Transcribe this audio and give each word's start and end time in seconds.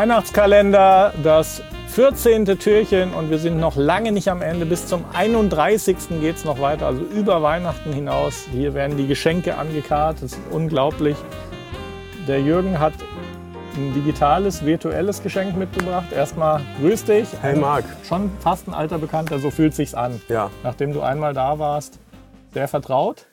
Weihnachtskalender, 0.00 1.12
das 1.22 1.62
14. 1.88 2.46
Türchen 2.58 3.12
und 3.12 3.28
wir 3.28 3.38
sind 3.38 3.60
noch 3.60 3.76
lange 3.76 4.12
nicht 4.12 4.30
am 4.30 4.40
Ende. 4.40 4.64
Bis 4.64 4.86
zum 4.86 5.04
31. 5.12 5.94
geht 6.22 6.36
es 6.36 6.46
noch 6.46 6.58
weiter, 6.58 6.86
also 6.86 7.02
über 7.02 7.42
Weihnachten 7.42 7.92
hinaus. 7.92 8.46
Hier 8.50 8.72
werden 8.72 8.96
die 8.96 9.06
Geschenke 9.06 9.58
angekarrt, 9.58 10.22
das 10.22 10.32
ist 10.32 10.40
unglaublich. 10.50 11.18
Der 12.26 12.40
Jürgen 12.40 12.80
hat 12.80 12.94
ein 13.76 13.92
digitales, 13.92 14.64
virtuelles 14.64 15.22
Geschenk 15.22 15.54
mitgebracht. 15.58 16.10
Erstmal 16.12 16.62
grüß 16.80 17.04
dich. 17.04 17.28
Hey 17.42 17.54
Marc. 17.54 17.84
Schon 18.02 18.30
fast 18.40 18.68
ein 18.68 18.72
alter 18.72 18.96
Bekannter, 18.96 19.38
so 19.38 19.50
fühlt 19.50 19.74
sich's 19.74 19.92
an. 19.92 20.18
Ja. 20.30 20.50
Nachdem 20.62 20.94
du 20.94 21.02
einmal 21.02 21.34
da 21.34 21.58
warst, 21.58 21.98
sehr 22.54 22.68
vertraut. 22.68 23.26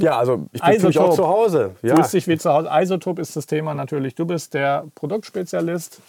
Ja, 0.00 0.18
also 0.18 0.46
ich 0.52 0.60
bin 0.62 0.74
Isotop. 0.74 1.10
auch 1.10 1.14
zu 1.14 1.26
Hause. 1.26 1.70
Ja. 1.82 1.94
Fühlst 1.94 2.12
dich 2.12 2.28
wie 2.28 2.36
zu 2.36 2.52
Hause. 2.52 2.68
Isotop 2.70 3.18
ist 3.18 3.34
das 3.36 3.46
Thema 3.46 3.74
natürlich. 3.74 4.14
Du 4.14 4.26
bist 4.26 4.52
der 4.54 4.84
Produktspezialist 4.94 6.00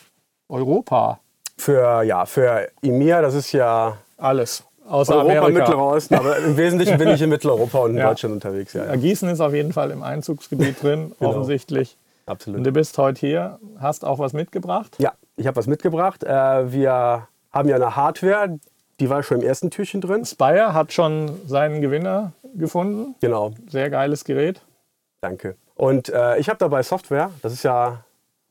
Europa. 0.50 1.20
Für, 1.58 2.04
ja, 2.04 2.26
für 2.26 2.68
EMEA, 2.82 3.22
das 3.22 3.34
ist 3.34 3.52
ja 3.52 3.98
Alles. 4.18 4.64
Außer 4.88 5.16
Europa, 5.16 5.32
Amerika. 5.40 5.60
Mittlerer 5.60 5.84
Osten, 5.86 6.16
aber 6.16 6.38
im 6.38 6.56
Wesentlichen 6.56 6.98
bin 6.98 7.10
ich 7.10 7.22
in 7.22 7.30
Mitteleuropa 7.30 7.80
und 7.80 7.92
in 7.92 7.98
Ja. 7.98 8.08
Deutschland 8.10 8.36
unterwegs. 8.36 8.72
Ja, 8.74 8.86
Ja. 8.86 8.96
Gießen 8.96 9.28
ist 9.30 9.42
auf 9.42 9.54
jeden 9.54 9.74
Fall 9.74 9.92
im 9.92 10.02
Einzugsgebiet 10.02 10.82
drin, 10.82 11.12
Genau. 11.20 11.32
offensichtlich. 11.32 11.98
Und 12.26 12.32
absolut. 12.32 12.66
du 12.66 12.72
bist 12.72 12.98
heute 12.98 13.20
hier, 13.20 13.60
hast 13.80 14.06
auch 14.06 14.20
was 14.20 14.32
mitgebracht. 14.34 14.96
Ja, 15.00 15.14
ich 15.36 15.46
habe 15.48 15.58
was 15.58 15.68
mitgebracht. 15.68 16.24
Äh, 16.24 16.72
wir 16.72 17.28
haben 17.52 17.68
ja 17.70 17.76
eine 17.76 17.96
Hardware, 17.98 18.58
die 19.02 19.10
war 19.10 19.24
schon 19.24 19.42
im 19.42 19.48
ersten 19.48 19.72
Türchen 19.72 20.00
drin. 20.00 20.24
Spire 20.26 20.74
hat 20.74 20.94
schon 20.94 21.32
seinen 21.48 21.82
Gewinner 21.82 22.32
gefunden. 22.56 23.16
Genau, 23.22 23.54
Sehr 23.70 23.90
geiles 23.90 24.24
Gerät. 24.24 24.62
danke. 25.22 25.56
Und 25.76 26.10
äh, 26.10 26.38
ich 26.40 26.50
habe 26.50 26.58
dabei 26.58 26.82
Software, 26.84 27.30
das 27.42 27.54
ist 27.54 27.64
ja 27.64 28.04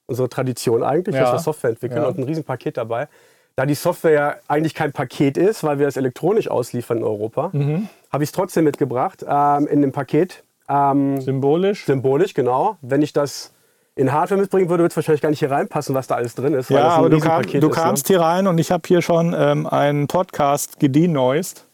unsere 0.07 0.29
Tradition 0.29 0.83
eigentlich, 0.85 1.15
Ja. 1.17 1.23
dass 1.23 1.33
wir 1.33 1.39
Software 1.41 1.71
entwickeln 1.71 2.03
Ja. 2.03 2.09
und 2.09 2.19
ein 2.19 2.23
Riesenpaket 2.25 2.77
dabei. 2.77 3.09
Da 3.57 3.67
die 3.67 3.75
Software 3.75 4.13
ja 4.13 4.35
eigentlich 4.49 4.75
kein 4.75 4.93
Paket 4.93 5.37
ist, 5.39 5.65
weil 5.65 5.79
wir 5.79 5.89
es 5.89 5.97
elektronisch 5.97 6.49
ausliefern 6.49 6.99
in 6.99 7.05
Europa, 7.05 7.51
Mhm. 7.53 7.89
habe 8.13 8.23
ich 8.23 8.29
es 8.29 8.33
trotzdem 8.33 8.65
mitgebracht 8.65 9.25
ähm, 9.29 9.67
in 9.67 9.83
dem 9.83 9.93
Paket. 9.93 10.45
Ähm, 10.69 11.21
Symbolisch. 11.21 11.85
symbolisch, 11.87 12.35
genau. 12.35 12.77
Wenn 12.83 13.01
ich 13.03 13.13
das 13.13 13.53
in 13.95 14.13
Hardware 14.13 14.41
mitbringen 14.41 14.69
würde, 14.69 14.83
würde 14.83 14.91
es 14.93 14.97
wahrscheinlich 14.97 15.23
gar 15.23 15.31
nicht 15.31 15.39
hier 15.39 15.51
reinpassen, 15.51 15.95
was 15.95 16.07
da 16.07 16.17
alles 16.17 16.35
drin 16.35 16.53
ist. 16.55 16.69
Ja, 16.71 16.89
aber 16.91 17.09
du, 17.09 17.19
kam, 17.19 17.43
du 17.43 17.49
ist, 17.49 17.63
ne? 17.63 17.71
kamst 17.71 18.09
hier 18.09 18.21
rein 18.21 18.47
und 18.47 18.59
ich 18.59 18.71
habe 18.71 18.83
hier 18.87 19.01
schon 19.01 19.35
ähm, 19.37 19.67
einen 19.67 20.07
Podcast 20.07 20.79
gedenoised. 20.79 21.65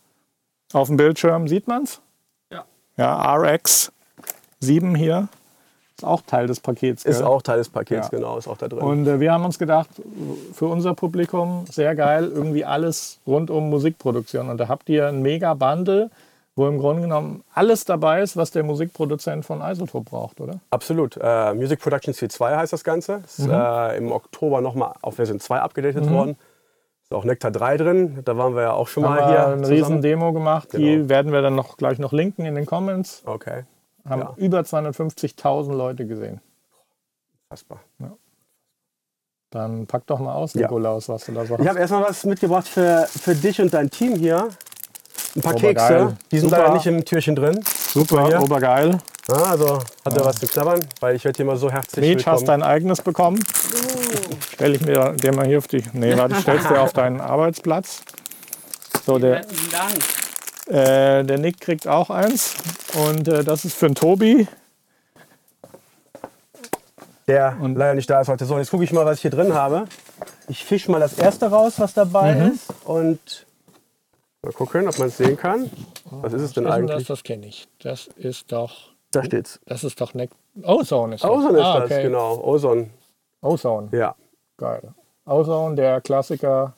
Auf 0.73 0.86
dem 0.89 0.97
Bildschirm 0.97 1.48
sieht 1.48 1.67
man's? 1.69 1.97
Ja. 1.97 2.01
Ja, 2.97 3.35
RX 3.37 3.93
7 4.61 4.95
hier. 4.95 5.29
Ist 5.97 6.05
auch 6.05 6.23
Teil 6.27 6.47
des 6.47 6.61
Pakets. 6.61 7.05
Ist 7.05 7.19
gell? 7.19 7.27
auch 7.27 7.43
Teil 7.43 7.59
des 7.59 7.69
Pakets, 7.69 8.09
Ja. 8.11 8.19
genau, 8.19 8.37
ist 8.39 8.48
auch 8.48 8.57
da 8.57 8.69
drin. 8.69 8.81
Und 8.81 9.07
äh, 9.07 9.21
wir 9.21 9.33
haben 9.33 9.45
uns 9.45 9.59
gedacht, 9.59 9.89
für 10.53 10.67
unser 10.67 10.95
Publikum 10.95 11.65
sehr 11.70 11.95
geil, 11.95 12.31
irgendwie 12.33 12.65
alles 12.65 13.19
rund 13.27 13.51
um 13.51 13.70
Musikproduktion. 13.70 14.48
Und 14.48 14.59
da 14.59 14.69
habt 14.69 14.89
ihr 14.89 15.07
ein 15.09 15.23
mega 15.23 15.55
Bundle, 15.55 16.11
wo 16.57 16.67
im 16.67 16.79
Grunde 16.79 17.03
genommen 17.03 17.45
alles 17.55 17.85
dabei 17.85 18.20
ist, 18.23 18.37
was 18.37 18.51
der 18.51 18.63
Musikproduzent 18.63 19.45
von 19.47 19.61
Isotop 19.63 20.07
braucht, 20.07 20.41
oder? 20.41 20.61
Absolut. 20.70 21.17
Äh, 21.23 21.55
Music 21.55 21.81
Production 21.81 22.13
C2 22.15 22.57
heißt 22.57 22.73
das 22.73 22.85
Ganze. 22.85 23.23
Ist 23.25 23.41
Mhm. 23.47 23.51
äh, 23.53 23.97
im 23.97 24.13
Oktober 24.13 24.61
nochmal 24.61 24.93
auf 25.03 25.17
Version 25.17 25.41
2 25.41 25.61
abgedatet 25.61 26.11
worden. 26.11 26.37
Ist 27.12 27.18
auch 27.18 27.24
Nectar 27.24 27.50
3 27.50 27.77
drin. 27.77 28.18
Da 28.24 28.38
waren 28.38 28.55
wir 28.55 28.62
ja 28.62 28.72
auch 28.72 28.88
schon 28.88 29.05
Haben 29.05 29.16
mal 29.16 29.20
wir 29.20 29.27
hier. 29.28 29.46
eine 29.48 29.56
zusammen. 29.62 29.72
riesen 29.78 30.00
Demo 30.02 30.32
gemacht, 30.32 30.72
die 30.72 30.78
Genau. 30.96 31.08
werden 31.10 31.30
wir 31.32 31.42
dann 31.42 31.55
noch 31.55 31.77
gleich 31.77 31.98
noch 31.98 32.12
linken 32.12 32.46
in 32.46 32.55
den 32.55 32.64
Comments. 32.64 33.22
Okay, 33.27 33.64
Haben 34.08 34.22
Ja. 34.22 34.32
über 34.36 34.60
250.000 34.64 35.74
Leute 35.77 36.06
gesehen. 36.06 36.40
fassbar. 37.50 37.80
Dann 39.50 39.86
pack 39.86 40.06
doch 40.06 40.18
mal 40.20 40.33
aus, 40.34 40.55
Ja. 40.55 40.62
Nikolaus, 40.62 41.11
was 41.11 41.27
du 41.27 41.33
da 41.33 41.45
so 41.45 41.58
Ich 41.58 41.68
habe 41.68 41.78
erstmal 41.78 42.05
was 42.05 42.24
mitgebracht 42.24 42.67
für, 42.67 43.06
für 43.11 43.34
dich 43.34 43.61
und 43.61 43.74
dein 43.74 43.90
Team 43.90 44.14
hier. 44.17 44.48
Ein 45.36 45.42
paar 45.42 45.52
Obergeil. 45.55 45.74
Kekse. 45.74 46.17
Die 46.30 46.39
sind 46.39 46.48
Super. 46.48 46.62
leider 46.62 46.74
nicht 46.74 46.86
im 46.86 47.05
Türchen 47.05 47.36
drin. 47.36 47.62
Super, 47.67 48.27
hier. 48.28 48.40
obergeil. 48.42 48.96
Ja, 49.28 49.36
also 49.36 49.78
hat 50.05 50.16
er 50.16 50.24
was 50.24 50.36
zu 50.36 50.46
knabbern, 50.48 50.80
weil 51.00 51.14
ich 51.14 51.24
werde 51.24 51.36
hier 51.36 51.46
mal 51.46 51.56
so 51.56 51.70
herzlich 51.70 52.00
Meech, 52.05 52.16
willkommen. 52.18 52.36
hast 52.36 52.48
dein 52.48 52.62
eigenes 52.62 53.02
bekommen. 53.02 53.42
Stell 54.55 54.74
ich 54.74 54.80
mir 54.84 55.12
dir 55.12 55.33
mal 55.34 55.46
hier 55.46 55.58
auf 55.58 55.68
die. 55.68 55.83
Nee, 55.92 56.16
warte, 56.16 56.34
ich 56.34 56.40
stell's 56.42 56.66
dir 56.66 56.80
auf 56.80 56.92
deinen 56.92 57.20
Arbeitsplatz. 57.20 58.02
So, 59.06 59.18
der, 59.18 59.36
Herzlichen 59.36 59.70
Dank. 59.70 60.77
äh, 60.77 61.22
der 61.24 61.38
Nick 61.38 61.60
kriegt 61.60 61.86
auch 61.86 62.10
eins. 62.10 62.55
Und 62.94 63.28
äh, 63.28 63.44
das 63.44 63.64
ist 63.64 63.74
für 63.77 63.86
den 63.86 63.94
Tobi. 63.94 64.46
der 67.28 67.56
Und- 67.60 67.77
leider 67.77 67.94
nicht 67.94 68.10
da 68.10 68.20
ist 68.20 68.28
heute. 68.28 68.44
So, 68.44 68.58
jetzt 68.58 68.70
gucke 68.70 68.83
ich 68.84 68.92
mal, 68.92 69.06
was 69.06 69.16
ich 69.18 69.22
hier 69.22 69.30
drin 69.30 69.54
habe. 69.54 69.86
Ich 70.48 70.64
fische 70.64 70.90
mal 70.90 71.00
das 71.00 71.14
erste 71.14 71.46
raus, 71.46 71.74
was 71.78 71.94
dabei 71.94 72.34
Mhm. 72.34 72.52
ist. 72.52 72.64
Und 72.84 73.46
mal 74.42 74.52
gucken, 74.52 74.89
ob 74.89 74.98
man 74.98 75.08
es 75.08 75.16
sehen 75.16 75.36
kann. 75.36 75.70
Was 76.10 76.33
ist 76.33 76.42
es 76.42 76.52
denn 76.54 76.64
Das, 76.64 76.74
eigentlich? 76.74 77.06
das 77.06 77.22
kenne 77.22 77.46
ich. 77.46 77.68
Das 77.80 78.08
ist 78.16 78.50
doch. 78.50 78.92
Da 79.12 79.23
steht's. 79.24 79.61
Das 79.67 79.84
ist 79.84 80.00
doch 80.00 80.14
Nick. 80.14 80.30
Ozone 80.62 81.14
ist 81.17 81.24
das. 81.24 81.30
Ozone 81.30 81.58
ist 81.58 81.64
ah, 81.64 81.80
das, 81.80 81.90
okay. 81.90 82.02
genau. 82.02 82.40
Ozone. 82.42 82.90
Ozone. 83.42 83.89
Ja. 83.92 84.14
Geil. 84.58 84.83
Ozone, 85.27 85.74
der 85.77 86.00
Klassiker 86.00 86.73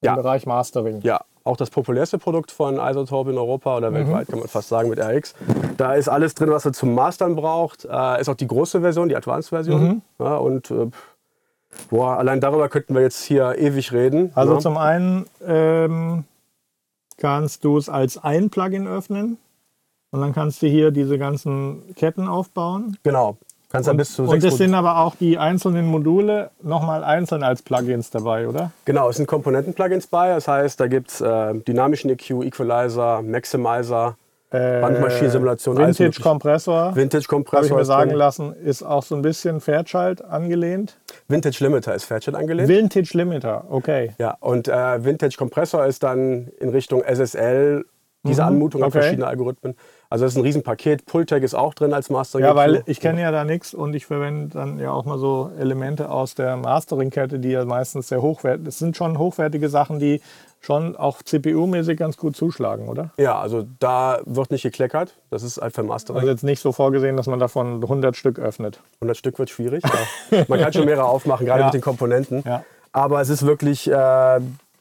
im 0.00 0.06
Ja. 0.06 0.14
Bereich 0.16 0.46
Mastering. 0.46 1.00
ja, 1.02 1.20
auch 1.44 1.56
das 1.56 1.70
populärste 1.70 2.18
Produkt 2.18 2.50
von 2.52 2.78
Isotope 2.78 3.30
in 3.30 3.38
Europa 3.38 3.76
oder 3.76 3.90
Mhm. 3.90 3.94
weltweit, 3.96 4.28
kann 4.28 4.38
man 4.38 4.48
fast 4.48 4.68
sagen, 4.68 4.88
mit 4.88 4.98
RX. 4.98 5.34
Da 5.76 5.94
ist 5.94 6.08
alles 6.08 6.34
drin, 6.34 6.50
was 6.50 6.64
man 6.64 6.72
zum 6.74 6.94
Mastern 6.94 7.36
braucht. 7.36 7.84
Äh, 7.84 8.20
ist 8.20 8.28
auch 8.28 8.34
die 8.34 8.46
große 8.46 8.80
Version, 8.80 9.08
die 9.08 9.16
Advanced-Version. 9.16 9.82
Mhm. 9.82 10.02
Ja, 10.18 10.36
und 10.36 10.70
äh, 10.70 10.86
boah, 11.90 12.16
allein 12.18 12.40
darüber 12.40 12.68
könnten 12.68 12.94
wir 12.94 13.02
jetzt 13.02 13.22
hier 13.24 13.56
ewig 13.58 13.92
reden. 13.92 14.30
Also 14.34 14.54
ja. 14.54 14.58
zum 14.60 14.76
einen 14.76 15.26
ähm, 15.46 16.24
kannst 17.18 17.64
du 17.64 17.76
es 17.76 17.88
als 17.88 18.16
ein 18.22 18.50
Plugin 18.50 18.86
öffnen 18.86 19.38
und 20.14 20.20
dann 20.20 20.32
kannst 20.32 20.62
du 20.62 20.68
hier 20.68 20.92
diese 20.92 21.18
ganzen 21.18 21.82
Ketten 21.96 22.28
aufbauen. 22.28 22.96
Genau. 23.02 23.36
Kannst 23.68 23.88
dann 23.88 23.96
bis 23.96 24.12
zu 24.14 24.22
Und 24.22 24.30
sechs 24.30 24.44
es 24.44 24.50
Mod- 24.52 24.58
sind 24.58 24.74
aber 24.74 24.98
auch 25.00 25.16
die 25.16 25.36
einzelnen 25.36 25.86
Module 25.86 26.50
nochmal 26.62 27.02
einzeln 27.02 27.42
als 27.42 27.60
Plugins 27.62 28.10
dabei, 28.10 28.46
oder? 28.46 28.70
Genau, 28.84 29.08
es 29.10 29.16
sind 29.16 29.26
Komponenten-Plugins 29.26 30.06
bei. 30.06 30.28
Das 30.28 30.46
heißt, 30.46 30.78
da 30.78 30.86
gibt 30.86 31.10
es 31.10 31.20
äh, 31.20 31.54
dynamischen 31.54 32.08
EQ, 32.10 32.44
Equalizer, 32.44 33.22
Maximizer, 33.22 34.16
Äh, 34.50 34.80
Bandmaschinensimulation, 34.80 35.76
alles 35.76 35.98
Vintage 35.98 36.04
mögliche. 36.04 36.22
Kompressor. 36.22 36.76
Habe 36.76 36.90
ich 36.90 36.96
Vintage-Kompressor. 37.02 37.76
mir 37.76 37.84
sagen 37.84 38.10
drin. 38.10 38.18
lassen, 38.18 38.52
ist 38.64 38.84
auch 38.84 39.02
so 39.02 39.16
ein 39.16 39.22
bisschen 39.22 39.60
Fairchild 39.60 40.24
angelehnt. 40.24 40.96
Vintage-Limiter 41.26 41.92
ist 41.96 42.04
Fairchild 42.04 42.36
angelehnt. 42.36 42.68
Vintage 42.68 43.10
Limiter, 43.18 43.64
okay. 43.68 44.12
ja, 44.18 44.36
und 44.38 44.68
äh, 44.68 45.04
Vintage-Kompressor 45.04 45.84
ist 45.86 46.04
dann 46.04 46.46
in 46.60 46.68
Richtung 46.68 47.02
SSL, 47.02 47.84
diese 48.22 48.42
Mhm, 48.42 48.48
Anmutung 48.48 48.82
an 48.82 48.88
okay. 48.88 49.00
verschiedene 49.00 49.26
Algorithmen. 49.26 49.74
Also 50.14 50.26
das 50.26 50.34
ist 50.34 50.38
ein 50.38 50.44
Riesenpaket. 50.44 51.06
Pultec 51.06 51.42
ist 51.42 51.54
auch 51.54 51.74
drin 51.74 51.92
als 51.92 52.08
Mastering. 52.08 52.44
Ja, 52.44 52.54
weil 52.54 52.84
ich 52.86 53.00
kenne 53.00 53.20
ja 53.20 53.32
da 53.32 53.42
nichts 53.42 53.74
und 53.74 53.94
ich 53.94 54.06
verwende 54.06 54.50
dann 54.56 54.78
ja 54.78 54.92
auch 54.92 55.04
mal 55.06 55.18
so 55.18 55.50
Elemente 55.58 56.08
aus 56.08 56.36
der 56.36 56.56
Mastering-Kette, 56.56 57.40
die 57.40 57.48
ja 57.48 57.64
meistens 57.64 58.06
sehr 58.10 58.22
hochwertig 58.22 58.64
Das 58.64 58.78
sind 58.78 58.96
schon 58.96 59.18
hochwertige 59.18 59.68
Sachen, 59.68 59.98
die 59.98 60.20
schon 60.60 60.94
auch 60.94 61.20
CPU-mäßig 61.20 61.96
ganz 61.96 62.16
gut 62.16 62.36
zuschlagen, 62.36 62.88
oder? 62.88 63.10
Ja, 63.18 63.40
also 63.40 63.66
da 63.80 64.20
wird 64.24 64.52
nicht 64.52 64.62
gekleckert. 64.62 65.16
Das 65.30 65.42
ist 65.42 65.58
einfach 65.58 65.82
Mastering. 65.82 66.20
Also 66.20 66.30
jetzt 66.30 66.44
nicht 66.44 66.60
so 66.62 66.70
vorgesehen, 66.70 67.16
dass 67.16 67.26
man 67.26 67.40
davon 67.40 67.82
100 67.82 68.14
Stück 68.16 68.38
öffnet. 68.38 68.78
100 69.00 69.16
Stück 69.16 69.40
wird 69.40 69.50
schwierig. 69.50 69.82
Ja. 70.30 70.44
Man 70.46 70.60
kann 70.60 70.72
schon 70.72 70.84
mehrere 70.84 71.06
aufmachen, 71.06 71.44
gerade 71.44 71.58
Ja. 71.62 71.66
mit 71.66 71.74
den 71.74 71.80
Komponenten. 71.80 72.44
Ja. 72.46 72.62
Aber 72.92 73.20
es 73.20 73.30
ist 73.30 73.44
wirklich, 73.44 73.90
äh, 73.90 74.38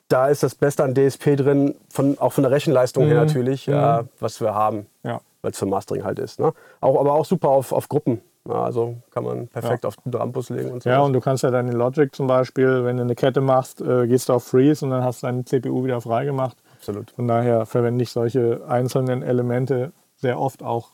da 0.10 0.28
ist 0.28 0.44
das 0.44 0.54
Beste 0.54 0.84
an 0.84 0.94
DSP 0.94 1.36
drin, 1.38 1.74
von, 1.90 2.20
auch 2.20 2.34
von 2.34 2.44
der 2.44 2.52
Rechenleistung 2.52 3.06
her 3.08 3.16
natürlich, 3.16 3.68
äh, 3.68 4.04
was 4.20 4.40
wir 4.42 4.54
haben, 4.54 4.86
Mhm. 5.04 5.10
Ja. 5.10 5.22
Weil 5.44 5.52
es 5.52 5.60
für 5.60 5.68
Mastering 5.68 6.04
halt 6.04 6.18
ist. 6.18 6.40
Ne? 6.40 6.52
Auch, 6.82 7.00
aber 7.00 7.14
auch 7.14 7.26
super 7.26 7.50
auf, 7.50 7.72
auf 7.72 7.88
Gruppen. 7.90 8.22
Ja, 8.48 8.64
also 8.64 8.96
kann 9.12 9.24
man 9.24 9.48
perfekt 9.48 9.84
Ja. 9.84 9.88
auf 9.90 9.96
den 9.98 10.12
Drumbus 10.12 10.50
legen 10.50 10.72
und 10.72 10.84
so. 10.84 10.90
Ja, 10.90 11.00
und 11.02 11.14
du 11.14 11.22
kannst 11.22 11.44
ja 11.44 11.60
in 11.60 11.72
Logic 11.72 12.14
zum 12.14 12.28
Beispiel, 12.28 12.84
wenn 12.84 12.98
du 12.98 13.04
eine 13.04 13.16
Kette 13.16 13.40
machst, 13.40 13.80
äh, 13.82 14.08
gehst 14.08 14.28
du 14.28 14.34
auf 14.34 14.44
Freeze 14.44 14.84
und 14.84 14.92
dann 14.92 15.04
hast 15.04 15.22
du 15.24 15.28
deine 15.28 15.46
CPU 15.46 15.84
wieder 15.86 16.02
frei 16.02 16.26
gemacht. 16.26 16.58
Absolut. 16.78 17.12
Von 17.12 17.28
daher 17.28 17.66
verwende 17.66 18.04
ich 18.04 18.12
solche 18.12 18.62
einzelnen 18.68 19.22
Elemente 19.22 19.94
sehr 20.18 20.40
oft 20.40 20.62
auch. 20.64 20.90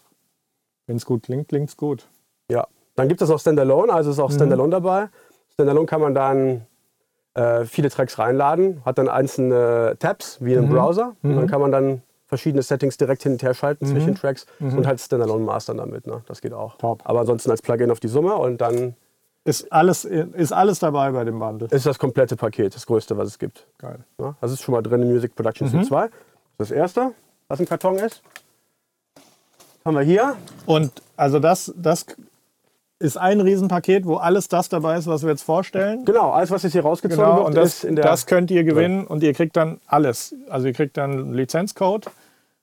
Wenn 0.86 0.98
es 0.98 1.06
gut 1.06 1.24
klingt, 1.24 1.48
klingt 1.48 1.70
es 1.70 1.78
gut. 1.78 2.08
Ja. 2.52 2.68
Dann 2.96 3.08
gibt 3.08 3.22
es 3.22 3.30
auch 3.32 3.40
Standalone, 3.40 3.94
also 3.94 4.12
ist 4.12 4.18
Mhm. 4.18 4.24
auch 4.24 4.32
Standalone 4.32 4.70
dabei. 4.72 5.10
Standalone 5.54 5.86
kann 5.88 6.02
man 6.02 6.14
dann 6.14 6.66
äh, 7.36 7.66
viele 7.66 7.90
Tracks 7.90 8.18
reinladen, 8.20 8.84
hat 8.86 8.98
dann 8.98 9.08
einzelne 9.08 9.96
Tabs 10.00 10.38
wie 10.42 10.56
einem 10.58 10.68
Mhm. 10.70 10.74
Browser. 10.74 11.16
Und 11.24 11.36
dann 11.36 11.48
kann 11.48 11.62
man 11.62 11.72
dann 11.72 12.02
verschiedene 12.30 12.62
Settings 12.62 12.96
direkt 12.98 13.24
hin 13.24 13.34
und 13.34 13.44
her 13.44 13.54
schalten 13.54 13.86
zwischen 13.86 14.16
Tracks 14.16 14.46
und 14.60 14.88
halt 14.88 15.02
Standalone 15.02 15.44
mastern 15.44 15.78
damit. 15.78 16.08
Ne? 16.08 16.22
Das 16.28 16.40
geht 16.42 16.54
auch. 16.54 16.76
Mhm. 16.76 16.80
Top. 16.80 17.02
Aber 17.04 17.20
ansonsten 17.22 17.52
als 17.52 17.62
Plugin 17.62 17.92
auf 17.92 18.00
die 18.00 18.08
Summe 18.08 18.36
und 18.36 18.62
dann 18.62 18.96
Ist 19.44 19.72
alles, 19.74 20.06
ist 20.06 20.54
alles 20.54 20.80
dabei 20.80 21.12
bei 21.12 21.24
dem 21.26 21.40
Bundle. 21.40 21.68
ist 21.72 21.86
das 21.86 21.98
komplette 22.00 22.36
Paket, 22.36 22.76
das 22.76 22.86
größte, 22.86 23.18
was 23.18 23.28
es 23.30 23.40
gibt. 23.40 23.66
Geil. 23.80 24.00
Ne? 24.20 24.36
Das 24.42 24.52
ist 24.52 24.62
schon 24.62 24.74
mal 24.74 24.82
drin 24.84 25.02
in 25.02 25.12
Music 25.12 25.36
Production 25.36 25.68
Mhm. 25.72 25.82
C2. 25.82 26.10
Das 26.58 26.72
erste, 26.72 27.12
was 27.48 27.60
im 27.60 27.66
Karton 27.68 27.96
ist. 27.98 28.22
Haben 29.86 29.96
wir 29.96 30.04
hier. 30.04 30.36
Und 30.66 30.92
also 31.18 31.40
das, 31.40 31.74
das 31.78 32.06
ist 33.00 33.18
ein 33.18 33.40
Riesenpaket, 33.40 34.06
wo 34.06 34.18
alles 34.18 34.50
das 34.50 34.68
dabei 34.68 34.98
ist, 34.98 35.08
was 35.08 35.24
wir 35.24 35.30
jetzt 35.30 35.44
vorstellen. 35.44 36.04
Genau, 36.04 36.32
alles, 36.32 36.52
was 36.52 36.64
jetzt 36.64 36.74
hier 36.74 36.82
rausgezogen 36.82 37.24
Genau, 37.24 37.38
wird, 37.38 37.48
und 37.48 37.56
das, 37.56 37.76
ist 37.76 37.84
in 37.86 37.96
der. 37.96 38.04
das 38.04 38.26
könnt 38.26 38.52
ihr 38.52 38.66
gewinnen 38.66 39.08
und 39.08 39.24
ihr 39.24 39.34
kriegt 39.34 39.56
dann 39.56 39.80
alles. 39.88 40.36
Also 40.50 40.68
ihr 40.68 40.74
kriegt 40.74 40.98
dann 40.98 41.12
einen 41.12 41.34
Lizenzcode. 41.34 42.08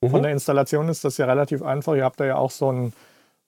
Mhm. 0.06 0.10
Von 0.10 0.22
der 0.22 0.32
Installation 0.32 0.88
ist 0.88 1.04
das 1.04 1.16
ja 1.18 1.26
relativ 1.26 1.62
einfach. 1.62 1.94
Ihr 1.94 2.04
habt 2.04 2.20
da 2.20 2.24
ja 2.24 2.36
auch 2.36 2.50
so 2.50 2.70
ein 2.72 2.92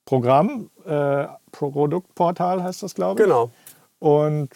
Programm, 0.05 0.69
äh, 0.85 1.25
Produktportal 1.51 2.63
heißt 2.63 2.81
das, 2.83 2.95
glaube 2.95 3.21
ich. 3.21 3.25
genau. 3.27 3.51
Und 3.99 4.49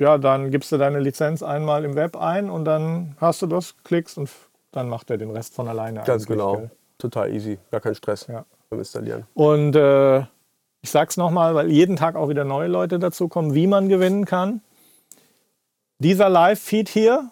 ja, 0.00 0.18
dann 0.18 0.50
gibst 0.50 0.72
du 0.72 0.76
deine 0.78 0.98
Lizenz 1.00 1.42
einmal 1.42 1.84
im 1.84 1.94
Web 1.94 2.16
ein 2.16 2.50
und 2.50 2.64
dann 2.64 3.16
hast 3.20 3.42
du 3.42 3.46
das, 3.46 3.74
klickst 3.84 4.16
und 4.18 4.30
dann 4.72 4.88
macht 4.88 5.10
er 5.10 5.18
den 5.18 5.30
Rest 5.30 5.54
von 5.54 5.68
alleine. 5.68 6.02
Ganz 6.04 6.26
genau. 6.26 6.56
gell? 6.56 6.70
Total 6.98 7.32
easy. 7.32 7.58
Gar 7.70 7.80
kein 7.80 7.94
Stress 7.94 8.26
Ja. 8.28 8.44
beim 8.70 8.78
Installieren. 8.80 9.26
Und 9.34 9.74
äh, 9.76 10.20
ich 10.80 10.90
sag's 10.90 11.16
nochmal, 11.16 11.54
weil 11.54 11.70
jeden 11.70 11.96
Tag 11.96 12.16
auch 12.16 12.28
wieder 12.28 12.44
neue 12.44 12.68
Leute 12.68 12.98
dazukommen, 12.98 13.54
wie 13.54 13.66
man 13.66 13.88
gewinnen 13.88 14.24
kann. 14.24 14.62
Dieser 15.98 16.28
Live-Feed 16.28 16.88
hier, 16.88 17.30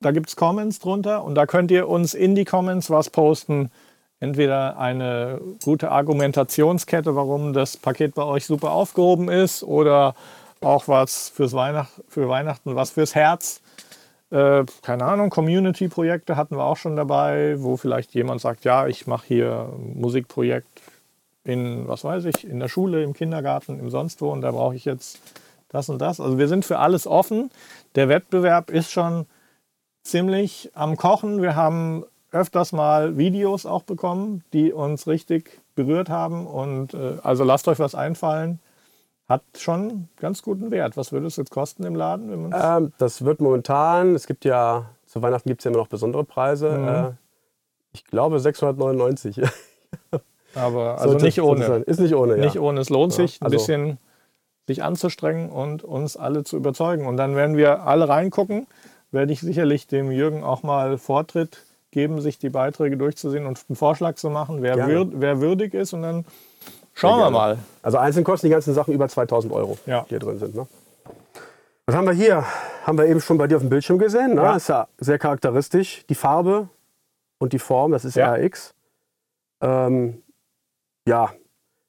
da 0.00 0.10
gibt's 0.10 0.36
Comments 0.36 0.78
drunter 0.78 1.24
und 1.24 1.34
da 1.34 1.46
könnt 1.46 1.70
ihr 1.70 1.88
uns 1.88 2.14
in 2.14 2.34
die 2.34 2.44
Comments 2.44 2.88
was 2.90 3.10
posten. 3.10 3.70
Entweder 4.18 4.78
eine 4.78 5.40
gute 5.62 5.90
Argumentationskette, 5.90 7.14
warum 7.14 7.52
das 7.52 7.76
Paket 7.76 8.14
bei 8.14 8.22
euch 8.22 8.46
super 8.46 8.72
aufgehoben 8.72 9.28
ist, 9.28 9.62
oder 9.62 10.14
auch 10.62 10.88
was 10.88 11.28
fürs 11.28 11.52
Weihnacht, 11.52 11.90
für 12.08 12.28
Weihnachten, 12.28 12.74
was 12.74 12.90
fürs 12.90 13.14
Herz. 13.14 13.60
Äh, 14.30 14.64
keine 14.82 15.04
Ahnung, 15.04 15.30
Community-Projekte 15.30 16.36
hatten 16.36 16.56
wir 16.56 16.64
auch 16.64 16.76
schon 16.76 16.96
dabei, 16.96 17.56
wo 17.58 17.76
vielleicht 17.76 18.14
jemand 18.14 18.40
sagt, 18.40 18.64
ja, 18.64 18.86
ich 18.86 19.06
mache 19.06 19.26
hier 19.26 19.70
ein 19.72 20.00
Musikprojekt 20.00 20.66
in, 21.44 21.86
was 21.86 22.02
weiß 22.02 22.24
ich, 22.24 22.48
in 22.48 22.58
der 22.58 22.68
Schule, 22.68 23.02
im 23.02 23.12
Kindergarten, 23.12 23.78
im 23.78 23.90
sonst 23.90 24.20
wo 24.20 24.30
und 24.30 24.40
da 24.40 24.50
brauche 24.50 24.74
ich 24.74 24.84
jetzt 24.84 25.20
das 25.68 25.88
und 25.88 26.00
das. 26.00 26.20
Also 26.20 26.38
wir 26.38 26.48
sind 26.48 26.64
für 26.64 26.78
alles 26.78 27.06
offen. 27.06 27.50
Der 27.94 28.08
Wettbewerb 28.08 28.70
ist 28.70 28.90
schon 28.90 29.26
ziemlich 30.06 30.70
am 30.74 30.96
Kochen. 30.96 31.42
Wir 31.42 31.56
haben 31.56 32.04
öfters 32.32 32.72
mal 32.72 33.16
Videos 33.16 33.66
auch 33.66 33.82
bekommen, 33.82 34.44
die 34.52 34.72
uns 34.72 35.06
richtig 35.06 35.60
berührt 35.74 36.08
haben 36.08 36.46
und 36.46 36.94
äh, 36.94 37.14
also 37.22 37.44
lasst 37.44 37.68
euch 37.68 37.78
was 37.78 37.94
einfallen. 37.94 38.60
Hat 39.28 39.42
schon 39.58 40.08
ganz 40.20 40.42
guten 40.42 40.70
Wert. 40.70 40.96
Was 40.96 41.10
würde 41.12 41.26
es 41.26 41.36
jetzt 41.36 41.50
kosten 41.50 41.82
im 41.84 41.96
Laden? 41.96 42.52
Ähm, 42.54 42.92
das 42.98 43.24
wird 43.24 43.40
momentan, 43.40 44.14
es 44.14 44.26
gibt 44.26 44.44
ja, 44.44 44.90
zu 45.06 45.20
Weihnachten 45.20 45.48
gibt 45.48 45.60
es 45.60 45.64
ja 45.64 45.70
immer 45.70 45.80
noch 45.80 45.88
besondere 45.88 46.22
Preise. 46.24 46.70
Mhm. 46.70 46.88
Äh, 46.88 47.10
ich 47.92 48.04
glaube 48.04 48.38
699. 48.38 49.40
Aber 50.54 50.98
also 50.98 51.10
Sollte- 51.10 51.24
nicht 51.24 51.40
ohne. 51.42 51.66
sein. 51.66 51.82
Ist 51.82 52.00
nicht 52.00 52.14
ohne, 52.14 52.36
ja. 52.36 52.44
Nicht 52.44 52.58
ohne. 52.60 52.80
Es 52.80 52.88
lohnt 52.88 53.12
Ja, 53.12 53.16
sich, 53.26 53.40
ein 53.40 53.46
also- 53.46 53.56
bisschen 53.56 53.98
sich 54.68 54.82
anzustrengen 54.82 55.50
und 55.50 55.82
uns 55.84 56.16
alle 56.16 56.44
zu 56.44 56.56
überzeugen. 56.56 57.06
Und 57.06 57.16
dann 57.16 57.34
werden 57.36 57.56
wir 57.56 57.82
alle 57.82 58.08
reingucken. 58.08 58.66
Werde 59.12 59.32
ich 59.32 59.40
sicherlich 59.40 59.86
dem 59.86 60.10
Jürgen 60.10 60.42
auch 60.44 60.62
mal 60.62 60.98
Vortritt 60.98 61.64
geben, 61.90 62.20
sich 62.20 62.38
die 62.38 62.50
Beiträge 62.50 62.96
durchzusehen 62.96 63.46
und 63.46 63.64
einen 63.68 63.76
Vorschlag 63.76 64.16
zu 64.16 64.28
machen, 64.30 64.62
wer, 64.62 64.86
würd, 64.86 65.12
wer 65.14 65.40
würdig 65.40 65.72
ist. 65.74 65.92
Und 65.92 66.02
dann 66.02 66.24
schauen 66.94 67.18
wir 67.20 67.30
mal. 67.30 67.58
Also 67.82 67.98
einzeln 67.98 68.24
kosten 68.24 68.48
die 68.48 68.50
ganzen 68.52 68.74
Sachen 68.74 68.92
über 68.92 69.08
2000 69.08 69.52
Euro, 69.52 69.78
Ja. 69.86 70.02
die 70.02 70.08
hier 70.10 70.18
drin 70.18 70.38
sind. 70.38 70.54
Ne? 70.54 70.66
Was 71.86 71.94
haben 71.94 72.06
wir 72.06 72.12
hier? 72.12 72.44
Haben 72.84 72.98
wir 72.98 73.06
eben 73.06 73.20
schon 73.20 73.38
bei 73.38 73.46
dir 73.46 73.56
auf 73.56 73.62
dem 73.62 73.70
Bildschirm 73.70 73.98
gesehen. 73.98 74.34
Ne? 74.34 74.42
Ja. 74.42 74.56
Ist 74.56 74.68
ja 74.68 74.88
sehr 74.98 75.18
charakteristisch. 75.18 76.04
Die 76.08 76.14
Farbe 76.16 76.68
und 77.38 77.52
die 77.52 77.58
Form, 77.60 77.92
das 77.92 78.04
ist 78.04 78.16
Ja. 78.16 78.32
RX. 78.34 78.74
Ähm, 79.62 80.22
ja, 81.06 81.30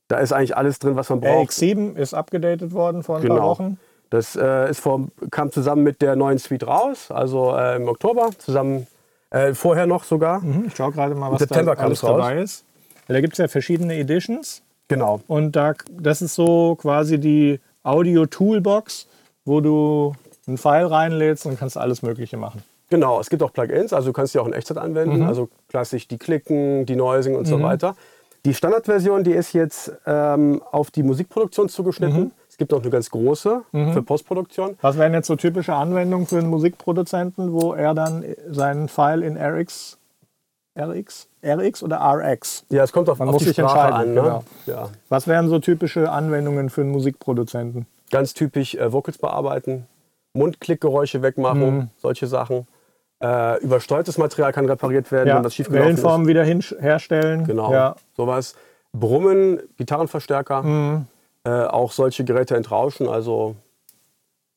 da 0.07 0.19
ist 0.19 0.31
eigentlich 0.31 0.55
alles 0.55 0.79
drin, 0.79 0.95
was 0.95 1.09
man 1.09 1.19
braucht. 1.19 1.49
RX7 1.51 1.95
ist 1.95 2.13
abgedatet 2.13 2.71
worden 2.71 3.03
vor 3.03 3.17
ein 3.17 3.27
paar 3.27 3.35
Genau. 3.35 3.49
Wochen. 3.49 3.79
Das 4.09 4.35
äh, 4.35 4.69
ist 4.69 4.79
vor, 4.79 5.07
kam 5.31 5.51
zusammen 5.51 5.83
mit 5.83 6.01
der 6.01 6.15
neuen 6.15 6.37
Suite 6.39 6.65
raus, 6.65 7.11
also 7.11 7.55
äh, 7.55 7.75
im 7.75 7.87
Oktober, 7.87 8.29
zusammen 8.37 8.87
äh, 9.31 9.53
vorher 9.53 9.85
noch 9.85 10.03
sogar. 10.05 10.39
Mhm, 10.41 10.65
Ich 10.67 10.75
schaue 10.75 10.91
gerade 10.93 11.13
mal, 11.15 11.31
was 11.31 11.39
September 11.39 11.71
da 11.71 11.75
kam 11.75 11.85
alles 11.87 11.99
es 11.99 12.03
raus. 12.03 12.17
dabei 12.17 12.41
ist. 12.41 12.63
Da 13.07 13.19
gibt 13.21 13.33
es 13.33 13.37
ja 13.39 13.47
verschiedene 13.47 13.95
Editions. 13.97 14.61
Genau. 14.87 15.19
Und 15.27 15.55
da, 15.57 15.73
das 15.91 16.21
ist 16.21 16.35
so 16.35 16.75
quasi 16.75 17.19
die 17.19 17.59
Audio-Toolbox, 17.83 19.07
wo 19.45 19.61
du 19.61 20.13
ein 20.47 20.57
File 20.57 20.85
reinlädst 20.89 21.45
und 21.45 21.59
kannst 21.59 21.77
alles 21.77 22.01
Mögliche 22.01 22.37
machen. 22.37 22.63
Genau, 22.89 23.19
es 23.19 23.29
gibt 23.29 23.43
auch 23.43 23.51
Plugins, 23.51 23.91
also 23.91 24.07
du 24.09 24.13
kannst 24.13 24.33
die 24.33 24.39
auch 24.39 24.47
in 24.47 24.53
Echtzeit 24.53 24.77
anwenden, 24.77 25.17
Mhm. 25.17 25.27
also 25.27 25.49
klassisch 25.67 26.07
die 26.07 26.17
Klicken, 26.17 26.85
die 26.85 26.95
Noising 26.95 27.35
und 27.35 27.45
so 27.45 27.61
weiter. 27.61 27.95
Die 28.45 28.53
Standardversion, 28.53 29.25
die 29.25 29.33
ist 29.33 29.51
jetzt 29.51 29.91
ähm, 30.05 30.61
auf 30.71 30.89
die 30.89 31.03
Musikproduktion 31.03 31.67
zugeschnitten. 31.67 32.31
Mhm. 32.57 32.63
Es 32.63 32.69
gibt 32.69 32.73
auch 32.73 32.81
eine 32.81 32.89
ganz 32.89 33.09
große 33.11 33.61
für 33.71 34.01
Postproduktion. 34.01 34.77
Was 34.81 34.97
wären 34.97 35.13
jetzt 35.13 35.27
so 35.27 35.35
typische 35.35 35.73
Anwendungen 35.75 36.25
für 36.25 36.39
einen 36.39 36.49
Musikproduzenten, 36.49 37.53
wo 37.53 37.73
er 37.73 37.93
dann 37.93 38.25
seinen 38.49 38.87
File 38.89 39.21
in 39.21 39.37
RX, 39.37 39.99
RX, 40.79 41.27
RX 41.45 41.83
oder 41.83 41.99
RX? 42.01 42.65
Ja, 42.69 42.83
es 42.83 42.91
kommt 42.91 43.09
auf, 43.09 43.19
Man 43.19 43.27
auf 43.27 43.33
muss 43.35 43.43
die 43.43 43.49
sich 43.49 43.57
Sprache 43.57 43.79
entscheiden, 43.93 44.09
an. 44.09 44.15
Ne? 44.15 44.21
genau. 44.21 44.43
Ja. 44.65 44.89
Was 45.09 45.27
wären 45.27 45.49
so 45.49 45.59
typische 45.59 46.09
Anwendungen 46.11 46.71
für 46.71 46.81
einen 46.81 46.89
Musikproduzenten? 46.91 47.85
Ganz 48.09 48.33
typisch 48.33 48.73
äh, 48.73 48.91
Vocals 48.91 49.19
bearbeiten, 49.19 49.85
Mundklickgeräusche 50.33 51.21
wegmachen, 51.21 51.77
Mhm. 51.77 51.89
solche 51.97 52.25
Sachen. 52.25 52.65
Äh, 53.21 53.59
übersteuertes 53.63 54.17
Material 54.17 54.51
kann 54.51 54.65
repariert 54.65 55.11
werden, 55.11 55.35
wenn 55.35 55.43
das 55.43 55.53
schief 55.53 55.67
gelaufen 55.67 55.89
ist. 55.91 55.97
Wellenform 55.97 56.27
wieder 56.27 56.43
hin 56.43 56.61
herstellen. 56.79 57.45
Genau, 57.45 57.71
Ja. 57.71 57.95
sowas. 58.15 58.55
Brummen, 58.93 59.59
Gitarrenverstärker, 59.77 60.63
Mhm. 60.63 61.05
Äh, 61.47 61.65
auch 61.65 61.91
solche 61.91 62.25
Geräte 62.25 62.55
entrauschen, 62.55 63.07
also 63.07 63.55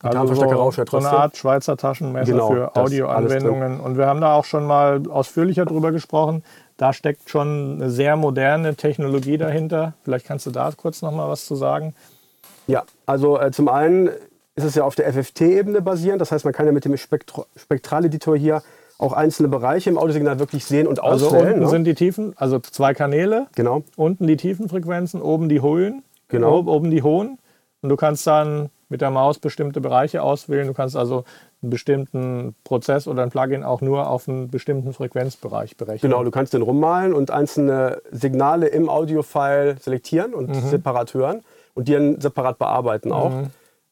Also 0.02 0.08
Gitarrenverstärker 0.08 0.56
so, 0.56 0.60
rauschen 0.62 0.84
ja 0.84 0.90
so 0.90 0.96
eine. 0.96 1.08
Art 1.10 1.36
Schweizer 1.36 1.76
Taschenmesser 1.76 2.32
Genau, 2.32 2.50
für 2.50 2.76
Audioanwendungen. 2.76 3.80
Und 3.80 3.96
wir 3.96 4.06
haben 4.06 4.20
da 4.20 4.34
auch 4.34 4.44
schon 4.44 4.66
mal 4.66 5.02
ausführlicher 5.08 5.66
drüber 5.66 5.92
gesprochen. 5.92 6.42
Da 6.76 6.92
steckt 6.92 7.28
schon 7.30 7.74
eine 7.74 7.90
sehr 7.90 8.16
moderne 8.16 8.74
Technologie 8.74 9.36
dahinter. 9.38 9.92
Vielleicht 10.02 10.26
kannst 10.26 10.46
du 10.46 10.50
da 10.50 10.70
kurz 10.76 11.02
noch 11.02 11.12
mal 11.12 11.28
was 11.28 11.44
zu 11.44 11.54
sagen. 11.54 11.94
Ja, 12.66 12.84
also 13.06 13.38
äh, 13.38 13.50
zum 13.52 13.68
einen 13.68 14.08
ist 14.54 14.64
es 14.64 14.74
ja 14.74 14.84
auf 14.84 14.94
der 14.94 15.12
FFT-Ebene 15.12 15.82
basierend. 15.82 16.20
Das 16.20 16.32
heißt, 16.32 16.44
man 16.44 16.54
kann 16.54 16.66
ja 16.66 16.72
mit 16.72 16.84
dem 16.84 16.96
Spektro 16.96 17.46
Spektraleditor 17.56 18.36
hier 18.36 18.62
auch 18.98 19.12
einzelne 19.12 19.48
Bereiche 19.48 19.88
im 19.90 19.96
Audiosignal 19.98 20.38
wirklich 20.38 20.64
sehen 20.64 20.86
und 20.86 21.02
Also 21.02 21.28
auswählen. 21.28 21.46
unten 21.48 21.60
ne? 21.60 21.68
sind 21.68 21.84
die 21.84 21.94
Tiefen, 21.94 22.34
also 22.36 22.58
zwei 22.58 22.92
Kanäle, 22.94 23.46
genau, 23.54 23.82
unten 23.96 24.26
die 24.26 24.36
Tiefenfrequenzen, 24.36 25.22
oben 25.22 25.48
die 25.48 25.60
hohen, 25.60 26.02
Genau. 26.30 26.58
oben, 26.60 26.90
die 26.90 27.02
hohen. 27.02 27.38
Und 27.82 27.88
du 27.88 27.96
kannst 27.96 28.26
dann 28.26 28.70
mit 28.88 29.00
der 29.00 29.10
Maus 29.10 29.38
bestimmte 29.38 29.80
Bereiche 29.80 30.22
auswählen. 30.22 30.66
Du 30.66 30.74
kannst 30.74 30.96
also 30.96 31.24
einen 31.62 31.70
bestimmten 31.70 32.54
Prozess 32.64 33.06
oder 33.06 33.22
ein 33.22 33.30
Plugin 33.30 33.62
auch 33.64 33.80
nur 33.80 34.08
auf 34.10 34.28
einen 34.28 34.50
bestimmten 34.50 34.92
Frequenzbereich 34.92 35.76
berechnen. 35.76 36.10
genau. 36.10 36.24
Du 36.24 36.30
kannst 36.30 36.52
den 36.52 36.62
rummalen 36.62 37.14
und 37.14 37.30
einzelne 37.30 38.02
Signale 38.10 38.66
im 38.66 38.88
Audiofile 38.88 39.76
selektieren 39.80 40.34
und 40.34 40.48
Mhm. 40.50 40.68
separat 40.68 41.14
hören 41.14 41.42
und 41.74 41.88
die 41.88 41.92
dann 41.92 42.20
separat 42.20 42.58
bearbeiten 42.58 43.12
auch. 43.12 43.32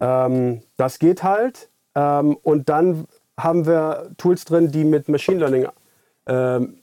Ähm, 0.01 0.61
das 0.77 0.99
geht 0.99 1.23
halt. 1.23 1.69
Ähm, 1.95 2.37
und 2.43 2.69
dann 2.69 3.07
haben 3.39 3.67
wir 3.67 4.11
Tools 4.19 4.45
drin, 4.45 4.71
die 4.73 4.85
mit 4.85 5.09
Machine 5.09 5.39
Learning 5.39 5.67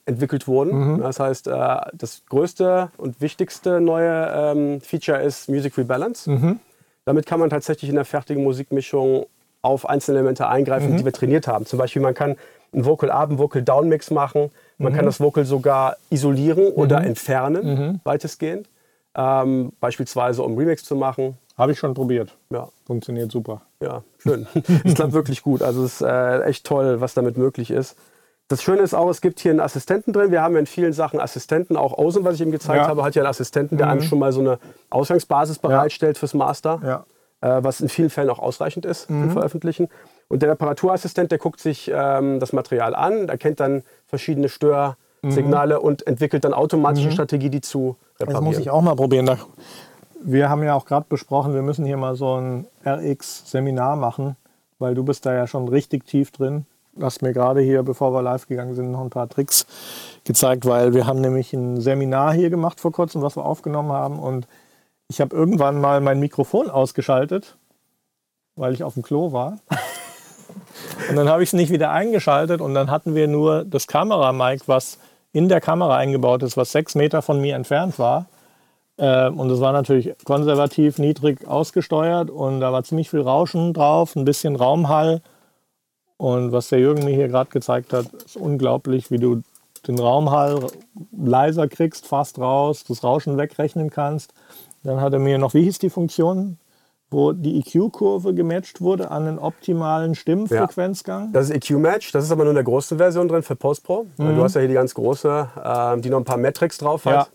entwickelt 0.05 0.47
wurden. 0.47 0.93
Mhm. 0.95 1.01
Das 1.01 1.19
heißt, 1.19 1.47
äh, 1.47 1.51
das 1.93 2.23
größte 2.29 2.89
und 2.97 3.21
wichtigste 3.21 3.79
neue 3.79 4.31
ähm, 4.33 4.81
Feature 4.81 5.21
ist 5.21 5.49
Music 5.49 5.77
Rebalance. 5.77 6.29
Mhm. 6.29 6.59
Damit 7.05 7.25
kann 7.27 7.39
man 7.39 7.49
tatsächlich 7.49 7.89
in 7.89 7.95
der 7.95 8.05
fertigen 8.05 8.43
Musikmischung 8.43 9.27
auf 9.61 9.87
einzelne 9.87 10.19
Elemente 10.19 10.47
eingreifen, 10.47 10.93
Mhm. 10.93 10.97
die 10.97 11.05
wir 11.05 11.13
trainiert 11.13 11.47
haben. 11.47 11.65
Zum 11.65 11.77
Beispiel, 11.79 12.01
man 12.01 12.13
kann 12.13 12.35
einen 12.73 12.85
Vocal 12.85 13.11
Up, 13.11 13.29
einen 13.29 13.37
Vocal 13.39 13.61
Down 13.61 13.87
Mix 13.89 14.11
machen. 14.11 14.51
Man 14.77 14.91
Mhm. 14.91 14.95
kann 14.97 15.05
das 15.05 15.19
Vocal 15.19 15.45
sogar 15.45 15.97
isolieren 16.09 16.67
oder 16.73 17.03
entfernen, 17.03 17.65
Mhm. 17.65 17.99
weitestgehend. 18.03 18.67
Ähm, 19.15 19.71
beispielsweise, 19.79 20.43
um 20.43 20.57
Remix 20.57 20.83
zu 20.83 20.95
machen. 20.95 21.37
Habe 21.57 21.71
ich 21.71 21.79
schon 21.79 21.93
probiert. 21.93 22.35
Ja, 22.49 22.67
Funktioniert 22.85 23.31
super. 23.31 23.61
ja, 23.81 24.03
schön. 24.17 24.45
Es 24.83 24.93
klappt 24.95 25.13
wirklich 25.13 25.41
gut. 25.41 25.61
Also 25.61 25.85
es 25.85 25.95
ist 25.95 26.01
äh, 26.01 26.41
echt 26.43 26.65
toll, 26.65 26.99
was 26.99 27.13
damit 27.13 27.37
möglich 27.37 27.71
ist. 27.71 27.95
Das 28.47 28.61
Schöne 28.61 28.81
ist 28.81 28.93
auch, 28.93 29.09
es 29.09 29.21
gibt 29.21 29.39
hier 29.39 29.51
einen 29.51 29.59
Assistenten 29.59 30.13
drin. 30.13 30.31
Wir 30.31 30.41
haben 30.43 30.53
ja 30.53 30.59
in 30.59 30.65
vielen 30.67 30.93
Sachen 30.93 31.19
Assistenten. 31.19 31.75
Auch 31.77 31.93
Außen, 31.97 32.23
was 32.23 32.35
ich 32.35 32.41
ihm 32.41 32.51
gezeigt 32.51 32.83
Ja. 32.83 32.87
habe, 32.87 33.03
hat 33.03 33.15
ja 33.15 33.23
einen 33.23 33.29
Assistenten, 33.29 33.77
der 33.77 33.89
einem 33.89 34.01
schon 34.03 34.19
mal 34.19 34.31
so 34.31 34.39
eine 34.41 34.59
Ausgangsbasis 34.91 35.57
bereitstellt 35.59 36.17
fürs 36.17 36.33
Master. 36.35 36.79
Ja. 36.83 37.05
äh, 37.41 37.63
was 37.63 37.81
in 37.81 37.89
vielen 37.89 38.09
Fällen 38.09 38.29
auch 38.29 38.39
ausreichend 38.39 38.85
ist 38.85 39.07
zum 39.07 39.31
Veröffentlichen. 39.31 39.89
Und 40.29 40.41
der 40.41 40.49
Reparaturassistent, 40.51 41.31
der 41.31 41.37
guckt 41.37 41.59
sich 41.59 41.91
ähm, 41.93 42.39
das 42.39 42.53
Material 42.53 42.95
an, 42.95 43.29
erkennt 43.29 43.59
dann 43.59 43.83
verschiedene 44.07 44.47
Störsignale 44.49 45.79
und 45.79 46.05
entwickelt 46.07 46.43
dann 46.45 46.53
automatisch 46.53 47.03
eine 47.03 47.11
Strategie, 47.11 47.49
die 47.49 47.61
zu 47.61 47.97
Das 48.17 48.21
reparieren. 48.27 48.43
muss 48.45 48.57
ich 48.57 48.69
auch 48.69 48.81
mal 48.81 48.95
probieren. 48.95 49.29
Wir 50.23 50.49
haben 50.49 50.63
ja 50.63 50.73
auch 50.75 50.85
gerade 50.85 51.05
besprochen, 51.09 51.53
wir 51.53 51.61
müssen 51.61 51.85
hier 51.85 51.97
mal 51.97 52.15
so 52.15 52.35
ein 52.39 52.67
RX-Seminar 52.85 53.95
machen, 53.95 54.35
weil 54.79 54.95
du 54.95 55.03
bist 55.03 55.25
da 55.25 55.33
ja 55.33 55.45
schon 55.45 55.67
richtig 55.67 56.05
tief 56.05 56.31
drin. 56.31 56.65
Du 56.97 57.05
hast 57.05 57.21
mir 57.21 57.33
gerade 57.33 57.59
hier, 57.59 57.83
bevor 57.83 58.13
wir 58.13 58.21
live 58.21 58.47
gegangen 58.47 58.73
sind, 58.73 58.91
noch 58.91 59.01
ein 59.01 59.09
paar 59.09 59.27
Tricks 59.27 59.65
gezeigt, 60.23 60.65
weil 60.65 60.93
wir 60.93 61.05
haben 61.05 61.19
nämlich 61.19 61.51
ein 61.51 61.81
Seminar 61.81 62.33
hier 62.33 62.49
gemacht 62.49 62.79
vor 62.79 62.93
kurzem, 62.93 63.21
was 63.21 63.35
wir 63.35 63.43
aufgenommen 63.43 63.91
haben 63.91 64.17
und 64.17 64.47
ich 65.09 65.19
habe 65.19 65.35
irgendwann 65.35 65.81
mal 65.81 65.99
mein 65.99 66.21
Mikrofon 66.21 66.69
ausgeschaltet, 66.69 67.57
weil 68.55 68.73
ich 68.73 68.83
auf 68.83 68.93
dem 68.93 69.03
Klo 69.03 69.33
war. 69.33 69.59
und 71.09 71.17
dann 71.17 71.27
habe 71.27 71.43
ich 71.43 71.49
es 71.49 71.53
nicht 71.53 71.69
wieder 71.69 71.91
eingeschaltet 71.91 72.61
und 72.61 72.73
dann 72.73 72.89
hatten 72.89 73.13
wir 73.13 73.27
nur 73.27 73.65
das 73.65 73.87
Kameramic, 73.87 74.67
was 74.67 74.97
in 75.33 75.49
der 75.49 75.59
Kamera 75.59 75.97
eingebaut 75.97 76.43
ist, 76.43 76.55
was 76.55 76.71
sechs 76.71 76.95
Meter 76.95 77.21
von 77.21 77.41
mir 77.41 77.55
entfernt 77.55 77.99
war. 77.99 78.27
Ähm, 78.97 79.37
und 79.37 79.49
es 79.49 79.59
war 79.59 79.73
natürlich 79.73 80.13
konservativ 80.23 80.97
niedrig 80.97 81.45
ausgesteuert 81.45 82.29
und 82.29 82.61
da 82.61 82.71
war 82.71 82.85
ziemlich 82.85 83.09
viel 83.09 83.19
Rauschen 83.21 83.73
drauf, 83.73 84.15
ein 84.15 84.23
bisschen 84.23 84.55
Raumhall. 84.55 85.21
Und 86.17 86.51
was 86.51 86.69
der 86.69 86.79
Jürgen 86.79 87.03
mir 87.03 87.13
hier 87.13 87.27
gerade 87.27 87.49
gezeigt 87.49 87.93
hat, 87.93 88.11
ist 88.13 88.37
unglaublich, 88.37 89.11
wie 89.11 89.17
du 89.17 89.41
den 89.87 89.99
Raumhall 89.99 90.67
leiser 91.15 91.67
kriegst, 91.67 92.07
fast 92.07 92.39
raus, 92.39 92.83
das 92.87 93.03
Rauschen 93.03 93.37
wegrechnen 93.37 93.89
kannst. 93.89 94.33
Dann 94.83 95.01
hat 95.01 95.13
er 95.13 95.19
mir 95.19 95.37
noch, 95.37 95.53
wie 95.53 95.63
hieß 95.63 95.79
die 95.79 95.89
Funktion, 95.89 96.57
wo 97.11 97.33
die 97.33 97.59
EQ-Kurve 97.59 98.33
gematcht 98.33 98.81
wurde 98.81 99.11
an 99.11 99.27
einen 99.27 99.39
optimalen 99.39 100.15
Stimmfrequenzgang? 100.15 101.25
Ja. 101.25 101.29
Das 101.33 101.49
ist 101.49 101.55
EQ-Match, 101.55 102.11
das 102.11 102.25
ist 102.25 102.31
aber 102.31 102.43
nur 102.43 102.51
in 102.51 102.55
der 102.55 102.63
großen 102.63 102.97
Version 102.97 103.27
drin 103.27 103.43
für 103.43 103.55
Post-Pro. 103.55 104.05
Mhm. 104.17 104.35
Du 104.35 104.43
hast 104.43 104.55
ja 104.55 104.61
hier 104.61 104.69
die 104.69 104.75
ganz 104.75 104.93
große, 104.93 105.49
äh, 105.63 106.01
die 106.01 106.09
noch 106.09 106.19
ein 106.19 106.25
paar 106.25 106.37
Metrics 106.37 106.77
drauf 106.77 107.05
hat. 107.05 107.13
Ja. 107.13 107.27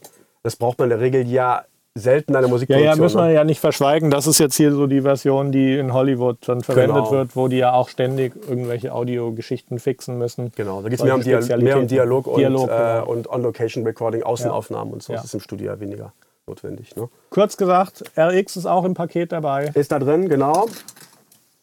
Das 0.43 0.57
braucht 0.57 0.79
man 0.79 0.87
in 0.87 0.91
der 0.91 1.01
Regel 1.01 1.27
ja 1.29 1.65
selten 1.95 2.37
eine 2.37 2.47
Musikproduktion. 2.49 2.87
Ja, 2.87 2.95
ja, 2.95 3.01
müssen 3.01 3.19
wir 3.19 3.27
ne? 3.27 3.35
ja 3.35 3.45
nicht 3.45 3.61
verschweigen. 3.61 4.11
Das 4.11 4.27
ist 4.27 4.39
jetzt 4.39 4.57
hier 4.57 4.73
so 4.73 4.87
die 4.87 5.03
Version, 5.03 5.53
die 5.53 5.77
in 5.77 5.93
Hollywood 5.93 6.39
dann 6.47 6.63
verwendet 6.63 6.97
genau. 6.97 7.11
wird, 7.11 7.37
wo 7.37 7.49
die 7.49 7.59
ja 7.59 7.73
auch 7.73 7.89
ständig 7.89 8.35
irgendwelche 8.49 8.93
Audiogeschichten 8.93 9.79
fixen 9.79 10.19
müssen. 10.19 10.53
Genau, 10.57 10.83
da 10.83 10.89
geht 10.89 11.01
es 11.01 11.05
mehr, 11.05 11.17
um 11.17 11.63
mehr 11.63 11.79
um 11.79 11.87
Dialog, 11.87 12.27
und, 12.27 12.39
Dialog, 12.39 12.71
äh, 12.71 13.01
und 13.01 13.29
On-Location-Recording, 13.29 14.23
Außenaufnahmen 14.23 14.89
ja. 14.89 14.95
und 14.95 15.03
so. 15.03 15.13
Das 15.13 15.25
ist 15.25 15.35
im 15.35 15.41
Studio 15.41 15.73
ja 15.73 15.81
weniger 15.81 16.13
notwendig. 16.47 16.95
Ne? 16.97 17.09
Kurz 17.31 17.57
gesagt, 17.57 18.05
RX 18.17 18.57
ist 18.57 18.67
auch 18.67 18.85
im 18.85 18.95
Paket 18.95 19.33
dabei. 19.33 19.71
Ist 19.75 19.93
da 19.93 19.99
drin, 19.99 20.29
genau. 20.29 20.67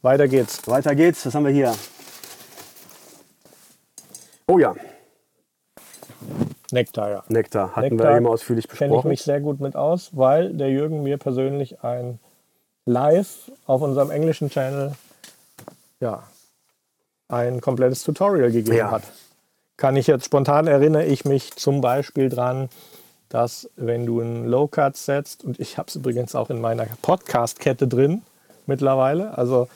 Weiter 0.02 0.28
geht's. 0.28 0.68
Weiter 0.68 0.94
geht's. 0.96 1.26
Was 1.26 1.36
haben 1.36 1.46
wir 1.46 1.52
hier? 1.52 1.74
Oh 4.50 4.60
ja, 4.60 4.74
Nektar, 6.72 7.10
ja. 7.10 7.24
Nektar 7.30 7.76
hatten 7.76 7.96
Nektar 7.96 8.12
wir 8.12 8.18
eben 8.18 8.28
ausführlich 8.28 8.68
besprochen. 8.68 8.90
Kenne 8.90 9.00
ich 9.00 9.06
mich 9.06 9.22
sehr 9.22 9.40
gut 9.40 9.60
mit 9.60 9.76
aus, 9.76 10.12
weil 10.14 10.54
der 10.54 10.70
Jürgen 10.70 11.04
mir 11.04 11.18
persönlich 11.18 11.84
ein 11.84 12.20
Live 12.86 13.52
auf 13.66 13.82
unserem 13.82 14.12
englischen 14.12 14.50
Channel 14.50 14.94
ja, 16.00 16.24
ein 17.28 17.62
komplettes 17.62 18.04
Tutorial 18.04 18.52
gegeben 18.52 18.78
ja. 18.78 18.92
hat. 18.92 19.04
Kann 19.78 19.96
ich 19.96 20.08
jetzt 20.08 20.26
spontan 20.26 20.68
erinnere 20.68 21.06
ich 21.06 21.26
mich 21.26 21.56
zum 21.56 21.82
Beispiel 21.82 22.30
dran, 22.30 22.70
dass 23.30 23.70
wenn 23.76 24.06
du 24.06 24.22
einen 24.22 24.46
Low 24.46 24.68
Cut 24.68 24.96
setzt, 24.96 25.44
und 25.44 25.60
ich 25.60 25.78
habe 25.78 25.90
es 25.90 25.96
übrigens 25.96 26.34
auch 26.34 26.50
in 26.50 26.62
meiner 26.62 26.88
Podcast-Kette 27.02 27.88
drin 27.88 28.22
mittlerweile, 28.66 29.38
also 29.38 29.68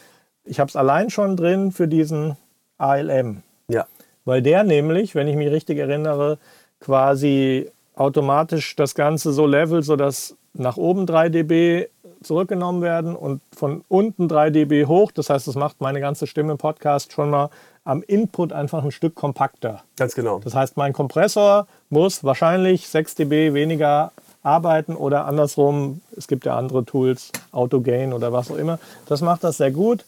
ich 0.43 0.60
habe 0.60 0.69
es 0.69 0.75
allein 0.75 1.10
schon 1.10 1.38
drin 1.38 1.71
für 1.71 1.88
diesen 1.88 2.38
ALM. 2.77 3.43
Ja. 3.67 3.86
Weil 4.25 4.41
der 4.41 4.63
nämlich, 4.63 5.15
wenn 5.15 5.27
ich 5.27 5.36
mich 5.36 5.51
richtig 5.51 5.77
erinnere, 5.77 6.38
quasi 6.81 7.71
automatisch 7.95 8.75
das 8.75 8.95
Ganze 8.95 9.31
so 9.31 9.45
levelt, 9.45 9.85
sodass 9.85 10.35
nach 10.53 10.75
oben 10.75 11.05
3 11.05 11.29
dB 11.29 11.88
zurückgenommen 12.23 12.81
werden 12.81 13.15
und 13.15 13.41
von 13.55 13.83
unten 13.88 14.27
3 14.27 14.50
dB 14.50 14.85
hoch. 14.85 15.11
Das 15.11 15.29
heißt, 15.29 15.47
das 15.47 15.55
macht 15.55 15.79
meine 15.79 16.01
ganze 16.01 16.27
Stimme 16.27 16.51
im 16.51 16.57
Podcast 16.57 17.13
schon 17.13 17.29
mal 17.29 17.50
am 17.83 18.03
Input 18.03 18.53
einfach 18.53 18.83
ein 18.83 18.91
Stück 18.91 19.15
kompakter. 19.15 19.81
Ganz 19.97 20.13
genau. 20.13 20.39
Das 20.39 20.53
heißt, 20.53 20.77
mein 20.77 20.93
Kompressor 20.93 21.67
muss 21.89 22.23
wahrscheinlich 22.23 22.88
6 22.88 23.15
dB 23.15 23.53
weniger 23.53 24.11
arbeiten 24.43 24.95
oder 24.95 25.25
andersrum. 25.25 26.01
Es 26.15 26.27
gibt 26.27 26.45
ja 26.45 26.57
andere 26.57 26.85
Tools, 26.85 27.31
Autogain 27.51 28.13
oder 28.13 28.33
was 28.33 28.51
auch 28.51 28.57
immer. 28.57 28.79
Das 29.07 29.21
macht 29.21 29.43
das 29.43 29.57
sehr 29.57 29.71
gut. 29.71 30.05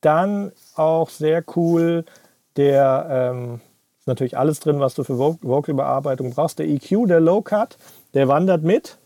Dann 0.00 0.52
auch 0.74 1.10
sehr 1.10 1.42
cool 1.56 2.04
der 2.56 3.06
ähm, 3.10 3.60
natürlich 4.06 4.36
alles 4.36 4.60
drin, 4.60 4.80
was 4.80 4.94
du 4.94 5.04
für 5.04 5.18
Vocalbearbeitung 5.18 6.32
brauchst. 6.32 6.58
Der 6.58 6.66
EQ, 6.66 7.06
der 7.06 7.20
Low 7.20 7.42
Cut, 7.42 7.76
der 8.14 8.28
wandert 8.28 8.62
mit. 8.62 8.98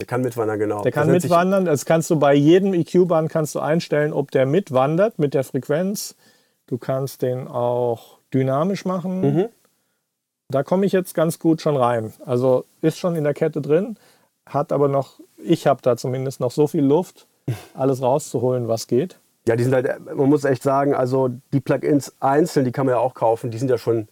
Der 0.00 0.06
kann 0.06 0.22
mitwandern, 0.22 0.58
genau. 0.58 0.82
Der 0.82 0.92
kann 0.92 1.10
mitwandern. 1.10 1.64
Das 1.64 1.84
kannst 1.84 2.10
du 2.10 2.18
bei 2.18 2.34
jedem 2.34 2.72
EQ-Band 2.72 3.30
kannst 3.30 3.54
du 3.54 3.60
einstellen, 3.60 4.12
ob 4.12 4.30
der 4.30 4.46
mitwandert 4.46 5.18
mit 5.18 5.34
der 5.34 5.44
Frequenz. 5.44 6.14
Du 6.66 6.78
kannst 6.78 7.22
den 7.22 7.48
auch 7.48 8.18
dynamisch 8.32 8.84
machen. 8.84 9.20
Mhm. 9.20 9.48
Da 10.50 10.62
komme 10.62 10.86
ich 10.86 10.92
jetzt 10.92 11.14
ganz 11.14 11.38
gut 11.38 11.60
schon 11.60 11.76
rein. 11.76 12.12
Also 12.24 12.64
ist 12.80 12.98
schon 12.98 13.16
in 13.16 13.24
der 13.24 13.34
Kette 13.34 13.60
drin, 13.60 13.98
hat 14.46 14.72
aber 14.72 14.88
noch, 14.88 15.20
ich 15.36 15.66
habe 15.66 15.82
da 15.82 15.96
zumindest 15.96 16.40
noch 16.40 16.50
so 16.50 16.66
viel 16.66 16.84
Luft, 16.84 17.26
alles 17.74 18.00
rauszuholen, 18.00 18.68
was 18.68 18.86
geht. 18.86 19.18
Ja, 19.48 19.56
die 19.56 19.64
sind 19.64 19.74
halt, 19.74 20.04
man 20.04 20.28
muss 20.28 20.44
echt 20.44 20.62
sagen, 20.62 20.94
also 20.94 21.30
die 21.54 21.60
Plugins 21.60 22.14
einzeln, 22.20 22.66
die 22.66 22.72
kann 22.72 22.84
man 22.84 22.94
ja 22.96 23.00
auch 23.00 23.14
kaufen, 23.14 23.50
die 23.50 23.56
sind 23.56 23.70
ja 23.70 23.78
schon 23.78 24.08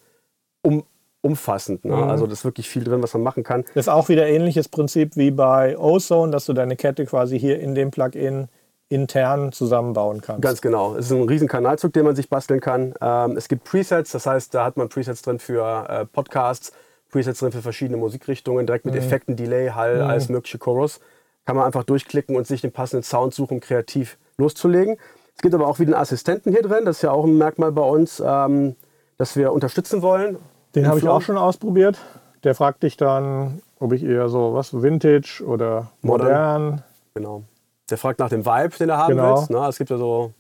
um, 0.63 0.85
umfassend. 1.21 1.85
Ne? 1.85 1.95
Mhm. 1.95 2.05
Also 2.05 2.27
da 2.27 2.33
ist 2.33 2.45
wirklich 2.45 2.71
viel 2.71 2.85
drin, 2.85 3.03
was 3.03 3.13
man 3.13 3.23
machen 3.23 3.43
kann. 3.43 3.65
Das 3.75 3.87
ist 3.87 3.89
auch 3.89 4.09
wieder 4.09 4.27
ähnliches 4.27 4.69
Prinzip 4.69 5.15
wie 5.17 5.31
bei 5.31 5.77
Ozone, 5.77 6.33
dass 6.33 6.47
du 6.47 6.55
deine 6.55 6.75
Kette 6.77 7.05
quasi 7.05 7.39
hier 7.39 7.61
in 7.61 7.75
dem 7.75 7.91
Plugin 7.91 8.49
intern 8.89 9.53
zusammenbauen 9.53 10.23
kannst. 10.23 10.43
Ganz 10.43 10.63
genau. 10.63 10.95
Es 10.95 11.07
ist 11.07 11.13
ein 11.13 11.29
riesen 11.29 11.49
Kanalzug, 11.49 11.93
den 11.93 12.05
man 12.05 12.17
sich 12.17 12.31
basteln 12.31 12.61
kann. 12.61 12.95
Ähm, 13.01 13.37
es 13.37 13.49
gibt 13.49 13.65
Presets, 13.65 14.13
das 14.13 14.25
heißt, 14.27 14.55
da 14.55 14.65
hat 14.65 14.79
man 14.79 14.89
Presets 14.89 15.21
drin 15.23 15.39
für 15.39 15.87
äh, 15.89 16.07
Podcasts, 16.07 16.73
Presets 17.11 17.41
drin 17.41 17.53
für 17.53 17.63
verschiedene 17.63 17.99
Musikrichtungen, 17.99 18.65
direkt 18.67 18.87
mit 18.87 18.95
mhm. 18.95 19.01
Effekten, 19.01 19.37
Delay, 19.37 19.71
Hall, 19.71 19.97
mhm. 19.97 20.11
alles 20.11 20.29
mögliche 20.31 20.59
Chorus. 20.59 21.01
Kann 21.45 21.57
man 21.57 21.67
einfach 21.67 21.85
durchklicken 21.85 22.37
und 22.37 22.47
sich 22.47 22.63
den 22.63 22.73
passenden 22.73 23.03
Sound 23.03 23.35
suchen, 23.35 23.61
kreativ 23.61 24.19
loszulegen. 24.39 24.97
Es 25.37 25.43
gibt 25.43 25.55
aber 25.55 25.67
auch 25.67 25.79
wieder 25.79 25.93
einen 25.93 26.01
Assistenten 26.01 26.51
hier 26.51 26.63
drin. 26.63 26.85
Das 26.85 26.97
ist 26.97 27.03
ja 27.03 27.11
auch 27.11 27.25
ein 27.25 27.37
Merkmal 27.37 27.73
bei 27.73 27.83
uns, 27.83 28.23
ähm, 28.25 28.75
dass 29.19 29.37
wir 29.37 29.53
unterstützen 29.53 30.03
wollen. 30.03 30.39
Den 30.75 30.89
habe 30.89 30.99
ich 30.99 31.09
auch 31.09 31.21
schon 31.23 31.37
ausprobiert. 31.37 31.99
Der 32.43 32.55
fragt 32.55 32.83
dich 32.83 32.97
dann, 32.97 33.61
ob 33.79 33.93
ich 33.93 34.03
eher 34.03 34.29
so 34.29 34.55
was 34.55 34.83
Vintage 34.83 35.43
oder 35.47 35.91
modern. 36.01 36.65
modern. 36.65 36.83
Genau. 37.15 37.43
Der 37.91 37.99
fragt 37.99 38.19
nach 38.19 38.31
dem 38.31 38.47
Vibe, 38.47 38.77
den 38.79 38.89
er 38.89 38.99
haben 38.99 39.17
genau. 39.17 39.37
willst. 39.37 39.51
Ne? 39.51 39.59
Es 39.69 39.79
gibt 39.79 39.91
ja 39.91 39.99
so 39.99 40.33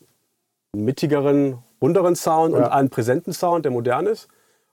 einen 0.72 0.84
mittigeren, 0.84 1.58
runderen 1.80 2.16
Sound 2.16 2.54
ja. 2.54 2.58
und 2.58 2.64
einen 2.64 2.90
präsenten 2.90 3.32
Sound, 3.32 3.64
der 3.64 3.72
modern 3.72 4.06
ist. 4.06 4.28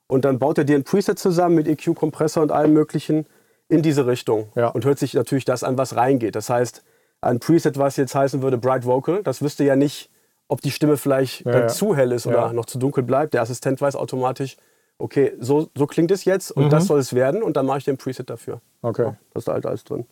Und 0.08 0.26
dann 0.26 0.40
baut 0.40 0.58
er 0.58 0.64
dir 0.64 0.76
ein 0.76 0.84
Preset 0.84 1.20
zusammen 1.20 1.56
mit 1.56 1.68
EQ-Kompressor 1.68 2.44
und 2.44 2.52
allem 2.52 2.74
Möglichen 2.74 3.26
in 3.68 3.82
diese 3.82 4.06
Richtung. 4.06 4.50
Ja. 4.56 4.68
Und 4.70 4.86
hört 4.86 5.00
sich 5.00 5.14
natürlich 5.14 5.46
das 5.46 5.64
an, 5.64 5.78
was 5.78 5.96
reingeht. 5.96 6.36
Das 6.36 6.50
heißt, 6.50 6.84
ein 7.22 7.40
Preset, 7.40 7.78
was 7.78 7.98
jetzt 7.98 8.16
heißen 8.16 8.42
würde 8.42 8.58
Bright 8.58 8.86
Vocal, 8.86 9.24
das 9.24 9.42
wüsste 9.42 9.64
ja 9.64 9.76
nicht, 9.76 10.10
ob 10.54 10.62
die 10.62 10.70
Stimme 10.70 10.98
vielleicht 10.98 11.46
ja, 11.48 11.68
zu 11.68 11.96
hell 11.96 12.12
ist 12.12 12.28
oder 12.28 12.54
noch 12.54 12.66
zu 12.66 12.78
dunkel 12.78 13.04
bleibt. 13.04 13.34
Der 13.34 13.42
Assistent 13.42 13.82
weiß 13.82 13.96
automatisch, 13.96 14.56
okay, 15.00 15.34
so, 15.40 15.68
so 15.76 15.88
klingt 15.88 16.12
es 16.12 16.26
jetzt 16.26 16.52
und 16.52 16.66
mhm. 16.66 16.70
das 16.70 16.86
soll 16.86 17.00
es 17.00 17.16
werden 17.16 17.42
und 17.42 17.58
dann 17.58 17.66
mache 17.66 17.80
ich 17.80 17.86
den 17.86 17.98
Preset 17.98 18.30
dafür. 18.30 18.62
Okay. 18.84 19.04
Ja, 19.04 19.16
das 19.34 19.44
ist 19.44 19.48
halt 19.48 19.66
alles 19.66 19.84
drin. 19.84 20.06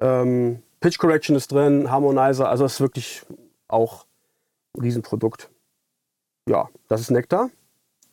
Ähm, 0.00 0.62
Pitch 0.80 0.98
Correction 0.98 1.36
ist 1.36 1.52
drin, 1.52 1.90
Harmonizer, 1.90 2.48
also 2.48 2.64
das 2.64 2.74
ist 2.74 2.80
wirklich 2.80 3.22
auch 3.68 4.06
ein 4.78 4.80
Riesenprodukt. 4.80 5.50
Ja, 6.48 6.70
das 6.88 7.02
ist 7.02 7.10
Nektar. 7.10 7.50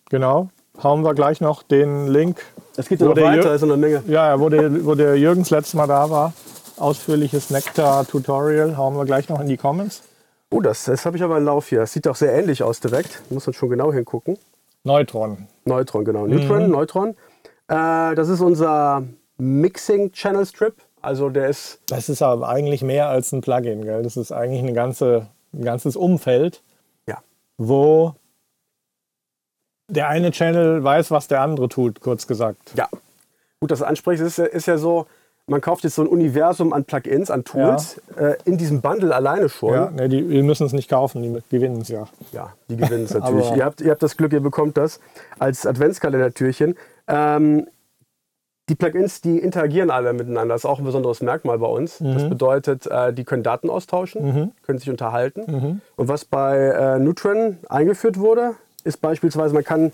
Genau. 0.10 0.50
Hauen 0.84 1.04
wir 1.04 1.13
gleich 1.13 1.39
noch 1.39 1.63
den 1.63 2.08
Link. 2.08 2.44
Es 2.75 2.89
geht 2.89 3.00
ja 3.00 3.08
noch 3.08 3.16
weiter, 3.16 3.56
ist 3.56 3.63
eine 3.63 3.77
Menge. 3.77 4.04
Ja, 4.08 4.38
wo 4.38 4.50
der, 4.50 4.86
wo 4.86 4.96
der 4.96 5.16
Jürgens 5.16 5.50
letztes 5.50 5.75
Mal 5.75 5.88
da 5.88 6.10
war. 6.10 6.34
Ausführliches 6.75 7.51
Nektar-Tutorial. 7.51 8.75
Hauen 8.75 8.98
wir 8.98 9.06
gleich 9.06 9.30
noch 9.30 9.39
in 9.39 9.48
die 9.48 9.58
Comments. 9.58 10.04
Oh, 10.50 10.62
das, 10.62 10.86
das 10.86 11.06
habe 11.06 11.18
ich 11.18 11.24
aber 11.24 11.38
im 11.38 11.46
Lauf 11.46 11.68
hier. 11.68 11.80
Das 11.80 11.94
sieht 11.94 12.06
doch 12.06 12.16
sehr 12.16 12.34
ähnlich 12.34 12.63
aus 12.63 12.80
direkt. 12.80 13.22
Muss 13.30 13.46
man 13.46 13.54
schon 13.54 13.70
genau 13.70 13.92
hingucken. 13.92 14.38
Neutron. 14.84 15.48
Neutron, 15.66 16.06
genau. 16.06 16.25
Neutron, 16.25 16.63
mhm. 16.63 16.72
Neutron. 16.72 17.10
Äh, 17.68 18.16
das 18.16 18.30
ist 18.30 18.39
unser 18.39 19.04
Mixing 19.38 20.12
Channel 20.13 20.46
Strip. 20.46 20.75
Also 21.01 21.30
der 21.30 21.50
ist. 21.50 21.80
Das 21.88 22.10
ist 22.10 22.22
aber 22.22 22.48
eigentlich 22.48 22.82
mehr 22.82 23.10
als 23.10 23.32
ein 23.34 23.42
Plugin, 23.42 23.84
gell? 23.84 24.04
Das 24.04 24.18
ist 24.18 24.32
eigentlich 24.32 24.62
eine 24.62 24.74
ganze, 24.74 25.27
ein 25.54 25.63
ganzes 25.63 25.96
Umfeld, 25.96 26.62
ja. 27.08 27.22
wo 27.58 28.16
der 29.89 30.10
eine 30.10 30.32
Channel 30.32 30.84
weiß, 30.84 31.12
was 31.12 31.27
der 31.27 31.42
andere 31.42 31.70
tut, 31.70 32.01
kurz 32.01 32.27
gesagt. 32.27 32.74
Ja. 32.75 32.89
Gut, 33.60 33.72
das 33.72 33.82
ansprichst, 33.82 34.24
ist, 34.24 34.39
ist 34.39 34.68
ja 34.68 34.77
so, 34.77 35.08
man 35.48 35.62
kauft 35.62 35.84
jetzt 35.86 35.96
so 35.96 36.01
ein 36.01 36.08
Universum 36.08 36.74
an 36.74 36.84
Plugins, 36.84 37.32
an 37.32 37.46
Tools, 37.46 38.01
ja. 38.16 38.27
äh, 38.27 38.38
in 38.44 38.58
diesem 38.58 38.82
Bundle 38.82 39.16
alleine 39.16 39.48
schon. 39.48 39.74
Ja, 39.74 39.89
ne, 39.89 40.10
die, 40.10 40.22
die 40.22 40.44
müssen 40.44 40.66
es 40.66 40.74
nicht 40.74 40.89
kaufen, 40.89 41.24
die 41.24 41.42
gewinnen 41.50 41.82
es 41.82 41.88
ja. 41.88 42.08
Ja, 42.34 42.54
die 42.70 42.75
gewinnen 42.75 43.06
es 43.06 43.13
natürlich. 43.13 43.51
ihr, 43.56 43.63
habt, 43.63 43.82
ihr 43.82 43.92
habt 43.92 44.04
das 44.04 44.18
Glück, 44.18 44.34
ihr 44.34 44.42
bekommt 44.42 44.77
das 44.77 45.00
als 45.39 45.66
Adventskalender-Türchen. 45.66 46.75
Ähm, 47.08 47.68
die 48.70 48.75
Plugins, 48.75 49.22
die 49.22 49.39
interagieren 49.39 49.89
alle 49.89 50.12
miteinander. 50.12 50.56
Das 50.56 50.62
ist 50.62 50.70
auch 50.70 50.80
ein 50.80 50.86
besonderes 50.86 51.22
Merkmal 51.22 51.60
bei 51.60 51.68
uns. 51.68 52.01
Mhm. 52.01 52.13
Das 52.13 52.27
bedeutet, 52.27 52.86
äh, 52.86 53.13
die 53.13 53.24
können 53.24 53.44
Daten 53.44 53.70
austauschen, 53.70 54.25
mhm. 54.25 54.51
können 54.63 54.80
sich 54.80 54.89
unterhalten. 54.89 55.44
Mhm. 55.48 55.82
Und 55.96 56.08
was 56.10 56.25
bei 56.25 56.58
äh, 56.58 57.00
Nutren 57.00 57.60
eingeführt 57.70 58.20
wurde, 58.20 58.56
ist 58.84 59.01
beispielsweise, 59.01 59.54
man 59.54 59.63
kann 59.63 59.94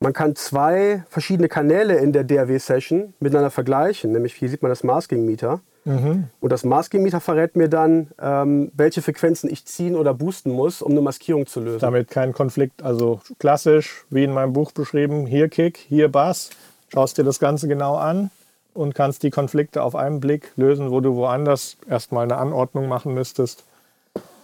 man 0.00 0.12
kann 0.12 0.36
zwei 0.36 1.04
verschiedene 1.08 1.48
Kanäle 1.48 1.96
in 1.96 2.12
der 2.12 2.24
DAW-Session 2.24 3.14
miteinander 3.20 3.50
vergleichen. 3.50 4.12
Nämlich 4.12 4.34
hier 4.34 4.48
sieht 4.48 4.62
man 4.62 4.70
das 4.70 4.84
Masking-Meter. 4.84 5.60
Mhm. 5.84 6.24
Und 6.40 6.52
das 6.52 6.64
Maßgemeter 6.64 7.20
verrät 7.20 7.56
mir 7.56 7.68
dann, 7.68 8.08
ähm, 8.20 8.70
welche 8.74 9.00
Frequenzen 9.00 9.50
ich 9.50 9.64
ziehen 9.64 9.96
oder 9.96 10.12
boosten 10.12 10.50
muss, 10.50 10.82
um 10.82 10.92
eine 10.92 11.00
Maskierung 11.00 11.46
zu 11.46 11.60
lösen. 11.60 11.80
Damit 11.80 12.10
kein 12.10 12.32
Konflikt, 12.32 12.82
also 12.82 13.20
klassisch, 13.38 14.04
wie 14.10 14.24
in 14.24 14.32
meinem 14.32 14.52
Buch 14.52 14.72
beschrieben, 14.72 15.26
hier 15.26 15.48
Kick, 15.48 15.78
hier 15.78 16.12
Bass, 16.12 16.50
schaust 16.88 17.16
dir 17.16 17.24
das 17.24 17.40
Ganze 17.40 17.68
genau 17.68 17.96
an 17.96 18.30
und 18.74 18.94
kannst 18.94 19.22
die 19.22 19.30
Konflikte 19.30 19.82
auf 19.82 19.96
einen 19.96 20.20
Blick 20.20 20.52
lösen, 20.56 20.90
wo 20.90 21.00
du 21.00 21.16
woanders 21.16 21.78
erstmal 21.88 22.24
eine 22.24 22.36
Anordnung 22.36 22.86
machen 22.86 23.14
müsstest. 23.14 23.64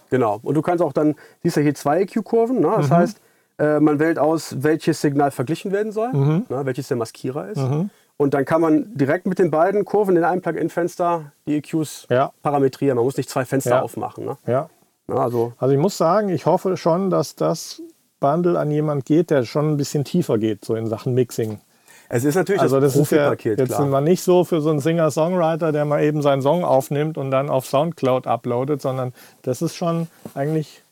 Genau. 0.09 0.39
Und 0.41 0.55
du 0.55 0.61
kannst 0.61 0.83
auch 0.83 0.93
dann, 0.93 1.15
siehst 1.43 1.57
du 1.57 1.61
hier 1.61 1.75
zwei 1.75 2.01
EQ-Kurven, 2.01 2.59
ne? 2.59 2.73
das 2.75 2.89
mhm. 2.89 2.93
heißt, 2.93 3.21
äh, 3.57 3.79
man 3.79 3.99
wählt 3.99 4.19
aus, 4.19 4.63
welches 4.63 5.01
Signal 5.01 5.31
verglichen 5.31 5.71
werden 5.71 5.91
soll, 5.91 6.11
mhm. 6.13 6.45
ne? 6.49 6.65
welches 6.65 6.87
der 6.87 6.97
Maskierer 6.97 7.49
ist. 7.49 7.57
Mhm. 7.57 7.89
Und 8.17 8.33
dann 8.33 8.45
kann 8.45 8.61
man 8.61 8.95
direkt 8.95 9.25
mit 9.27 9.39
den 9.39 9.51
beiden 9.51 9.83
Kurven 9.83 10.15
in 10.15 10.23
einem 10.23 10.41
Plugin-Fenster 10.41 11.31
die 11.45 11.57
EQs 11.57 12.07
ja. 12.09 12.31
parametrieren. 12.41 12.95
Man 12.95 13.03
muss 13.05 13.17
nicht 13.17 13.29
zwei 13.29 13.43
Fenster 13.43 13.71
ja. 13.71 13.81
aufmachen. 13.81 14.25
Ne? 14.25 14.37
Ja. 14.47 14.69
Na, 15.07 15.17
also. 15.17 15.53
also 15.57 15.73
ich 15.73 15.79
muss 15.79 15.97
sagen, 15.97 16.29
ich 16.29 16.45
hoffe 16.45 16.77
schon, 16.77 17.09
dass 17.09 17.35
das 17.35 17.81
Bundle 18.19 18.57
an 18.57 18.71
jemand 18.71 19.05
geht, 19.05 19.29
der 19.29 19.43
schon 19.43 19.71
ein 19.71 19.77
bisschen 19.77 20.05
tiefer 20.05 20.37
geht, 20.37 20.63
so 20.63 20.75
in 20.75 20.87
Sachen 20.87 21.13
Mixing. 21.13 21.59
Es 22.07 22.23
ist 22.23 22.35
natürlich 22.35 22.61
also 22.61 22.79
das, 22.79 22.93
das 22.93 23.01
Profi-Paket. 23.01 23.57
Ja, 23.57 23.65
jetzt 23.65 23.77
sind 23.77 23.89
wir 23.89 24.01
nicht 24.01 24.21
so 24.21 24.43
für 24.43 24.61
so 24.61 24.69
einen 24.69 24.79
Singer-Songwriter, 24.79 25.71
der 25.71 25.85
mal 25.85 26.03
eben 26.03 26.21
seinen 26.21 26.41
Song 26.41 26.63
aufnimmt 26.63 27.17
und 27.17 27.31
dann 27.31 27.49
auf 27.49 27.65
Soundcloud 27.65 28.27
uploadet, 28.27 28.81
sondern 28.81 29.13
das 29.41 29.61
ist 29.61 29.75
schon 29.75 30.07
eigentlich 30.33 30.83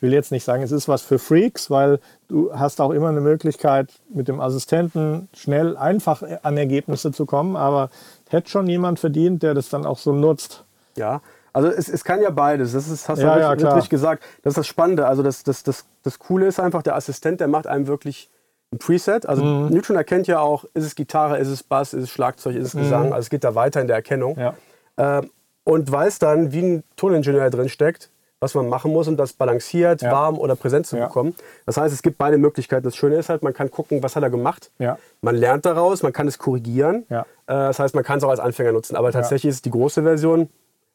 ich 0.00 0.02
will 0.02 0.14
jetzt 0.14 0.32
nicht 0.32 0.44
sagen, 0.44 0.62
es 0.62 0.72
ist 0.72 0.88
was 0.88 1.02
für 1.02 1.18
Freaks, 1.18 1.68
weil 1.68 2.00
du 2.28 2.50
hast 2.54 2.80
auch 2.80 2.90
immer 2.90 3.10
eine 3.10 3.20
Möglichkeit, 3.20 3.90
mit 4.08 4.28
dem 4.28 4.40
Assistenten 4.40 5.28
schnell, 5.36 5.76
einfach 5.76 6.22
an 6.42 6.56
Ergebnisse 6.56 7.12
zu 7.12 7.26
kommen, 7.26 7.54
aber 7.54 7.90
hätte 8.30 8.48
schon 8.48 8.66
jemand 8.66 8.98
verdient, 8.98 9.42
der 9.42 9.52
das 9.52 9.68
dann 9.68 9.84
auch 9.84 9.98
so 9.98 10.14
nutzt. 10.14 10.64
Ja, 10.96 11.20
also 11.52 11.68
es, 11.68 11.90
es 11.90 12.02
kann 12.02 12.22
ja 12.22 12.30
beides. 12.30 12.72
Das 12.72 12.88
ist, 12.88 13.10
hast 13.10 13.20
du 13.20 13.26
ja, 13.26 13.50
richtig, 13.50 13.68
ja, 13.68 13.74
richtig 13.74 13.90
gesagt. 13.90 14.22
Das 14.42 14.52
ist 14.52 14.56
das 14.56 14.66
Spannende. 14.66 15.06
Also 15.06 15.22
das, 15.22 15.42
das, 15.42 15.64
das, 15.64 15.84
das 16.02 16.18
Coole 16.18 16.46
ist 16.46 16.58
einfach, 16.58 16.82
der 16.82 16.96
Assistent, 16.96 17.40
der 17.40 17.48
macht 17.48 17.66
einem 17.66 17.86
wirklich 17.86 18.30
ein 18.72 18.78
Preset. 18.78 19.26
Also 19.26 19.44
mhm. 19.44 19.68
Neutron 19.68 19.96
erkennt 19.96 20.26
ja 20.28 20.40
auch, 20.40 20.64
ist 20.72 20.84
es 20.84 20.94
Gitarre, 20.94 21.36
ist 21.36 21.48
es 21.48 21.62
Bass, 21.62 21.92
ist 21.92 22.04
es 22.04 22.10
Schlagzeug, 22.10 22.56
ist 22.56 22.68
es 22.68 22.72
Gesang. 22.80 23.08
Mhm. 23.08 23.12
Also 23.12 23.26
es 23.26 23.30
geht 23.30 23.44
da 23.44 23.54
weiter 23.54 23.82
in 23.82 23.86
der 23.86 23.96
Erkennung. 23.96 24.38
Ja. 24.38 24.54
Äh, 24.96 25.26
und 25.64 25.92
weiß 25.92 26.20
dann, 26.20 26.52
wie 26.52 26.62
ein 26.62 26.84
Toningenieur 26.96 27.50
drin 27.50 27.68
steckt, 27.68 28.08
was 28.40 28.54
man 28.54 28.68
machen 28.68 28.92
muss, 28.92 29.06
um 29.06 29.16
das 29.16 29.34
balanciert, 29.34 30.02
ja. 30.02 30.10
warm 30.10 30.38
oder 30.38 30.56
präsent 30.56 30.86
zu 30.86 30.96
ja. 30.96 31.06
bekommen. 31.06 31.34
Das 31.66 31.76
heißt, 31.76 31.92
es 31.94 32.02
gibt 32.02 32.16
beide 32.18 32.38
Möglichkeiten. 32.38 32.82
Das 32.84 32.96
Schöne 32.96 33.16
ist 33.16 33.28
halt, 33.28 33.42
man 33.42 33.52
kann 33.52 33.70
gucken, 33.70 34.02
was 34.02 34.16
hat 34.16 34.22
er 34.22 34.30
gemacht. 34.30 34.70
Ja. 34.78 34.98
Man 35.20 35.36
lernt 35.36 35.66
daraus, 35.66 36.02
man 36.02 36.12
kann 36.12 36.26
es 36.26 36.38
korrigieren. 36.38 37.04
Äh, 37.10 37.22
das 37.46 37.78
heißt, 37.78 37.94
man 37.94 38.02
kann 38.02 38.18
es 38.18 38.24
auch 38.24 38.30
als 38.30 38.40
Anfänger 38.40 38.72
nutzen. 38.72 38.96
Aber 38.96 39.12
tatsächlich 39.12 39.50
ist 39.50 39.56
es 39.56 39.62
die 39.62 39.70
große 39.70 40.02
Version. 40.02 40.48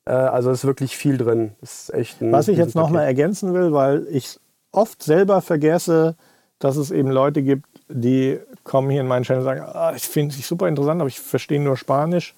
Äh, 0.06 0.12
also 0.12 0.50
ist 0.50 0.66
wirklich 0.66 0.98
viel 0.98 1.18
drin. 1.18 1.52
Ist 1.62 1.94
echt 1.94 2.18
was 2.20 2.48
ich 2.48 2.58
jetzt 2.58 2.76
nochmal 2.76 3.06
ergänzen 3.06 3.54
will, 3.54 3.72
weil 3.74 4.08
ich 4.10 4.40
oft 4.72 5.04
selber 5.04 5.42
vergesse, 5.42 6.16
dass 6.60 6.78
es 6.78 6.92
eben 6.92 7.12
Leute 7.12 7.44
gibt, 7.44 7.68
die 7.88 8.40
kommen 8.64 8.90
hier 8.90 9.02
in 9.02 9.08
meinen 9.08 9.24
Channel 9.24 9.42
und 9.42 9.46
sagen, 9.46 9.62
ah, 9.62 9.94
ich 9.96 10.04
finde 10.04 10.36
es 10.36 10.48
super 10.48 10.68
interessant, 10.68 11.02
aber 11.02 11.08
ich 11.08 11.20
verstehe 11.20 11.62
nur 11.62 11.78
Spanisch. 11.78 12.34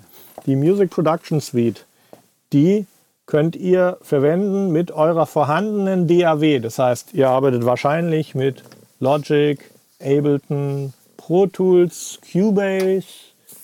Die 0.46 0.56
Music 0.56 0.90
Production 0.90 1.40
Suite, 1.40 1.86
die 2.54 2.86
könnt 3.28 3.56
ihr 3.56 3.98
verwenden 4.02 4.72
mit 4.72 4.92
eurer 4.92 5.28
vorhandenen 5.28 6.08
DAW. 6.08 6.60
Das 6.60 6.80
heißt, 6.80 7.14
ihr 7.14 7.30
arbeitet 7.30 7.66
wahrscheinlich 7.66 8.34
mit 8.34 8.64
Logic, 9.00 9.60
Ableton, 10.00 10.94
Pro 11.18 11.46
Tools, 11.46 12.20
Cubase, 12.32 13.08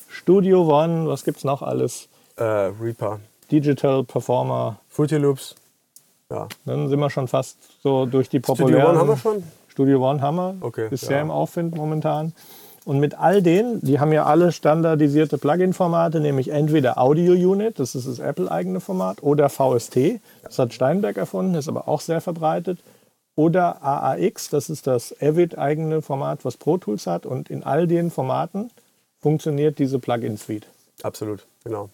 Studio 0.09 0.67
One, 0.67 1.07
was 1.07 1.23
gibt 1.23 1.37
es 1.37 1.43
noch 1.43 1.61
alles? 1.61 2.07
Äh, 2.35 2.43
Reaper. 2.43 3.19
Digital 3.51 4.03
Performer. 4.03 4.79
Fruity 4.89 5.15
Loops. 5.15 5.55
Ja. 6.29 6.47
Dann 6.65 6.89
sind 6.89 6.99
wir 6.99 7.09
schon 7.09 7.27
fast 7.27 7.57
so 7.81 8.05
durch 8.05 8.29
die 8.29 8.39
populären. 8.39 8.81
Studio 8.81 8.89
One 8.89 8.99
haben 8.99 9.07
wir 9.07 9.17
schon? 9.17 9.43
Studio 9.69 10.09
One 10.09 10.21
haben 10.21 10.35
wir. 10.35 10.55
Okay. 10.61 10.87
Ist 10.91 11.03
ja. 11.03 11.07
sehr 11.09 11.21
im 11.21 11.31
Aufwind 11.31 11.75
momentan. 11.75 12.33
Und 12.85 12.99
mit 12.99 13.17
all 13.17 13.41
denen, 13.41 13.79
die 13.81 13.99
haben 13.99 14.11
ja 14.11 14.25
alle 14.25 14.51
standardisierte 14.51 15.37
Plugin-Formate, 15.37 16.19
nämlich 16.19 16.49
entweder 16.49 16.97
Audio 16.97 17.33
Unit, 17.33 17.79
das 17.79 17.95
ist 17.95 18.07
das 18.07 18.19
Apple-eigene 18.19 18.81
Format, 18.81 19.23
oder 19.23 19.49
VST, 19.49 20.19
das 20.43 20.59
hat 20.59 20.73
Steinberg 20.73 21.15
erfunden, 21.15 21.55
ist 21.55 21.69
aber 21.69 21.87
auch 21.87 22.01
sehr 22.01 22.19
verbreitet, 22.19 22.79
oder 23.35 23.81
AAX, 23.83 24.49
das 24.49 24.69
ist 24.69 24.85
das 24.85 25.15
Avid-eigene 25.19 26.01
Format, 26.01 26.45
was 26.45 26.57
Pro 26.57 26.77
Tools 26.77 27.07
hat. 27.07 27.25
Und 27.25 27.49
in 27.49 27.63
all 27.63 27.87
den 27.87 28.11
Formaten 28.11 28.69
funktioniert 29.21 29.79
diese 29.79 29.97
Plugin-Suite. 29.97 30.67
Absolut, 31.01 31.45
genau. 31.63 31.89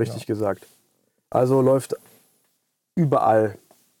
Richtig 0.00 0.26
genau. 0.26 0.38
gesagt. 0.38 0.66
Also 1.28 1.60
läuft 1.60 1.96
überall, 2.94 3.56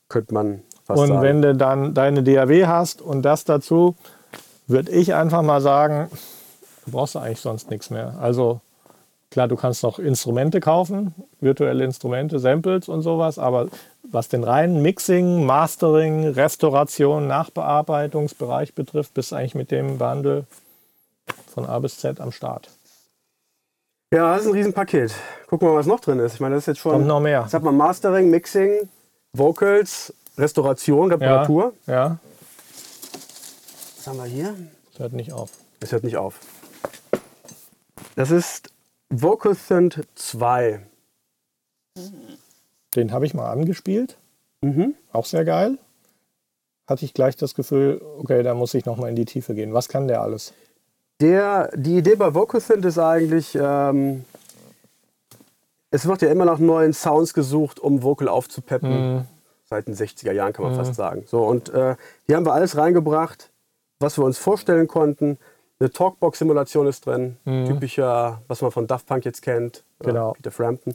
könnte 0.08 0.32
man 0.32 0.62
fast 0.84 1.00
und 1.00 1.08
sagen. 1.08 1.18
Und 1.18 1.24
wenn 1.24 1.42
du 1.42 1.54
dann 1.54 1.94
deine 1.94 2.22
DAW 2.22 2.66
hast 2.66 3.02
und 3.02 3.22
das 3.22 3.44
dazu, 3.44 3.94
würde 4.70 4.92
ich 4.92 5.14
einfach 5.14 5.42
mal 5.42 5.60
sagen, 5.60 6.10
du 6.86 6.92
brauchst 6.92 7.16
eigentlich 7.16 7.40
sonst 7.40 7.70
nichts 7.70 7.90
mehr. 7.90 8.14
Also 8.20 8.60
klar, 9.30 9.48
du 9.48 9.56
kannst 9.56 9.82
noch 9.82 9.98
Instrumente 9.98 10.60
kaufen, 10.60 11.14
virtuelle 11.40 11.84
Instrumente, 11.84 12.38
Samples 12.38 12.88
und 12.88 13.02
sowas, 13.02 13.38
aber 13.38 13.68
was 14.02 14.28
den 14.28 14.44
reinen 14.44 14.82
Mixing, 14.82 15.44
Mastering, 15.44 16.28
Restauration, 16.28 17.26
Nachbearbeitungsbereich 17.26 18.74
betrifft, 18.74 19.14
bist 19.14 19.32
du 19.32 19.36
eigentlich 19.36 19.54
mit 19.54 19.70
dem 19.70 19.98
Bundle 19.98 20.44
von 21.52 21.66
A 21.66 21.78
bis 21.78 21.98
Z 21.98 22.20
am 22.20 22.32
Start. 22.32 22.70
Ja, 24.12 24.32
das 24.34 24.42
ist 24.42 24.48
ein 24.48 24.54
Riesenpaket. 24.54 25.14
Gucken 25.46 25.68
wir 25.68 25.72
mal, 25.72 25.78
was 25.78 25.86
noch 25.86 26.00
drin 26.00 26.18
ist. 26.18 26.34
Ich 26.34 26.40
meine, 26.40 26.56
das 26.56 26.64
ist 26.64 26.66
jetzt 26.66 26.78
schon. 26.80 26.92
Kommt 26.92 27.06
noch 27.06 27.20
mehr. 27.20 27.42
Jetzt 27.42 27.54
hat 27.54 27.62
man 27.62 27.76
Mastering, 27.76 28.28
Mixing, 28.28 28.88
Vocals, 29.32 30.12
Restauration, 30.36 31.12
Reparatur. 31.12 31.74
Ja, 31.86 31.94
ja. 31.94 32.18
Was 34.00 34.06
haben 34.06 34.16
wir 34.16 34.24
hier? 34.24 34.54
Das 34.92 35.00
hört 35.00 35.12
nicht 35.12 35.30
auf. 35.30 35.50
Das 35.78 35.92
hört 35.92 36.04
nicht 36.04 36.16
auf. 36.16 36.40
Das 38.16 38.30
ist 38.30 38.70
VocalSynth 39.10 40.06
2. 40.14 40.80
Den 42.96 43.12
habe 43.12 43.26
ich 43.26 43.34
mal 43.34 43.50
angespielt. 43.50 44.16
Mhm. 44.62 44.94
Auch 45.12 45.26
sehr 45.26 45.44
geil. 45.44 45.76
Hatte 46.86 47.04
ich 47.04 47.12
gleich 47.12 47.36
das 47.36 47.54
Gefühl, 47.54 48.00
okay, 48.18 48.42
da 48.42 48.54
muss 48.54 48.72
ich 48.72 48.86
noch 48.86 48.96
mal 48.96 49.10
in 49.10 49.16
die 49.16 49.26
Tiefe 49.26 49.54
gehen. 49.54 49.74
Was 49.74 49.90
kann 49.90 50.08
der 50.08 50.22
alles? 50.22 50.54
Der, 51.20 51.70
die 51.76 51.98
Idee 51.98 52.14
bei 52.14 52.32
VocalSynth 52.32 52.86
ist 52.86 52.98
eigentlich, 52.98 53.54
ähm, 53.54 54.24
es 55.90 56.06
wird 56.06 56.22
ja 56.22 56.30
immer 56.30 56.46
nach 56.46 56.58
neuen 56.58 56.94
Sounds 56.94 57.34
gesucht, 57.34 57.78
um 57.78 58.02
Vocal 58.02 58.28
aufzupeppen. 58.28 59.16
Mhm. 59.16 59.24
Seit 59.66 59.88
den 59.88 59.94
60er 59.94 60.32
Jahren 60.32 60.54
kann 60.54 60.64
man 60.64 60.72
mhm. 60.72 60.78
fast 60.78 60.94
sagen. 60.94 61.24
So, 61.26 61.44
und 61.44 61.68
äh, 61.68 61.96
hier 62.26 62.36
haben 62.36 62.46
wir 62.46 62.54
alles 62.54 62.78
reingebracht 62.78 63.49
was 64.00 64.18
wir 64.18 64.24
uns 64.24 64.38
vorstellen 64.38 64.88
konnten. 64.88 65.38
Eine 65.78 65.90
Talkbox-Simulation 65.90 66.86
ist 66.86 67.06
drin, 67.06 67.36
mhm. 67.44 67.66
typischer, 67.66 68.42
was 68.48 68.60
man 68.60 68.70
von 68.70 68.86
Daft 68.86 69.06
Punk 69.06 69.24
jetzt 69.24 69.42
kennt, 69.42 69.84
genau. 70.00 70.32
Peter 70.32 70.50
Frampton. 70.50 70.94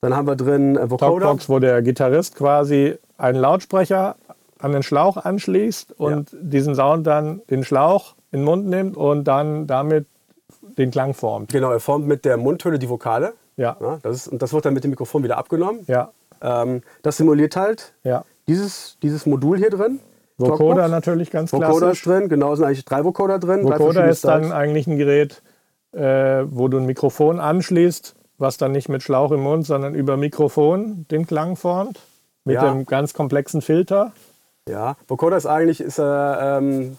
Dann 0.00 0.14
haben 0.14 0.26
wir 0.26 0.36
drin 0.36 0.76
äh, 0.76 0.90
Vocoder. 0.90 1.26
Talkbox, 1.26 1.48
wo 1.48 1.58
der 1.58 1.80
Gitarrist 1.82 2.36
quasi 2.36 2.98
einen 3.16 3.38
Lautsprecher 3.38 4.16
an 4.58 4.72
den 4.72 4.82
Schlauch 4.82 5.16
anschließt 5.16 5.92
und 5.98 6.32
ja. 6.32 6.38
diesen 6.40 6.74
Sound 6.74 7.06
dann 7.06 7.42
den 7.50 7.64
Schlauch 7.64 8.14
in 8.30 8.40
den 8.40 8.44
Mund 8.44 8.66
nimmt 8.66 8.96
und 8.96 9.24
dann 9.24 9.66
damit 9.66 10.06
den 10.78 10.90
Klang 10.90 11.14
formt. 11.14 11.52
Genau, 11.52 11.72
er 11.72 11.80
formt 11.80 12.06
mit 12.06 12.24
der 12.24 12.36
Mundhöhle 12.36 12.78
die 12.78 12.88
Vokale. 12.88 13.34
Ja. 13.56 13.76
ja 13.80 13.98
das 14.02 14.16
ist, 14.16 14.28
und 14.28 14.42
das 14.42 14.52
wird 14.52 14.64
dann 14.64 14.74
mit 14.74 14.84
dem 14.84 14.90
Mikrofon 14.90 15.22
wieder 15.22 15.38
abgenommen. 15.38 15.80
Ja. 15.86 16.12
Ähm, 16.42 16.82
das 17.02 17.16
simuliert 17.16 17.56
halt 17.56 17.94
ja. 18.04 18.24
dieses, 18.48 18.98
dieses 19.02 19.26
Modul 19.26 19.58
hier 19.58 19.70
drin. 19.70 20.00
Vocoder 20.38 20.88
natürlich 20.88 21.30
ganz 21.30 21.50
klassisch. 21.50 21.68
Vocoder 21.68 21.90
ist 21.92 22.06
drin, 22.06 22.28
genau, 22.28 22.54
sind 22.54 22.64
eigentlich 22.64 22.84
drei 22.84 23.04
Vocoder 23.04 23.38
drin. 23.38 23.64
Vocoder 23.64 24.08
ist 24.08 24.24
dann 24.24 24.52
eigentlich 24.52 24.86
ein 24.86 24.98
Gerät, 24.98 25.42
äh, 25.92 26.44
wo 26.46 26.68
du 26.68 26.78
ein 26.78 26.86
Mikrofon 26.86 27.40
anschließt, 27.40 28.14
was 28.38 28.58
dann 28.58 28.72
nicht 28.72 28.88
mit 28.88 29.02
Schlauch 29.02 29.32
im 29.32 29.40
Mund, 29.40 29.66
sondern 29.66 29.94
über 29.94 30.16
Mikrofon 30.16 31.06
den 31.10 31.26
Klang 31.26 31.56
formt, 31.56 32.00
mit 32.44 32.56
ja. 32.56 32.70
dem 32.70 32.84
ganz 32.84 33.14
komplexen 33.14 33.62
Filter. 33.62 34.12
Ja, 34.68 34.96
Vocoder 35.08 35.36
ist 35.36 35.46
eigentlich, 35.46 35.80
ist, 35.80 35.98
äh, 35.98 36.02
ähm, 36.02 36.98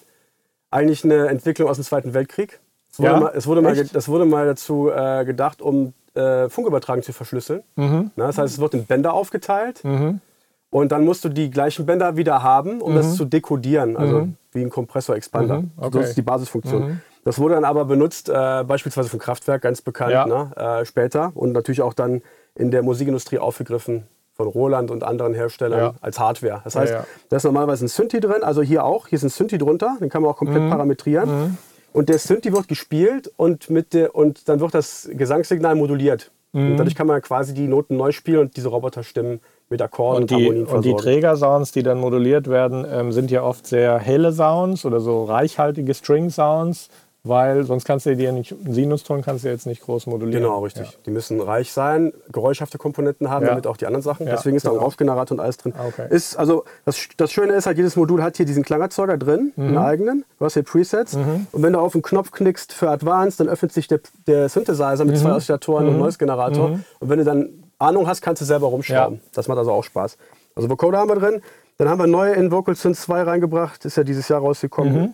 eigentlich 0.72 1.04
eine 1.04 1.28
Entwicklung 1.28 1.70
aus 1.70 1.78
dem 1.78 1.84
Zweiten 1.84 2.14
Weltkrieg. 2.14 2.60
Es 2.92 3.00
wurde, 3.00 3.12
ja? 3.12 3.20
mal, 3.20 3.32
es 3.36 3.48
wurde, 3.48 3.62
mal, 3.62 3.76
das 3.76 4.08
wurde 4.08 4.26
mal 4.26 4.46
dazu 4.46 4.90
äh, 4.90 5.26
gedacht, 5.26 5.62
um 5.62 5.94
äh, 6.16 6.50
Funkübertragung 6.50 7.04
zu 7.04 7.14
verschlüsseln. 7.14 7.64
Mhm. 7.76 8.12
Na, 8.16 8.28
das 8.28 8.38
heißt, 8.38 8.56
es 8.56 8.60
wird 8.60 8.74
in 8.74 8.86
Bänder 8.86 9.14
aufgeteilt. 9.14 9.84
Mhm. 9.84 10.22
Und 10.70 10.92
dann 10.92 11.06
musst 11.06 11.24
du 11.24 11.30
die 11.30 11.50
gleichen 11.50 11.86
Bänder 11.86 12.18
wieder 12.18 12.44
haben, 12.44 12.82
um 12.82 12.92
mhm. 12.92 12.98
das 12.98 13.16
zu 13.16 13.26
dekodieren, 13.26 13.96
also 13.96 14.20
mhm. 14.22 14.36
wie 14.52 14.62
ein 14.62 14.70
Kompressor-Expander. 14.70 15.62
Mhm. 15.62 15.72
Okay. 15.78 16.00
Das 16.00 16.10
ist 16.10 16.18
die 16.18 16.22
Basisfunktion. 16.22 16.84
Mhm. 16.84 17.02
Das 17.24 17.40
wurde 17.40 17.56
dann 17.56 17.66
aber 17.66 17.86
benutzt, 17.86 18.30
äh, 18.30 18.64
beispielsweise 18.66 19.10
vom 19.10 19.20
Kraftwerk, 19.20 19.62
ganz 19.62 19.82
bekannt, 19.82 20.12
ja. 20.12 20.26
ne? 20.26 20.52
äh, 20.56 20.86
später. 20.86 21.32
Und 21.36 21.52
natürlich 21.52 21.82
auch 21.82 21.94
dann 21.94 22.22
in 22.56 22.72
der 22.72 22.84
Musikindustrie 22.84 23.40
aufgegriffen 23.40 24.08
von 24.34 24.48
Roland 24.48 24.92
und 24.92 25.04
anderen 25.04 25.34
Herstellern 25.34 25.80
ja. 25.80 25.94
als 26.02 26.20
Hardware. 26.20 26.62
Das 26.64 26.76
heißt, 26.76 26.94
ja, 26.94 27.06
da 27.30 27.38
ist 27.38 27.44
normalerweise 27.44 27.86
ein 27.86 27.90
Synthi 27.90 28.20
drin, 28.20 28.44
also 28.44 28.62
hier 28.62 28.86
auch. 28.86 29.08
Hier 29.08 29.18
ist 29.18 29.24
ein 29.24 29.30
Synthi 29.30 29.58
drunter, 29.58 29.98
den 30.00 30.10
kann 30.10 30.22
man 30.22 30.32
auch 30.32 30.38
komplett 30.38 30.64
mhm. 30.64 30.70
parametrieren. 30.70 31.30
Mhm. 31.30 31.58
Und 31.92 32.10
der 32.10 32.20
Synthi 32.20 32.54
wird 32.54 32.68
gespielt 32.68 33.32
und, 33.36 33.70
mit 33.70 33.94
der, 33.94 34.16
und 34.16 34.48
dann 34.48 34.60
wird 34.60 34.74
das 34.74 35.10
Gesangssignal 35.12 35.76
moduliert. 35.76 36.32
Und 36.54 36.78
dadurch 36.78 36.96
kann 36.96 37.08
man 37.08 37.22
quasi 37.22 37.54
die 37.54 37.68
Noten 37.68 37.98
neu 37.98 38.12
spielen 38.12 38.40
und 38.40 38.58
diese 38.58 38.70
Roboterstimmen 38.70 39.42
mit 39.70 39.82
Akkorden 39.82 40.24
und, 40.24 40.32
die, 40.32 40.50
und, 40.50 40.66
und 40.66 40.86
die 40.86 40.96
Trägersounds, 40.96 41.72
die 41.72 41.84
dann 41.84 42.00
moduliert 42.00 42.50
werden, 42.50 42.86
ähm, 42.90 43.12
sind 43.12 43.32
ja 43.32 43.44
oft 43.44 43.68
sehr 43.68 44.00
helle 44.00 44.32
Sounds 44.32 44.86
oder 44.86 45.00
so 45.00 45.26
reichhaltige 45.26 45.94
String-Sounds 45.94 46.90
weil 47.28 47.64
sonst 47.64 47.86
kannst 47.86 48.06
du 48.06 48.16
dir 48.16 48.32
nicht, 48.32 48.54
einen 48.54 48.74
Sinuston 48.74 49.22
kannst 49.22 49.44
du 49.44 49.50
jetzt 49.50 49.66
nicht 49.66 49.82
groß 49.82 50.08
modulieren. 50.08 50.44
Genau, 50.44 50.60
richtig. 50.64 50.88
Ja. 50.88 50.98
Die 51.06 51.12
müssen 51.12 51.40
reich 51.42 51.72
sein, 51.72 52.14
geräuschhafte 52.32 52.78
Komponenten 52.78 53.30
haben, 53.30 53.44
ja. 53.44 53.50
damit 53.50 53.68
auch 53.68 53.78
die 53.78 53.86
anderen 53.86 54.04
Sachen. 54.04 54.26
Deswegen 54.26 54.56
ist 54.56 54.66
da 54.66 54.70
genau. 54.70 54.82
auch 54.82 54.86
Rauschgenerator 54.88 55.38
und 55.38 55.44
alles 55.44 55.58
drin. 55.58 55.74
Ah, 55.78 55.88
okay. 55.88 56.08
Ist, 56.10 56.38
also 56.38 56.64
das, 56.86 56.98
das 57.18 57.32
Schöne 57.32 57.54
ist 57.54 57.66
halt, 57.66 57.78
jedes 57.78 57.96
Modul 57.96 58.24
hat 58.24 58.38
hier 58.38 58.46
diesen 58.46 58.64
Klangerzeuger 58.64 59.18
drin, 59.18 59.52
mhm. 59.56 59.68
einen 59.68 59.78
eigenen. 59.78 60.26
Du 60.40 60.46
hast 60.46 60.54
hier 60.54 60.64
Presets. 60.64 61.16
Mhm. 61.16 61.48
Und 61.52 61.64
wenn 61.64 61.74
du 61.74 61.80
auf 61.80 61.94
den 61.94 62.02
Knopf 62.02 62.32
knickst 62.32 62.74
für 62.74 62.90
Advanced, 62.90 63.40
dann 63.40 63.50
öffnet 63.50 63.74
sich 63.74 63.88
der, 63.88 64.00
der 64.26 64.50
Synthesizer 64.50 65.06
mit 65.06 65.16
mhm. 65.16 65.20
zwei 65.20 65.34
Oszillatoren 65.34 65.84
und 65.84 65.90
einem 65.90 65.98
mhm. 65.98 66.04
Noise 66.04 66.18
Generator. 66.18 66.70
Mhm. 66.70 66.84
Und 67.00 67.10
wenn 67.10 67.20
du 67.20 67.26
dann 67.26 67.50
Ahnung 67.80 68.08
hast, 68.08 68.22
kannst 68.22 68.42
du 68.42 68.46
selber 68.46 68.68
rumschrauben. 68.68 69.22
Das 69.34 69.48
macht 69.48 69.58
also 69.58 69.72
auch 69.72 69.84
Spaß. 69.84 70.18
Also 70.56 70.70
Vocoder 70.70 70.98
haben 70.98 71.10
wir 71.10 71.16
drin. 71.16 71.42
Dann 71.78 71.90
haben 71.90 72.00
wir 72.00 72.08
neue 72.08 72.34
in 72.34 72.52
Vocal 72.52 72.76
Synth 72.76 72.98
2 72.98 73.24
reingebracht, 73.24 73.86
ist 73.86 73.98
ja 73.98 74.04
dieses 74.04 74.28
Jahr 74.30 74.42
rausgekommen. 74.42 74.94
Mhm. 74.94 75.14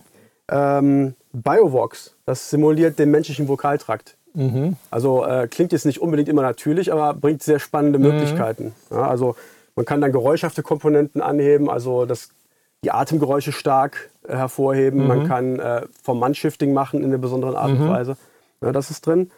Ähm, 0.50 1.14
Biovox, 1.32 2.14
das 2.24 2.50
simuliert 2.50 2.98
den 2.98 3.10
menschlichen 3.10 3.48
Vokaltrakt. 3.48 4.16
Mhm. 4.34 4.76
Also 4.90 5.24
äh, 5.24 5.46
klingt 5.48 5.72
jetzt 5.72 5.84
nicht 5.84 6.00
unbedingt 6.00 6.28
immer 6.28 6.42
natürlich, 6.42 6.92
aber 6.92 7.14
bringt 7.14 7.42
sehr 7.42 7.58
spannende 7.58 7.98
mhm. 7.98 8.06
Möglichkeiten. 8.06 8.74
Ja, 8.90 9.08
also 9.08 9.36
man 9.76 9.84
kann 9.84 10.00
dann 10.00 10.12
geräuschhafte 10.12 10.62
Komponenten 10.62 11.20
anheben, 11.20 11.68
also 11.68 12.06
das, 12.06 12.30
die 12.82 12.90
Atemgeräusche 12.90 13.52
stark 13.52 14.10
äh, 14.26 14.36
hervorheben. 14.36 15.02
Mhm. 15.02 15.06
Man 15.06 15.28
kann 15.28 15.58
äh, 15.58 15.82
Format-Shifting 16.02 16.72
machen 16.72 17.00
in 17.00 17.06
einer 17.06 17.18
besonderen 17.18 17.56
Art 17.56 17.70
und 17.70 17.80
mhm. 17.80 17.88
Weise. 17.88 18.16
Ja, 18.60 18.72
das 18.72 18.90
ist 18.90 19.06
drin. 19.06 19.30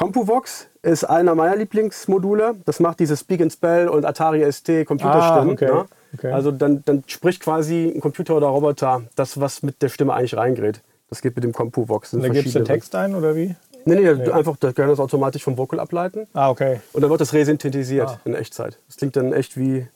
CompuVox 0.00 0.68
ist 0.80 1.04
einer 1.04 1.34
meiner 1.34 1.56
Lieblingsmodule. 1.56 2.56
Das 2.64 2.80
macht 2.80 3.00
diese 3.00 3.18
Speak 3.18 3.42
and 3.42 3.52
Spell 3.52 3.86
und 3.86 4.06
Atari 4.06 4.50
ST 4.50 4.86
Computerstimmen. 4.86 5.50
Ah, 5.50 5.52
okay. 5.52 5.66
ja. 5.66 5.86
okay. 6.14 6.32
Also 6.32 6.52
dann, 6.52 6.82
dann 6.86 7.04
spricht 7.06 7.42
quasi 7.42 7.92
ein 7.94 8.00
Computer 8.00 8.34
oder 8.34 8.46
Roboter 8.46 9.02
das, 9.14 9.38
was 9.38 9.62
mit 9.62 9.82
der 9.82 9.90
Stimme 9.90 10.14
eigentlich 10.14 10.38
reingerät. 10.38 10.80
Das 11.10 11.20
geht 11.20 11.36
mit 11.36 11.44
dem 11.44 11.52
CompuVox. 11.52 12.12
Da 12.12 12.28
gibst 12.28 12.54
du 12.54 12.64
Text 12.64 12.94
ein 12.94 13.14
oder 13.14 13.36
wie? 13.36 13.54
Nee, 13.84 13.96
nee, 13.96 14.14
nee. 14.14 14.30
einfach, 14.30 14.56
da 14.56 14.72
kann 14.72 14.88
das 14.88 15.00
automatisch 15.00 15.44
vom 15.44 15.58
Vocal 15.58 15.78
ableiten. 15.78 16.26
Ah, 16.32 16.48
okay. 16.48 16.80
Und 16.94 17.02
dann 17.02 17.10
wird 17.10 17.20
das 17.20 17.34
resynthetisiert 17.34 18.08
ah. 18.08 18.20
in 18.24 18.34
Echtzeit. 18.34 18.78
Das 18.86 18.96
klingt 18.96 19.16
dann 19.16 19.34
echt 19.34 19.58
wie, 19.58 19.86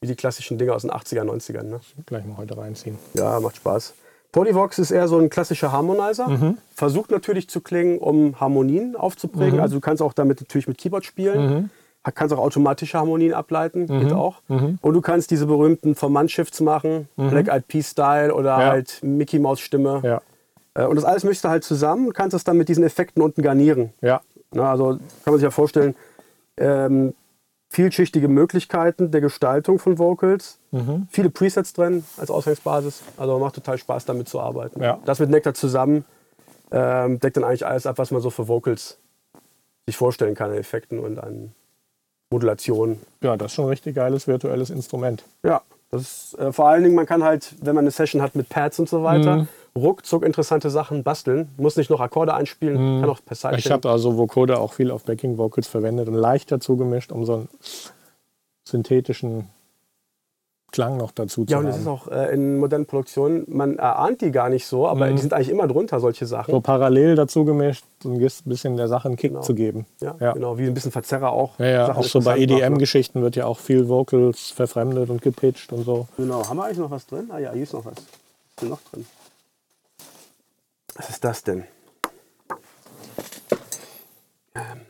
wie 0.00 0.08
die 0.08 0.16
klassischen 0.16 0.58
Dinge 0.58 0.74
aus 0.74 0.82
den 0.82 0.90
80er, 0.90 1.22
90ern. 1.22 1.62
Ne? 1.62 1.80
Gleich 2.06 2.24
mal 2.24 2.36
heute 2.36 2.58
reinziehen. 2.58 2.98
Ja, 3.14 3.38
macht 3.38 3.56
Spaß. 3.56 3.94
Polyvox 4.32 4.78
ist 4.78 4.90
eher 4.90 5.08
so 5.08 5.18
ein 5.18 5.28
klassischer 5.28 5.72
Harmonizer. 5.72 6.28
Mhm. 6.28 6.58
Versucht 6.74 7.10
natürlich 7.10 7.48
zu 7.48 7.60
klingen, 7.60 7.98
um 7.98 8.40
Harmonien 8.40 8.96
aufzuprägen. 8.96 9.56
Mhm. 9.56 9.62
Also 9.62 9.76
du 9.76 9.80
kannst 9.80 10.02
auch 10.02 10.14
damit 10.14 10.40
natürlich 10.40 10.66
mit 10.66 10.78
Keyboard 10.78 11.04
spielen. 11.04 11.46
Mhm. 11.46 11.70
Kannst 12.14 12.34
auch 12.34 12.38
automatische 12.38 12.98
Harmonien 12.98 13.32
ableiten, 13.32 13.86
geht 13.86 14.10
mhm. 14.10 14.12
auch. 14.12 14.40
Mhm. 14.48 14.78
Und 14.80 14.94
du 14.94 15.00
kannst 15.00 15.30
diese 15.30 15.46
berühmten 15.46 15.94
Forman-Shifts 15.94 16.60
machen, 16.60 17.08
mhm. 17.16 17.30
Black 17.30 17.48
Eyed 17.48 17.68
Peas-Style 17.68 18.34
oder 18.34 18.58
ja. 18.58 18.70
halt 18.70 18.98
Mickey 19.02 19.38
Mouse-Stimme. 19.38 20.00
Ja. 20.02 20.20
Äh, 20.74 20.86
und 20.86 20.96
das 20.96 21.04
alles 21.04 21.22
mischst 21.22 21.44
du 21.44 21.48
halt 21.48 21.62
zusammen 21.62 22.08
und 22.08 22.12
kannst 22.14 22.34
es 22.34 22.42
dann 22.42 22.56
mit 22.56 22.68
diesen 22.68 22.82
Effekten 22.82 23.22
unten 23.22 23.42
garnieren. 23.42 23.90
Ja. 24.00 24.20
Na, 24.52 24.72
also 24.72 24.86
kann 24.96 25.00
man 25.26 25.34
sich 25.34 25.44
ja 25.44 25.50
vorstellen, 25.50 25.94
ähm, 26.56 27.14
vielschichtige 27.72 28.28
Möglichkeiten 28.28 29.10
der 29.10 29.22
Gestaltung 29.22 29.78
von 29.78 29.98
Vocals, 29.98 30.58
mhm. 30.72 31.06
viele 31.10 31.30
Presets 31.30 31.72
drin 31.72 32.04
als 32.18 32.30
Ausgangsbasis. 32.30 33.02
Also 33.16 33.38
macht 33.38 33.54
total 33.54 33.78
Spaß, 33.78 34.04
damit 34.04 34.28
zu 34.28 34.40
arbeiten. 34.40 34.82
Ja. 34.82 34.98
Das 35.06 35.20
mit 35.20 35.30
Nectar 35.30 35.54
zusammen 35.54 36.04
ähm, 36.70 37.18
deckt 37.18 37.38
dann 37.38 37.44
eigentlich 37.44 37.66
alles 37.66 37.86
ab, 37.86 37.96
was 37.96 38.10
man 38.10 38.20
so 38.20 38.28
für 38.28 38.46
Vocals 38.46 38.98
sich 39.86 39.96
vorstellen 39.96 40.34
kann, 40.34 40.50
an 40.50 40.58
Effekten 40.58 40.98
und 40.98 41.18
an 41.18 41.54
Modulationen. 42.30 43.00
Ja, 43.22 43.38
das 43.38 43.52
ist 43.52 43.54
schon 43.54 43.64
ein 43.64 43.70
richtig 43.70 43.94
geiles 43.94 44.28
virtuelles 44.28 44.68
Instrument. 44.68 45.24
Ja, 45.42 45.62
ist, 45.92 46.38
äh, 46.38 46.52
vor 46.52 46.68
allen 46.68 46.82
Dingen, 46.82 46.94
man 46.94 47.06
kann 47.06 47.22
halt, 47.22 47.54
wenn 47.60 47.74
man 47.74 47.84
eine 47.84 47.90
Session 47.90 48.22
hat 48.22 48.34
mit 48.34 48.48
Pads 48.48 48.78
und 48.78 48.88
so 48.88 49.02
weiter, 49.02 49.36
mhm 49.36 49.48
ruckzuck 49.76 50.22
interessante 50.24 50.70
Sachen 50.70 51.02
basteln. 51.02 51.48
Muss 51.56 51.76
nicht 51.76 51.90
noch 51.90 52.00
Akkorde 52.00 52.34
einspielen, 52.34 52.78
hm. 52.78 53.00
kann 53.00 53.10
auch 53.10 53.20
per 53.24 53.36
Sidechain. 53.36 53.58
Ich 53.58 53.70
habe 53.70 53.90
also 53.90 54.16
Vocoder 54.16 54.60
auch 54.60 54.72
viel 54.72 54.90
auf 54.90 55.04
Backing 55.04 55.38
Vocals 55.38 55.66
verwendet 55.66 56.08
und 56.08 56.14
leicht 56.14 56.52
dazu 56.52 56.76
gemischt, 56.76 57.12
um 57.12 57.24
so 57.24 57.34
einen 57.34 57.48
synthetischen 58.64 59.48
Klang 60.72 60.96
noch 60.96 61.12
dazu 61.12 61.44
zu 61.44 61.54
haben. 61.54 61.64
Ja, 61.64 61.68
und 61.68 61.74
es 61.74 61.82
ist 61.82 61.86
auch 61.86 62.08
äh, 62.08 62.34
in 62.34 62.58
modernen 62.58 62.86
Produktionen, 62.86 63.44
man 63.46 63.78
erahnt 63.78 64.22
die 64.22 64.32
gar 64.32 64.48
nicht 64.48 64.66
so, 64.66 64.88
aber 64.88 65.06
mhm. 65.06 65.16
die 65.16 65.22
sind 65.22 65.32
eigentlich 65.32 65.50
immer 65.50 65.68
drunter, 65.68 66.00
solche 66.00 66.26
Sachen. 66.26 66.50
So 66.50 66.60
parallel 66.60 67.14
dazu 67.14 67.44
gemischt, 67.44 67.84
um 68.04 68.14
ein 68.14 68.30
bisschen 68.44 68.76
der 68.76 68.88
Sache 68.88 69.08
einen 69.08 69.16
Kick 69.16 69.30
genau. 69.30 69.42
zu 69.42 69.54
geben. 69.54 69.86
Ja, 70.00 70.16
ja, 70.18 70.32
genau, 70.32 70.58
wie 70.58 70.66
ein 70.66 70.74
bisschen 70.74 70.90
Verzerrer 70.90 71.30
auch. 71.30 71.58
Ja, 71.58 71.66
ja 71.66 71.94
auch 71.94 72.02
so 72.02 72.20
bei 72.20 72.38
EDM-Geschichten 72.38 73.22
wird 73.22 73.36
ja 73.36 73.46
auch 73.46 73.58
viel 73.58 73.88
Vocals 73.88 74.50
verfremdet 74.50 75.10
und 75.10 75.22
gepitcht 75.22 75.72
und 75.72 75.84
so. 75.84 76.08
Genau, 76.16 76.48
haben 76.48 76.56
wir 76.56 76.64
eigentlich 76.64 76.78
noch 76.78 76.90
was 76.90 77.06
drin? 77.06 77.30
Ah 77.30 77.38
ja, 77.38 77.52
hier 77.52 77.62
ist 77.62 77.74
noch 77.74 77.84
was. 77.84 77.94
Was 78.56 78.64
ist 78.64 78.70
noch 78.70 78.80
drin? 78.90 79.06
Was 80.94 81.10
ist 81.10 81.24
das 81.24 81.42
denn? 81.42 81.64
Ähm, 84.54 84.80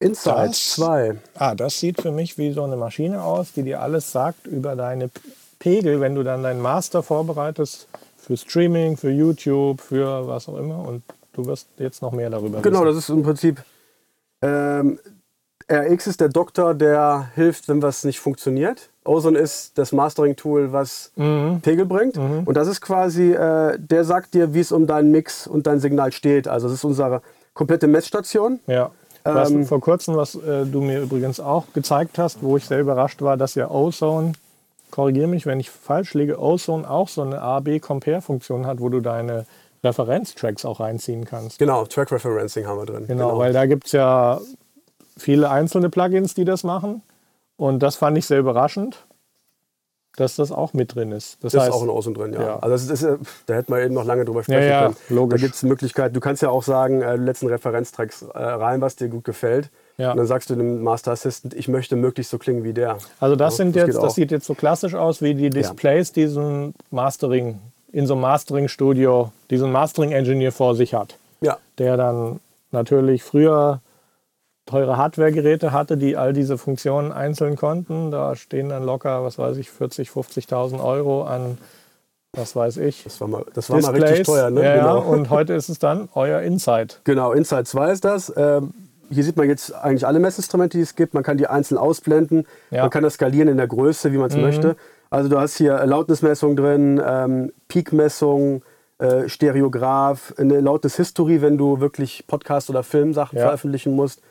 Insight 0.00 0.54
2. 0.54 1.16
Ah, 1.34 1.54
das 1.54 1.78
sieht 1.78 2.00
für 2.00 2.10
mich 2.10 2.38
wie 2.38 2.52
so 2.52 2.64
eine 2.64 2.76
Maschine 2.76 3.22
aus, 3.22 3.52
die 3.52 3.62
dir 3.62 3.80
alles 3.82 4.10
sagt 4.10 4.46
über 4.46 4.74
deine 4.74 5.10
Pegel, 5.58 6.00
wenn 6.00 6.14
du 6.14 6.22
dann 6.22 6.42
deinen 6.42 6.60
Master 6.60 7.02
vorbereitest 7.02 7.86
für 8.16 8.36
Streaming, 8.36 8.96
für 8.96 9.10
YouTube, 9.10 9.80
für 9.80 10.26
was 10.26 10.48
auch 10.48 10.56
immer. 10.56 10.86
Und 10.88 11.02
du 11.34 11.44
wirst 11.46 11.68
jetzt 11.78 12.00
noch 12.00 12.12
mehr 12.12 12.30
darüber 12.30 12.62
Genau, 12.62 12.80
wissen. 12.80 12.86
das 12.86 12.96
ist 12.96 13.08
im 13.10 13.22
Prinzip. 13.22 13.62
Ähm, 14.42 14.98
RX 15.70 16.06
ist 16.08 16.20
der 16.20 16.30
Doktor, 16.30 16.74
der 16.74 17.30
hilft, 17.34 17.68
wenn 17.68 17.82
was 17.82 18.02
nicht 18.04 18.20
funktioniert. 18.20 18.88
Ozone 19.04 19.38
ist 19.38 19.76
das 19.78 19.92
Mastering-Tool, 19.92 20.72
was 20.72 21.12
mhm. 21.16 21.60
Pegel 21.62 21.84
bringt. 21.84 22.16
Mhm. 22.16 22.44
Und 22.44 22.56
das 22.56 22.68
ist 22.68 22.80
quasi, 22.80 23.32
äh, 23.32 23.78
der 23.78 24.04
sagt 24.04 24.34
dir, 24.34 24.54
wie 24.54 24.60
es 24.60 24.72
um 24.72 24.86
deinen 24.86 25.10
Mix 25.10 25.46
und 25.46 25.66
dein 25.66 25.78
Signal 25.78 26.10
steht. 26.12 26.48
Also 26.48 26.68
das 26.68 26.78
ist 26.78 26.84
unsere 26.84 27.22
komplette 27.54 27.86
Messstation. 27.86 28.60
Ja. 28.66 28.90
Ähm, 29.24 29.66
vor 29.66 29.80
kurzem, 29.80 30.16
was 30.16 30.34
äh, 30.34 30.64
du 30.64 30.80
mir 30.80 31.00
übrigens 31.00 31.40
auch 31.40 31.66
gezeigt 31.74 32.18
hast, 32.18 32.42
wo 32.42 32.56
ich 32.56 32.64
sehr 32.64 32.80
überrascht 32.80 33.22
war, 33.22 33.36
dass 33.36 33.54
ja 33.54 33.70
Ozone, 33.70 34.32
korrigiere 34.90 35.28
mich, 35.28 35.46
wenn 35.46 35.60
ich 35.60 35.70
falsch 35.70 36.14
liege, 36.14 36.40
Ozone 36.40 36.88
auch 36.88 37.08
so 37.08 37.22
eine 37.22 37.40
A-B-Compare-Funktion 37.40 38.66
hat, 38.66 38.80
wo 38.80 38.88
du 38.88 39.00
deine 39.00 39.46
Referenztracks 39.84 40.64
auch 40.64 40.80
reinziehen 40.80 41.24
kannst. 41.24 41.58
Genau, 41.58 41.84
Track 41.84 42.12
Referencing 42.12 42.66
haben 42.66 42.78
wir 42.78 42.86
drin. 42.86 43.06
Genau, 43.06 43.28
genau. 43.28 43.38
weil 43.38 43.52
da 43.52 43.66
gibt 43.66 43.86
es 43.86 43.92
ja 43.92 44.40
viele 45.16 45.50
einzelne 45.50 45.90
Plugins, 45.90 46.34
die 46.34 46.44
das 46.44 46.64
machen. 46.64 47.02
Und 47.56 47.80
das 47.80 47.96
fand 47.96 48.16
ich 48.16 48.26
sehr 48.26 48.38
überraschend, 48.38 49.04
dass 50.20 50.36
das 50.36 50.52
auch 50.52 50.74
mit 50.74 50.94
drin 50.94 51.12
ist. 51.12 51.42
Das, 51.42 51.52
das 51.52 51.62
heißt, 51.62 51.70
ist 51.70 51.76
auch 51.76 51.82
in 51.82 51.90
Außen 51.90 52.14
drin, 52.14 52.34
ja. 52.34 52.42
ja. 52.42 52.58
Also 52.58 52.76
das 52.76 53.00
ist, 53.00 53.02
äh, 53.02 53.16
da 53.46 53.54
hätten 53.54 53.72
wir 53.72 53.80
eben 53.80 53.94
noch 53.94 54.04
lange 54.04 54.26
drüber 54.26 54.42
sprechen 54.42 54.62
ja, 54.62 54.68
ja, 54.68 54.82
können. 54.82 54.96
Logisch. 55.08 55.40
Da 55.40 55.46
gibt 55.46 55.54
es 55.56 55.62
Möglichkeiten. 55.62 56.14
Du 56.14 56.20
kannst 56.20 56.42
ja 56.42 56.50
auch 56.50 56.62
sagen, 56.62 57.00
äh, 57.00 57.16
letzten 57.16 57.46
Referenztracks 57.46 58.22
äh, 58.22 58.38
rein, 58.38 58.82
was 58.82 58.96
dir 58.96 59.08
gut 59.08 59.24
gefällt. 59.24 59.70
Ja. 59.96 60.12
Und 60.12 60.18
dann 60.18 60.26
sagst 60.26 60.50
du 60.50 60.54
dem 60.54 60.82
Master 60.82 61.12
Assistant, 61.12 61.54
ich 61.54 61.68
möchte 61.68 61.96
möglichst 61.96 62.30
so 62.30 62.38
klingen 62.38 62.64
wie 62.64 62.72
der. 62.72 62.98
Also 63.18 63.34
das, 63.34 63.56
sind 63.56 63.74
das 63.76 63.86
jetzt, 63.86 64.02
das 64.02 64.14
sieht 64.14 64.30
jetzt 64.30 64.46
so 64.46 64.54
klassisch 64.54 64.94
aus, 64.94 65.22
wie 65.22 65.34
die 65.34 65.50
Displays, 65.50 66.12
die 66.12 66.26
so 66.26 66.40
ein 66.40 66.74
Mastering, 66.90 67.58
in 67.92 68.06
so 68.06 68.14
einem 68.14 68.22
Mastering-Studio, 68.22 69.32
die 69.50 69.56
so 69.56 69.66
ein 69.66 69.72
Mastering-Engineer 69.72 70.52
vor 70.52 70.74
sich 70.74 70.94
hat. 70.94 71.16
Ja. 71.40 71.58
Der 71.78 71.96
dann 71.96 72.40
natürlich 72.72 73.22
früher 73.22 73.80
teure 74.70 74.96
Hardware-Geräte 74.96 75.72
hatte, 75.72 75.96
die 75.96 76.16
all 76.16 76.32
diese 76.32 76.58
Funktionen 76.58 77.12
einzeln 77.12 77.56
konnten. 77.56 78.10
Da 78.10 78.36
stehen 78.36 78.68
dann 78.68 78.84
locker, 78.84 79.24
was 79.24 79.38
weiß 79.38 79.56
ich, 79.56 79.70
40, 79.70 80.10
50.000 80.10 80.82
Euro 80.82 81.24
an, 81.24 81.58
was 82.32 82.54
weiß 82.54 82.76
ich. 82.78 83.04
Das 83.04 83.20
war 83.20 83.28
mal, 83.28 83.44
das 83.54 83.68
war 83.70 83.80
mal 83.80 83.90
richtig 83.90 84.26
teuer, 84.26 84.50
ne? 84.50 84.64
Ja, 84.64 84.76
genau. 84.76 85.00
und 85.12 85.30
heute 85.30 85.54
ist 85.54 85.68
es 85.68 85.78
dann 85.78 86.08
euer 86.14 86.40
Insight. 86.40 87.00
Genau, 87.04 87.32
Insight 87.32 87.66
2 87.66 87.92
ist 87.92 88.04
das. 88.04 88.32
Ähm, 88.36 88.72
hier 89.10 89.24
sieht 89.24 89.36
man 89.36 89.48
jetzt 89.48 89.74
eigentlich 89.74 90.06
alle 90.06 90.20
Messinstrumente, 90.20 90.78
die 90.78 90.82
es 90.82 90.94
gibt. 90.94 91.14
Man 91.14 91.24
kann 91.24 91.36
die 91.36 91.48
einzeln 91.48 91.76
ausblenden. 91.76 92.46
Ja. 92.70 92.82
Man 92.82 92.90
kann 92.90 93.02
das 93.02 93.14
skalieren 93.14 93.48
in 93.48 93.56
der 93.56 93.66
Größe, 93.66 94.12
wie 94.12 94.18
man 94.18 94.28
es 94.28 94.36
mhm. 94.36 94.42
möchte. 94.42 94.76
Also 95.10 95.28
du 95.28 95.40
hast 95.40 95.56
hier 95.56 95.84
Lautnismessung 95.84 96.54
drin, 96.54 97.02
ähm, 97.04 97.52
Peakmessung, 97.66 98.62
äh, 98.98 99.28
Stereograph, 99.28 100.32
eine 100.38 100.60
Lautnis-History, 100.60 101.42
wenn 101.42 101.58
du 101.58 101.80
wirklich 101.80 102.24
Podcast- 102.28 102.70
oder 102.70 102.84
Filmsachen 102.84 103.36
ja. 103.36 103.46
veröffentlichen 103.46 103.96
musst. 103.96 104.22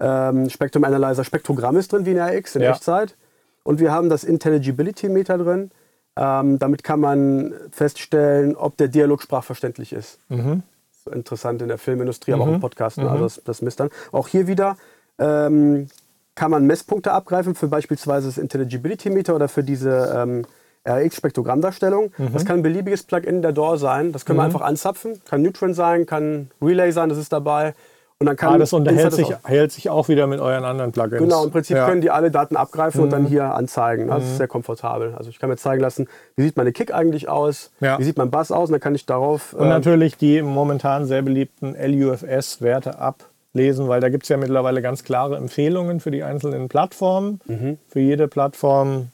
Ähm, 0.00 0.48
Spectrum 0.50 0.84
Analyzer 0.84 1.24
Spektrogramm 1.24 1.76
ist 1.76 1.92
drin 1.92 2.06
wie 2.06 2.12
in 2.12 2.20
RX 2.20 2.56
in 2.56 2.62
ja. 2.62 2.70
Echtzeit. 2.70 3.16
Und 3.64 3.80
wir 3.80 3.92
haben 3.92 4.08
das 4.08 4.24
Intelligibility 4.24 5.08
Meter 5.08 5.38
drin. 5.38 5.70
Ähm, 6.16 6.58
damit 6.58 6.82
kann 6.82 7.00
man 7.00 7.54
feststellen, 7.70 8.56
ob 8.56 8.76
der 8.76 8.88
Dialog 8.88 9.22
sprachverständlich 9.22 9.92
ist. 9.92 10.18
Mhm. 10.28 10.62
ist 10.90 11.14
interessant 11.14 11.62
in 11.62 11.68
der 11.68 11.78
Filmindustrie, 11.78 12.32
aber 12.32 12.46
mhm. 12.46 12.50
auch 12.50 12.54
im 12.54 12.60
Podcast. 12.60 12.98
Mhm. 12.98 13.08
Also 13.08 13.24
das, 13.24 13.42
das 13.44 13.62
misst 13.62 13.80
dann. 13.80 13.90
Auch 14.10 14.28
hier 14.28 14.46
wieder 14.46 14.76
ähm, 15.18 15.88
kann 16.34 16.50
man 16.50 16.66
Messpunkte 16.66 17.12
abgreifen 17.12 17.54
für 17.54 17.68
beispielsweise 17.68 18.28
das 18.28 18.38
Intelligibility 18.38 19.10
Meter 19.10 19.34
oder 19.34 19.48
für 19.48 19.62
diese 19.62 20.12
ähm, 20.16 20.46
RX-Spektrogrammdarstellung. 20.88 22.12
Mhm. 22.16 22.32
Das 22.32 22.44
kann 22.44 22.58
ein 22.58 22.62
beliebiges 22.62 23.02
Plugin 23.02 23.42
der 23.42 23.52
DAW 23.52 23.76
sein. 23.76 24.12
Das 24.12 24.24
können 24.24 24.38
wir 24.38 24.42
mhm. 24.42 24.54
einfach 24.54 24.62
anzapfen. 24.62 25.20
Kann 25.28 25.42
Neutron 25.42 25.74
sein, 25.74 26.06
kann 26.06 26.50
Relay 26.62 26.90
sein, 26.90 27.08
das 27.08 27.18
ist 27.18 27.32
dabei. 27.32 27.74
Und 28.20 28.26
dann 28.26 28.34
kann 28.34 28.54
ah, 28.54 28.58
das 28.58 28.72
unterhält 28.72 29.12
sich, 29.12 29.32
hält 29.44 29.70
sich 29.70 29.90
auch 29.90 30.08
wieder 30.08 30.26
mit 30.26 30.40
euren 30.40 30.64
anderen 30.64 30.90
Plugins. 30.90 31.22
Genau, 31.22 31.44
im 31.44 31.52
Prinzip 31.52 31.76
ja. 31.76 31.86
können 31.86 32.00
die 32.00 32.10
alle 32.10 32.32
Daten 32.32 32.56
abgreifen 32.56 32.98
mhm. 32.98 33.04
und 33.04 33.10
dann 33.10 33.22
mhm. 33.22 33.28
hier 33.28 33.54
anzeigen. 33.54 34.08
Das 34.08 34.24
mhm. 34.24 34.30
ist 34.30 34.36
sehr 34.38 34.48
komfortabel. 34.48 35.14
Also 35.16 35.30
ich 35.30 35.38
kann 35.38 35.48
mir 35.48 35.56
zeigen 35.56 35.80
lassen, 35.80 36.08
wie 36.34 36.42
sieht 36.42 36.56
meine 36.56 36.72
Kick 36.72 36.92
eigentlich 36.92 37.28
aus, 37.28 37.70
ja. 37.80 37.96
wie 38.00 38.02
sieht 38.02 38.18
mein 38.18 38.32
Bass 38.32 38.50
aus 38.50 38.70
und 38.70 38.72
dann 38.72 38.80
kann 38.80 38.96
ich 38.96 39.06
darauf... 39.06 39.52
Und 39.52 39.66
äh, 39.66 39.68
natürlich 39.68 40.16
die 40.16 40.42
momentan 40.42 41.06
sehr 41.06 41.22
beliebten 41.22 41.76
LUFS-Werte 41.80 42.98
ablesen, 42.98 43.86
weil 43.86 44.00
da 44.00 44.08
gibt 44.08 44.24
es 44.24 44.30
ja 44.30 44.36
mittlerweile 44.36 44.82
ganz 44.82 45.04
klare 45.04 45.36
Empfehlungen 45.36 46.00
für 46.00 46.10
die 46.10 46.24
einzelnen 46.24 46.68
Plattformen. 46.68 47.40
Mhm. 47.46 47.78
Für 47.86 48.00
jede 48.00 48.26
Plattform 48.26 49.10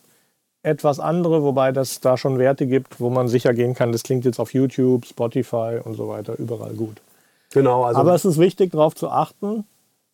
etwas 0.63 0.99
andere, 0.99 1.43
wobei 1.43 1.73
das 1.73 2.01
da 2.01 2.17
schon 2.17 2.39
Werte 2.39 2.67
gibt, 2.67 3.01
wo 3.01 3.11
man 3.11 3.29
sicher 3.29 3.53
gehen 3.53 3.75
kann, 3.75 3.93
das 3.93 4.03
klingt 4.03 4.25
jetzt 4.25 4.41
auf 4.41 4.55
YouTube, 4.55 5.05
Spotify 5.05 5.79
und 5.85 5.93
so 5.93 6.09
weiter 6.09 6.39
überall 6.39 6.73
gut. 6.73 7.03
Genau. 7.55 7.85
Also 7.85 8.01
Aber 8.01 8.15
es 8.15 8.25
ist 8.25 8.39
wichtig, 8.39 8.73
darauf 8.73 8.95
zu 8.97 9.09
achten, 9.09 9.65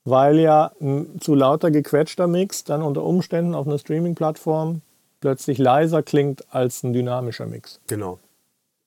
weil 0.05 0.39
ja 0.39 0.73
ein 0.81 1.21
zu 1.21 1.35
lauter 1.35 1.71
gequetschter 1.71 2.27
Mix 2.27 2.65
dann 2.65 2.83
unter 2.83 3.03
Umständen 3.03 3.55
auf 3.55 3.67
einer 3.67 3.79
Streaming-Plattform 3.79 4.83
plötzlich 5.21 5.59
leiser 5.59 6.03
klingt 6.03 6.45
als 6.55 6.83
ein 6.83 6.93
dynamischer 6.93 7.47
Mix. 7.47 7.81
Genau. 7.87 8.19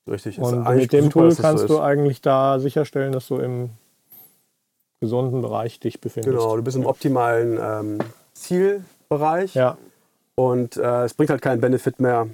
Richtig. 0.08 0.38
Und 0.38 0.62
mit 0.76 0.92
dem 0.92 1.06
super, 1.06 1.12
Tool 1.12 1.34
kannst 1.34 1.66
so 1.66 1.76
du 1.76 1.80
eigentlich 1.80 2.20
da 2.20 2.60
sicherstellen, 2.60 3.12
dass 3.12 3.26
du 3.26 3.38
im 3.38 3.70
gesunden 5.00 5.42
Bereich 5.42 5.80
dich 5.80 6.00
befindest. 6.00 6.36
Genau, 6.36 6.56
du 6.56 6.62
bist 6.62 6.76
im 6.76 6.86
optimalen 6.86 7.58
ähm, 7.60 7.98
Zielbereich. 8.34 9.54
Ja. 9.54 9.78
Und 10.36 10.76
äh, 10.76 11.04
es 11.04 11.14
bringt 11.14 11.30
halt 11.30 11.42
keinen 11.42 11.60
Benefit 11.60 12.00
mehr, 12.00 12.28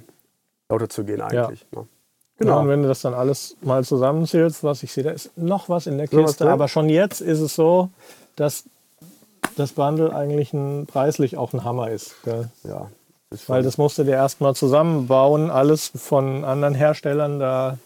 lauter 0.69 0.89
zu 0.89 1.03
gehen 1.03 1.21
eigentlich. 1.21 1.65
Ja. 1.73 1.81
Ne? 1.81 1.87
Genau. 2.41 2.55
Ja, 2.55 2.59
und 2.61 2.69
wenn 2.69 2.81
du 2.81 2.87
das 2.87 3.01
dann 3.01 3.13
alles 3.13 3.55
mal 3.61 3.83
zusammenzählst, 3.83 4.63
was 4.63 4.81
ich 4.81 4.91
sehe, 4.91 5.03
da 5.03 5.11
ist 5.11 5.37
noch 5.37 5.69
was 5.69 5.85
in 5.85 5.99
der 5.99 6.07
Kiste. 6.07 6.49
aber 6.49 6.67
schon 6.67 6.89
jetzt 6.89 7.21
ist 7.21 7.39
es 7.39 7.53
so, 7.53 7.89
dass 8.35 8.63
das 9.57 9.73
Bundle 9.73 10.13
eigentlich 10.15 10.51
ein, 10.53 10.87
preislich 10.87 11.37
auch 11.37 11.53
ein 11.53 11.63
Hammer 11.63 11.91
ist. 11.91 12.15
Gell? 12.23 12.49
Ja. 12.63 12.89
Weil 13.45 13.61
das 13.61 13.77
musst 13.77 13.99
du 13.99 14.03
dir 14.03 14.15
erstmal 14.15 14.55
zusammenbauen, 14.55 15.51
alles 15.51 15.91
von 15.95 16.43
anderen 16.43 16.73
Herstellern, 16.73 17.39
da 17.39 17.77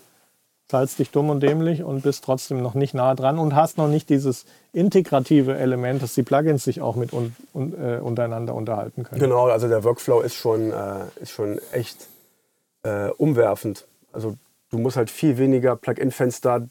zahlst 0.69 0.99
dich 0.99 1.11
dumm 1.11 1.29
und 1.29 1.41
dämlich 1.41 1.83
und 1.83 2.01
bist 2.01 2.23
trotzdem 2.23 2.61
noch 2.61 2.75
nicht 2.75 2.93
nah 2.93 3.13
dran 3.13 3.37
und 3.37 3.55
hast 3.55 3.77
noch 3.77 3.89
nicht 3.89 4.09
dieses 4.09 4.45
integrative 4.71 5.55
Element, 5.57 6.01
dass 6.01 6.15
die 6.15 6.23
Plugins 6.23 6.63
sich 6.63 6.81
auch 6.81 6.95
mit 6.95 7.11
un, 7.11 7.35
un, 7.53 7.73
äh, 7.73 7.99
untereinander 7.99 8.55
unterhalten 8.55 9.03
können. 9.03 9.19
Genau, 9.19 9.47
also 9.47 9.67
der 9.67 9.83
Workflow 9.83 10.21
ist 10.21 10.35
schon, 10.35 10.71
äh, 10.71 11.05
ist 11.21 11.31
schon 11.31 11.59
echt 11.73 12.07
äh, 12.83 13.09
umwerfend. 13.09 13.85
Also 14.13 14.37
du 14.71 14.77
musst 14.77 14.97
halt 14.97 15.09
viel 15.09 15.37
weniger 15.37 15.75
Plugin-Fenster 15.75 16.67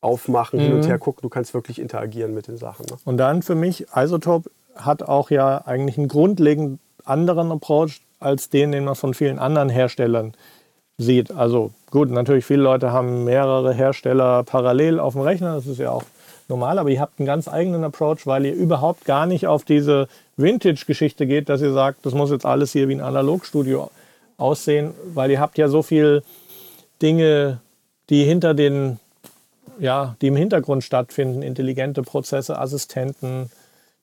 aufmachen, 0.00 0.58
mhm. 0.58 0.64
hin 0.64 0.72
und 0.74 0.80
mhm. 0.80 0.86
her 0.86 0.98
gucken. 0.98 1.22
Du 1.22 1.28
kannst 1.28 1.54
wirklich 1.54 1.78
interagieren 1.78 2.34
mit 2.34 2.48
den 2.48 2.56
Sachen. 2.56 2.86
Ne? 2.86 2.96
Und 3.04 3.16
dann 3.16 3.42
für 3.42 3.54
mich, 3.54 3.86
Isotope 3.94 4.50
hat 4.76 5.02
auch 5.02 5.30
ja 5.30 5.62
eigentlich 5.66 5.98
einen 5.98 6.08
grundlegend 6.08 6.80
anderen 7.04 7.50
Approach 7.50 8.00
als 8.20 8.48
den, 8.48 8.72
den 8.72 8.84
man 8.84 8.94
von 8.94 9.14
vielen 9.14 9.38
anderen 9.38 9.68
Herstellern 9.68 10.34
sieht. 10.98 11.30
Also 11.30 11.72
gut, 11.90 12.10
natürlich 12.10 12.44
viele 12.44 12.62
Leute 12.62 12.92
haben 12.92 13.24
mehrere 13.24 13.72
Hersteller 13.72 14.42
parallel 14.42 14.98
auf 15.00 15.14
dem 15.14 15.22
Rechner, 15.22 15.54
das 15.54 15.66
ist 15.66 15.78
ja 15.78 15.90
auch 15.90 16.04
normal, 16.48 16.78
aber 16.78 16.90
ihr 16.90 17.00
habt 17.00 17.18
einen 17.18 17.26
ganz 17.26 17.46
eigenen 17.46 17.84
Approach, 17.84 18.26
weil 18.26 18.46
ihr 18.46 18.54
überhaupt 18.54 19.04
gar 19.04 19.26
nicht 19.26 19.46
auf 19.46 19.64
diese 19.64 20.08
Vintage-Geschichte 20.36 21.26
geht, 21.26 21.48
dass 21.48 21.60
ihr 21.60 21.72
sagt, 21.72 22.04
das 22.04 22.14
muss 22.14 22.30
jetzt 22.30 22.46
alles 22.46 22.72
hier 22.72 22.88
wie 22.88 22.94
ein 22.94 23.00
Analogstudio 23.00 23.90
aussehen, 24.38 24.94
weil 25.14 25.30
ihr 25.30 25.40
habt 25.40 25.58
ja 25.58 25.68
so 25.68 25.82
viel 25.82 26.22
Dinge, 27.02 27.60
die 28.10 28.24
hinter 28.24 28.54
den, 28.54 28.98
ja, 29.78 30.16
die 30.20 30.28
im 30.28 30.36
Hintergrund 30.36 30.84
stattfinden, 30.84 31.42
intelligente 31.42 32.02
Prozesse, 32.02 32.58
Assistenten, 32.58 33.50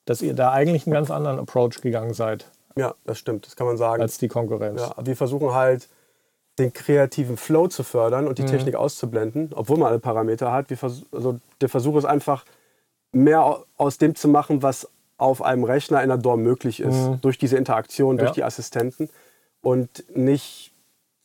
dass 0.04 0.22
ihr 0.22 0.34
da 0.34 0.52
eigentlich 0.52 0.86
einen 0.86 0.94
ganz 0.94 1.10
anderen 1.10 1.38
Approach 1.38 1.80
gegangen 1.82 2.14
seid. 2.14 2.46
Ja, 2.76 2.94
das 3.04 3.18
stimmt, 3.18 3.46
das 3.46 3.56
kann 3.56 3.66
man 3.66 3.76
sagen. 3.76 4.02
Als 4.02 4.18
die 4.18 4.28
Konkurrenz. 4.28 4.80
Ja, 4.80 4.94
wir 5.04 5.16
versuchen 5.16 5.52
halt, 5.52 5.88
den 6.58 6.72
kreativen 6.72 7.36
Flow 7.36 7.68
zu 7.68 7.82
fördern 7.82 8.26
und 8.26 8.38
die 8.38 8.42
mhm. 8.42 8.48
Technik 8.48 8.76
auszublenden, 8.76 9.50
obwohl 9.54 9.76
man 9.76 9.88
alle 9.88 9.98
Parameter 9.98 10.52
hat. 10.52 10.70
Wir 10.70 10.78
vers 10.78 11.02
also 11.12 11.38
der 11.60 11.68
Versuch 11.68 11.96
ist 11.96 12.06
einfach, 12.06 12.44
mehr 13.12 13.62
aus 13.76 13.98
dem 13.98 14.14
zu 14.14 14.28
machen, 14.28 14.62
was 14.62 14.88
auf 15.18 15.42
einem 15.42 15.64
Rechner 15.64 16.02
in 16.02 16.08
der 16.08 16.18
DOM 16.18 16.42
möglich 16.42 16.80
ist, 16.80 16.94
mhm. 16.94 17.20
durch 17.20 17.38
diese 17.38 17.56
Interaktion, 17.56 18.18
durch 18.18 18.30
ja. 18.30 18.34
die 18.34 18.44
Assistenten 18.44 19.08
und 19.62 20.04
nicht 20.14 20.72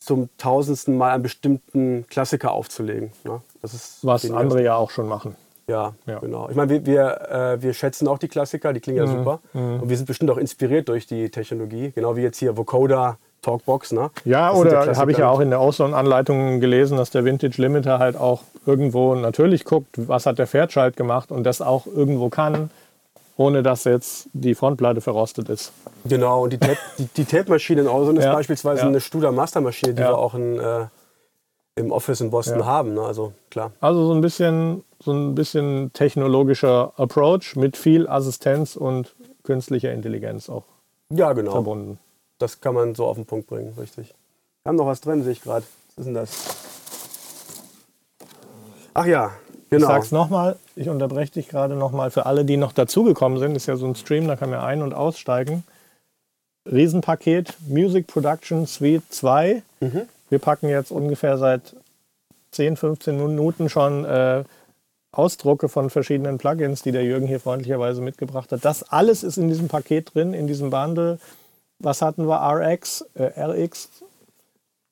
zum 0.01 0.29
tausendsten 0.37 0.97
Mal 0.97 1.11
einen 1.11 1.23
bestimmten 1.23 2.05
Klassiker 2.09 2.51
aufzulegen. 2.51 3.11
Ne? 3.23 3.41
Das 3.61 3.73
ist 3.73 3.99
Was 4.01 4.29
andere 4.29 4.63
ja 4.63 4.75
auch 4.75 4.89
schon 4.89 5.07
machen. 5.07 5.35
Ja, 5.67 5.93
ja, 6.07 6.19
genau. 6.19 6.49
Ich 6.49 6.55
meine, 6.55 6.69
wir, 6.71 6.85
wir, 6.85 7.21
äh, 7.29 7.61
wir, 7.61 7.73
schätzen 7.73 8.07
auch 8.07 8.17
die 8.17 8.27
Klassiker, 8.27 8.73
die 8.73 8.79
klingen 8.79 9.03
mhm. 9.03 9.11
ja 9.11 9.17
super. 9.17 9.39
Mhm. 9.53 9.81
Und 9.81 9.89
wir 9.89 9.95
sind 9.95 10.07
bestimmt 10.07 10.31
auch 10.31 10.37
inspiriert 10.37 10.89
durch 10.89 11.05
die 11.05 11.29
Technologie. 11.29 11.91
Genau 11.93 12.15
wie 12.17 12.21
jetzt 12.21 12.39
hier 12.39 12.57
Vocoder, 12.57 13.17
Talkbox. 13.43 13.91
Ne? 13.91 14.09
Ja, 14.25 14.49
das 14.49 14.59
oder 14.59 14.95
habe 14.95 15.11
ich 15.11 15.19
ja 15.19 15.29
auch 15.29 15.39
in 15.39 15.51
der 15.51 15.59
Ausland-Anleitung 15.59 16.59
gelesen, 16.59 16.97
dass 16.97 17.11
der 17.11 17.23
Vintage 17.23 17.61
Limiter 17.61 17.99
halt 17.99 18.17
auch 18.17 18.41
irgendwo 18.65 19.13
natürlich 19.15 19.63
guckt, 19.63 19.89
was 19.95 20.25
hat 20.25 20.39
der 20.39 20.47
Fairchild 20.47 20.97
gemacht 20.97 21.31
und 21.31 21.43
das 21.43 21.61
auch 21.61 21.85
irgendwo 21.85 22.29
kann 22.29 22.71
ohne 23.41 23.63
dass 23.63 23.83
jetzt 23.83 24.29
die 24.33 24.55
Frontplatte 24.55 25.01
verrostet 25.01 25.49
ist. 25.49 25.71
Genau, 26.05 26.43
und 26.43 26.53
die, 26.53 26.57
Tape, 26.57 26.77
die, 26.97 27.05
die 27.05 27.25
Tape-Maschine 27.25 27.81
in 27.81 27.87
Außen 27.87 28.15
ist 28.17 28.25
beispielsweise 28.25 28.81
ja. 28.81 28.87
eine 28.87 29.01
Studer 29.01 29.31
Master-Maschine, 29.31 29.93
die 29.93 30.01
ja. 30.01 30.09
wir 30.09 30.17
auch 30.17 30.33
in, 30.35 30.59
äh, 30.59 30.85
im 31.75 31.91
Office 31.91 32.21
in 32.21 32.31
Boston 32.31 32.65
haben. 32.65 32.93
Ne? 32.93 33.01
Also 33.01 33.33
klar. 33.49 33.71
Also 33.79 34.05
so 34.07 34.13
ein 34.13 34.21
bisschen 34.21 34.83
so 35.03 35.11
ein 35.11 35.35
bisschen 35.35 35.91
technologischer 35.93 36.93
Approach 36.97 37.55
mit 37.55 37.75
viel 37.75 38.07
Assistenz 38.07 38.75
und 38.75 39.15
künstlicher 39.43 39.91
Intelligenz 39.91 40.49
auch 40.49 40.63
ja, 41.09 41.33
genau. 41.33 41.51
verbunden. 41.51 41.99
Das 42.37 42.61
kann 42.61 42.75
man 42.75 42.95
so 42.95 43.05
auf 43.05 43.17
den 43.17 43.25
Punkt 43.25 43.47
bringen, 43.47 43.73
richtig. 43.79 44.13
Wir 44.63 44.69
haben 44.69 44.75
noch 44.75 44.85
was 44.85 45.01
drin, 45.01 45.23
sehe 45.23 45.33
ich 45.33 45.41
gerade. 45.41 45.65
Was 45.95 45.97
ist 45.97 46.05
denn 46.05 46.13
das? 46.13 46.55
Ach 48.93 49.05
ja, 49.05 49.31
Genau. 49.71 49.87
Ich 49.87 49.93
sag's 49.93 50.11
nochmal, 50.11 50.57
ich 50.75 50.89
unterbreche 50.89 51.31
dich 51.31 51.47
gerade 51.47 51.75
nochmal 51.75 52.11
für 52.11 52.25
alle, 52.25 52.43
die 52.43 52.57
noch 52.57 52.73
dazugekommen 52.73 53.39
sind. 53.39 53.55
Ist 53.55 53.67
ja 53.67 53.77
so 53.77 53.87
ein 53.87 53.95
Stream, 53.95 54.27
da 54.27 54.35
kann 54.35 54.49
man 54.49 54.59
ein- 54.59 54.81
und 54.81 54.93
aussteigen. 54.93 55.63
Riesenpaket 56.69 57.55
Music 57.67 58.05
Production 58.05 58.67
Suite 58.67 59.03
2. 59.09 59.63
Mhm. 59.79 60.01
Wir 60.29 60.39
packen 60.39 60.67
jetzt 60.67 60.91
ungefähr 60.91 61.37
seit 61.37 61.75
10, 62.51 62.75
15 62.75 63.15
Minuten 63.15 63.69
schon 63.69 64.03
äh, 64.03 64.43
Ausdrucke 65.13 65.69
von 65.69 65.89
verschiedenen 65.89 66.37
Plugins, 66.37 66.81
die 66.81 66.91
der 66.91 67.03
Jürgen 67.03 67.27
hier 67.27 67.39
freundlicherweise 67.39 68.01
mitgebracht 68.01 68.51
hat. 68.51 68.65
Das 68.65 68.83
alles 68.83 69.23
ist 69.23 69.37
in 69.37 69.47
diesem 69.47 69.69
Paket 69.69 70.13
drin, 70.13 70.33
in 70.33 70.47
diesem 70.47 70.69
Bundle. 70.69 71.17
Was 71.79 72.01
hatten 72.01 72.27
wir? 72.27 72.41
RX, 72.41 73.05
äh, 73.13 73.41
RX, 73.41 73.89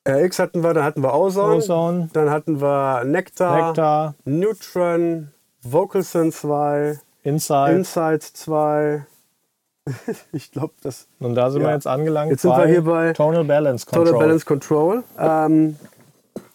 RX 0.07 0.39
hatten 0.39 0.63
wir, 0.63 0.73
dann 0.73 0.83
hatten 0.83 1.03
wir 1.03 1.13
Ozone, 1.13 1.55
Ozone. 1.55 2.09
dann 2.13 2.29
hatten 2.29 2.61
wir 2.61 3.03
Nectar, 3.05 3.67
Nectar. 3.67 4.15
Neutron, 4.25 5.31
Vocalson 5.61 6.31
2, 6.31 6.99
Inside, 7.23 7.71
Inside 7.71 8.19
2. 8.19 9.05
ich 10.31 10.51
glaube, 10.51 10.73
das. 10.81 11.07
Und 11.19 11.35
da 11.35 11.49
sind 11.51 11.61
ja. 11.61 11.67
wir 11.67 11.73
jetzt 11.73 11.87
angelangt. 11.87 12.31
Jetzt 12.31 12.41
sind 12.43 12.51
wir 12.51 12.67
hier 12.67 12.83
bei 12.83 13.13
Tonal 13.13 13.43
Balance 13.43 13.85
Control. 13.85 14.05
Tonal 14.05 14.19
Balance 14.19 14.45
Control. 14.45 15.03
Ähm, 15.17 15.75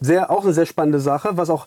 sehr, 0.01 0.31
auch 0.31 0.45
eine 0.45 0.53
sehr 0.53 0.67
spannende 0.67 1.01
Sache, 1.01 1.37
was 1.37 1.51
auch 1.51 1.67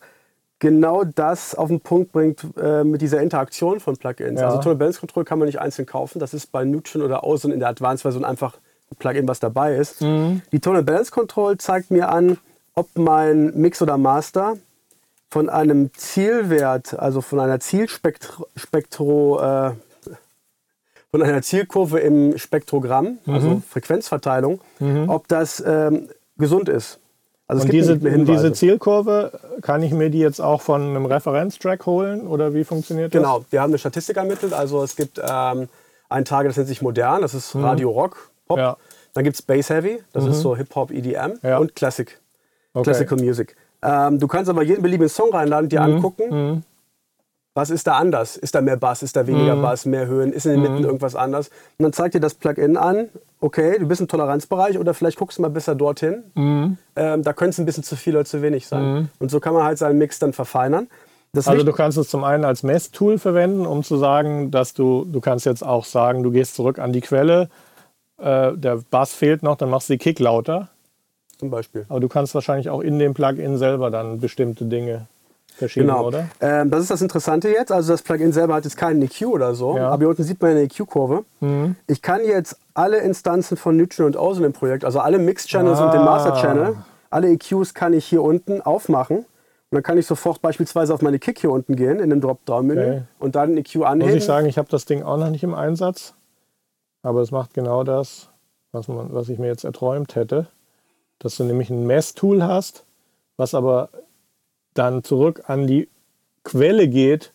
genau 0.59 1.03
das 1.03 1.55
auf 1.55 1.67
den 1.67 1.81
Punkt 1.81 2.11
bringt 2.11 2.45
äh, 2.59 2.83
mit 2.83 3.01
dieser 3.01 3.21
Interaktion 3.21 3.79
von 3.79 3.97
Plugins. 3.97 4.39
Ja. 4.39 4.47
Also 4.47 4.59
Tonal 4.59 4.77
Balance 4.77 4.99
Control 4.99 5.23
kann 5.23 5.39
man 5.39 5.45
nicht 5.45 5.59
einzeln 5.59 5.85
kaufen. 5.85 6.19
Das 6.19 6.33
ist 6.33 6.51
bei 6.51 6.65
Neutron 6.65 7.01
oder 7.01 7.23
Ozone 7.23 7.53
in 7.53 7.59
der 7.59 7.69
Advanced-Version 7.69 8.25
einfach 8.25 8.57
Plugin, 8.99 9.27
was 9.27 9.39
dabei 9.39 9.75
ist. 9.75 10.01
Mhm. 10.01 10.41
Die 10.51 10.59
Tonal 10.59 10.83
Balance 10.83 11.11
Control 11.11 11.57
zeigt 11.57 11.91
mir 11.91 12.09
an, 12.09 12.37
ob 12.73 12.89
mein 12.97 13.55
Mix 13.55 13.81
oder 13.81 13.97
Master 13.97 14.55
von 15.29 15.49
einem 15.49 15.91
Zielwert, 15.93 16.97
also 16.97 17.21
von 17.21 17.39
einer 17.39 17.59
Zielspektro, 17.59 19.39
äh, 19.39 19.71
von 21.11 21.23
einer 21.23 21.41
Zielkurve 21.41 21.99
im 21.99 22.37
Spektrogramm, 22.37 23.17
mhm. 23.25 23.33
also 23.33 23.61
Frequenzverteilung, 23.69 24.61
mhm. 24.79 25.09
ob 25.09 25.27
das 25.27 25.63
ähm, 25.65 26.09
gesund 26.37 26.69
ist. 26.69 26.99
Also 27.49 27.63
Und 27.63 27.71
diese, 27.71 27.97
diese, 27.97 28.51
Zielkurve, 28.51 29.39
kann 29.61 29.81
ich 29.81 29.93
mir 29.93 30.09
die 30.09 30.19
jetzt 30.19 30.41
auch 30.41 30.61
von 30.61 30.81
einem 30.81 31.05
Referenztrack 31.05 31.85
holen 31.85 32.27
oder 32.27 32.53
wie 32.53 32.65
funktioniert 32.65 33.15
das? 33.15 33.21
Genau, 33.21 33.45
wir 33.49 33.61
haben 33.61 33.69
eine 33.69 33.77
Statistik 33.77 34.17
ermittelt. 34.17 34.51
Also 34.51 34.83
es 34.83 34.97
gibt 34.97 35.17
ähm, 35.17 35.69
einen 36.09 36.25
Tag, 36.25 36.45
das 36.45 36.57
nennt 36.57 36.67
sich 36.67 36.81
modern, 36.81 37.21
das 37.21 37.33
ist 37.33 37.55
mhm. 37.55 37.63
Radio 37.63 37.89
Rock. 37.89 38.31
Pop. 38.47 38.57
Ja. 38.57 38.77
Dann 39.13 39.23
gibt 39.23 39.35
es 39.35 39.41
Bass 39.41 39.69
Heavy, 39.69 39.99
das 40.13 40.25
mhm. 40.25 40.31
ist 40.31 40.41
so 40.41 40.55
Hip-Hop, 40.55 40.91
EDM 40.91 41.39
ja. 41.41 41.57
und 41.57 41.75
Classic, 41.75 42.19
okay. 42.73 42.83
Classical 42.83 43.17
Music. 43.17 43.55
Ähm, 43.81 44.19
du 44.19 44.27
kannst 44.27 44.49
aber 44.49 44.63
jeden 44.63 44.81
beliebigen 44.81 45.09
Song 45.09 45.31
reinladen, 45.31 45.69
dir 45.69 45.81
mhm. 45.81 45.95
angucken. 45.95 46.23
Mhm. 46.29 46.63
Was 47.53 47.71
ist 47.71 47.87
da 47.87 47.97
anders? 47.97 48.37
Ist 48.37 48.53
da 48.53 48.61
mehr 48.61 48.77
Bass? 48.77 49.01
Ist 49.01 49.15
da 49.15 49.25
weniger 49.25 49.55
mhm. 49.55 49.63
Bass? 49.63 49.87
Mehr 49.87 50.05
Höhen? 50.05 50.31
Ist 50.31 50.45
in 50.45 50.51
den 50.51 50.61
Mitten 50.61 50.77
mhm. 50.77 50.85
irgendwas 50.85 51.15
anders? 51.15 51.47
Und 51.47 51.83
dann 51.83 51.93
zeigt 51.93 52.13
dir 52.13 52.19
das 52.19 52.35
Plugin 52.35 52.77
an, 52.77 53.09
okay, 53.39 53.79
du 53.79 53.87
bist 53.87 53.99
im 53.99 54.07
Toleranzbereich 54.07 54.77
oder 54.77 54.93
vielleicht 54.93 55.17
guckst 55.17 55.39
du 55.39 55.41
mal 55.41 55.49
besser 55.49 55.73
dorthin. 55.73 56.23
Mhm. 56.35 56.77
Ähm, 56.95 57.23
da 57.23 57.33
könnte 57.33 57.51
es 57.51 57.57
ein 57.57 57.65
bisschen 57.65 57.83
zu 57.83 57.95
viel 57.95 58.15
oder 58.15 58.25
zu 58.25 58.43
wenig 58.43 58.67
sein. 58.67 59.09
Und 59.17 59.31
so 59.31 59.39
kann 59.39 59.55
man 59.55 59.63
halt 59.63 59.79
seinen 59.79 59.97
Mix 59.97 60.19
dann 60.19 60.33
verfeinern. 60.33 60.87
Das 61.33 61.47
also 61.47 61.63
du 61.63 61.73
kannst 61.73 61.97
es 61.97 62.09
zum 62.09 62.23
einen 62.23 62.45
als 62.45 62.63
Messtool 62.63 63.17
verwenden, 63.17 63.65
um 63.65 63.83
zu 63.83 63.97
sagen, 63.97 64.51
dass 64.51 64.73
du, 64.73 65.05
du 65.05 65.19
kannst 65.19 65.45
jetzt 65.45 65.65
auch 65.65 65.85
sagen, 65.85 66.23
du 66.23 66.31
gehst 66.31 66.55
zurück 66.55 66.79
an 66.79 66.93
die 66.93 67.01
Quelle, 67.01 67.49
äh, 68.17 68.53
der 68.53 68.79
Bass 68.89 69.13
fehlt 69.13 69.43
noch, 69.43 69.57
dann 69.57 69.69
machst 69.69 69.89
du 69.89 69.93
die 69.93 69.99
Kick 69.99 70.19
lauter. 70.19 70.69
Zum 71.37 71.51
Beispiel. 71.51 71.85
Aber 71.89 71.99
du 71.99 72.07
kannst 72.07 72.33
wahrscheinlich 72.33 72.69
auch 72.69 72.81
in 72.81 72.97
dem 72.97 73.13
Plugin 73.13 73.57
selber 73.57 73.91
dann 73.91 74.19
bestimmte 74.19 74.65
Dinge 74.65 75.07
verschieben, 75.57 75.87
genau. 75.87 76.07
oder? 76.07 76.27
Ähm, 76.41 76.69
das 76.69 76.81
ist 76.81 76.91
das 76.91 77.01
Interessante 77.01 77.49
jetzt. 77.49 77.71
Also 77.71 77.93
das 77.93 78.01
Plugin 78.01 78.31
selber 78.31 78.55
hat 78.55 78.63
jetzt 78.63 78.77
keinen 78.77 79.01
EQ 79.01 79.27
oder 79.27 79.53
so, 79.53 79.77
ja. 79.77 79.89
aber 79.89 79.99
hier 79.99 80.09
unten 80.09 80.23
sieht 80.23 80.41
man 80.41 80.51
eine 80.51 80.61
EQ-Kurve. 80.61 81.25
Mhm. 81.39 81.75
Ich 81.87 82.01
kann 82.01 82.23
jetzt 82.23 82.57
alle 82.73 82.97
Instanzen 82.97 83.57
von 83.57 83.77
Neutron 83.77 84.07
und 84.07 84.17
Ozone 84.17 84.47
im 84.47 84.53
Projekt, 84.53 84.85
also 84.85 84.99
alle 84.99 85.19
Mix-Channels 85.19 85.79
ah. 85.79 85.85
und 85.85 85.93
den 85.93 86.03
Master-Channel, 86.03 86.75
alle 87.09 87.29
EQs 87.29 87.73
kann 87.73 87.93
ich 87.93 88.05
hier 88.05 88.23
unten 88.23 88.61
aufmachen. 88.61 89.25
Und 89.69 89.75
dann 89.75 89.83
kann 89.83 89.97
ich 89.97 90.07
sofort 90.07 90.41
beispielsweise 90.41 90.93
auf 90.93 91.01
meine 91.01 91.19
Kick 91.19 91.39
hier 91.39 91.51
unten 91.51 91.75
gehen, 91.75 91.99
in 91.99 92.09
dem 92.09 92.21
Drop-Down-Menü 92.21 92.81
okay. 92.81 93.01
und 93.19 93.35
dann 93.35 93.51
ein 93.51 93.57
EQ 93.57 93.83
anheben. 93.83 94.13
Muss 94.13 94.19
ich 94.19 94.25
sagen, 94.25 94.47
ich 94.47 94.57
habe 94.57 94.69
das 94.69 94.85
Ding 94.85 95.03
auch 95.03 95.17
noch 95.17 95.29
nicht 95.29 95.43
im 95.43 95.53
Einsatz, 95.53 96.13
aber 97.01 97.21
es 97.21 97.31
macht 97.31 97.53
genau 97.53 97.83
das, 97.83 98.29
was, 98.71 98.87
man, 98.87 99.13
was 99.13 99.29
ich 99.29 99.39
mir 99.39 99.47
jetzt 99.47 99.63
erträumt 99.63 100.15
hätte. 100.15 100.47
Dass 101.19 101.37
du 101.37 101.43
nämlich 101.43 101.69
ein 101.69 101.87
Mess-Tool 101.87 102.43
hast, 102.43 102.85
was 103.37 103.53
aber 103.53 103.89
dann 104.73 105.03
zurück 105.03 105.43
an 105.47 105.65
die 105.65 105.89
Quelle 106.43 106.87
geht, 106.87 107.33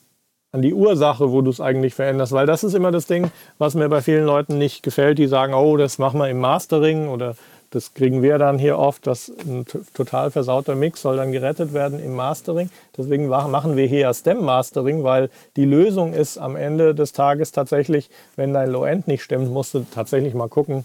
an 0.52 0.62
die 0.62 0.74
Ursache, 0.74 1.32
wo 1.32 1.40
du 1.40 1.50
es 1.50 1.60
eigentlich 1.60 1.94
veränderst. 1.94 2.32
Weil 2.32 2.46
das 2.46 2.62
ist 2.62 2.74
immer 2.74 2.92
das 2.92 3.06
Ding, 3.06 3.32
was 3.58 3.74
mir 3.74 3.88
bei 3.88 4.02
vielen 4.02 4.24
Leuten 4.24 4.58
nicht 4.58 4.82
gefällt, 4.82 5.18
die 5.18 5.26
sagen, 5.26 5.54
oh, 5.54 5.76
das 5.76 5.98
machen 5.98 6.20
wir 6.20 6.28
im 6.28 6.40
Mastering 6.40 7.08
oder 7.08 7.34
das 7.72 7.94
kriegen 7.94 8.22
wir 8.22 8.36
dann 8.38 8.58
hier 8.58 8.78
oft, 8.78 9.06
dass 9.06 9.32
ein 9.46 9.64
total 9.94 10.30
versauter 10.30 10.74
Mix 10.74 11.02
soll 11.02 11.16
dann 11.16 11.32
gerettet 11.32 11.72
werden 11.72 11.98
im 11.98 12.14
Mastering. 12.14 12.70
Deswegen 12.96 13.28
machen 13.28 13.76
wir 13.76 13.86
hier 13.86 14.12
Stem 14.12 14.44
Mastering, 14.44 15.02
weil 15.04 15.30
die 15.56 15.64
Lösung 15.64 16.12
ist 16.12 16.36
am 16.36 16.54
Ende 16.54 16.94
des 16.94 17.12
Tages 17.12 17.50
tatsächlich, 17.50 18.10
wenn 18.36 18.52
dein 18.52 18.70
Low-End 18.70 19.08
nicht 19.08 19.22
stimmt, 19.22 19.50
musst 19.50 19.72
du 19.72 19.86
tatsächlich 19.90 20.34
mal 20.34 20.48
gucken, 20.48 20.84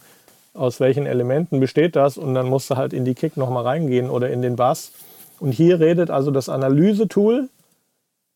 aus 0.54 0.80
welchen 0.80 1.06
Elementen 1.06 1.60
besteht 1.60 1.96
das 1.98 2.18
und 2.18 2.34
dann 2.34 2.48
musst 2.48 2.72
du 2.72 2.78
halt 2.78 2.94
in 2.94 3.04
die 3.04 3.16
Kick 3.16 3.36
nochmal 3.36 3.64
reingehen 3.64 4.10
oder 4.10 4.30
in 4.30 4.42
den 4.42 4.56
Bass. 4.56 4.94
Und 5.40 5.52
hier 5.52 5.80
redet 5.80 6.10
also 6.10 6.32
das 6.32 6.50
Analyse-Tool 6.50 7.50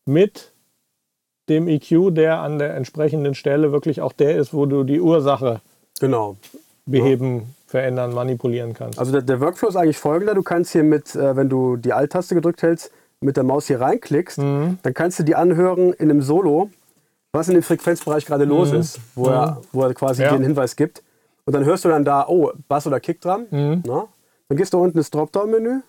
mit 0.04 0.52
dem 1.48 1.68
EQ, 1.68 2.14
der 2.14 2.40
an 2.40 2.58
der 2.58 2.74
entsprechenden 2.76 3.34
Stelle 3.34 3.72
wirklich 3.72 4.02
auch 4.02 4.12
der 4.12 4.36
ist, 4.36 4.52
wo 4.52 4.66
du 4.66 4.84
die 4.84 5.00
Ursache 5.00 5.60
genau. 5.98 6.36
Beheben 6.86 7.54
verändern, 7.66 8.12
manipulieren 8.12 8.74
kannst. 8.74 8.98
Also 8.98 9.12
der, 9.12 9.22
der, 9.22 9.40
Workflow 9.40 9.68
ist 9.68 9.76
eigentlich 9.76 9.98
folgender. 9.98 10.34
Du 10.34 10.42
kannst 10.42 10.72
hier 10.72 10.82
mit, 10.82 11.14
äh, 11.14 11.36
wenn 11.36 11.48
du 11.48 11.76
die 11.76 11.92
Alt-Taste 11.92 12.34
gedrückt 12.34 12.62
hältst, 12.62 12.90
mit 13.20 13.36
der 13.36 13.44
Maus 13.44 13.66
hier 13.66 13.80
reinklickst, 13.80 14.38
mhm. 14.38 14.78
dann 14.82 14.94
kannst 14.94 15.18
du 15.18 15.22
die 15.22 15.34
anhören 15.34 15.92
in 15.92 16.10
einem 16.10 16.22
Solo, 16.22 16.70
was 17.32 17.48
in 17.48 17.54
dem 17.54 17.62
Frequenzbereich 17.62 18.26
gerade 18.26 18.44
mhm. 18.44 18.50
los 18.52 18.72
ist, 18.72 19.00
wo, 19.14 19.26
mhm. 19.26 19.32
er, 19.32 19.62
wo 19.72 19.82
er 19.82 19.94
quasi 19.94 20.22
ja. 20.22 20.32
einen 20.32 20.44
Hinweis 20.44 20.76
gibt. 20.76 21.02
Und 21.44 21.54
dann 21.54 21.64
hörst 21.64 21.84
du 21.84 21.88
dann 21.88 22.04
da, 22.04 22.26
oh, 22.28 22.52
Bass 22.68 22.86
oder 22.86 23.00
Kick 23.00 23.20
dran. 23.20 23.46
Mhm. 23.50 23.82
Dann 23.84 24.56
gehst 24.56 24.74
du 24.74 24.78
unten 24.78 24.98
ins 24.98 25.10
Dropdown-Menü, 25.10 25.80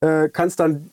äh, 0.00 0.28
kannst 0.28 0.60
dann 0.60 0.90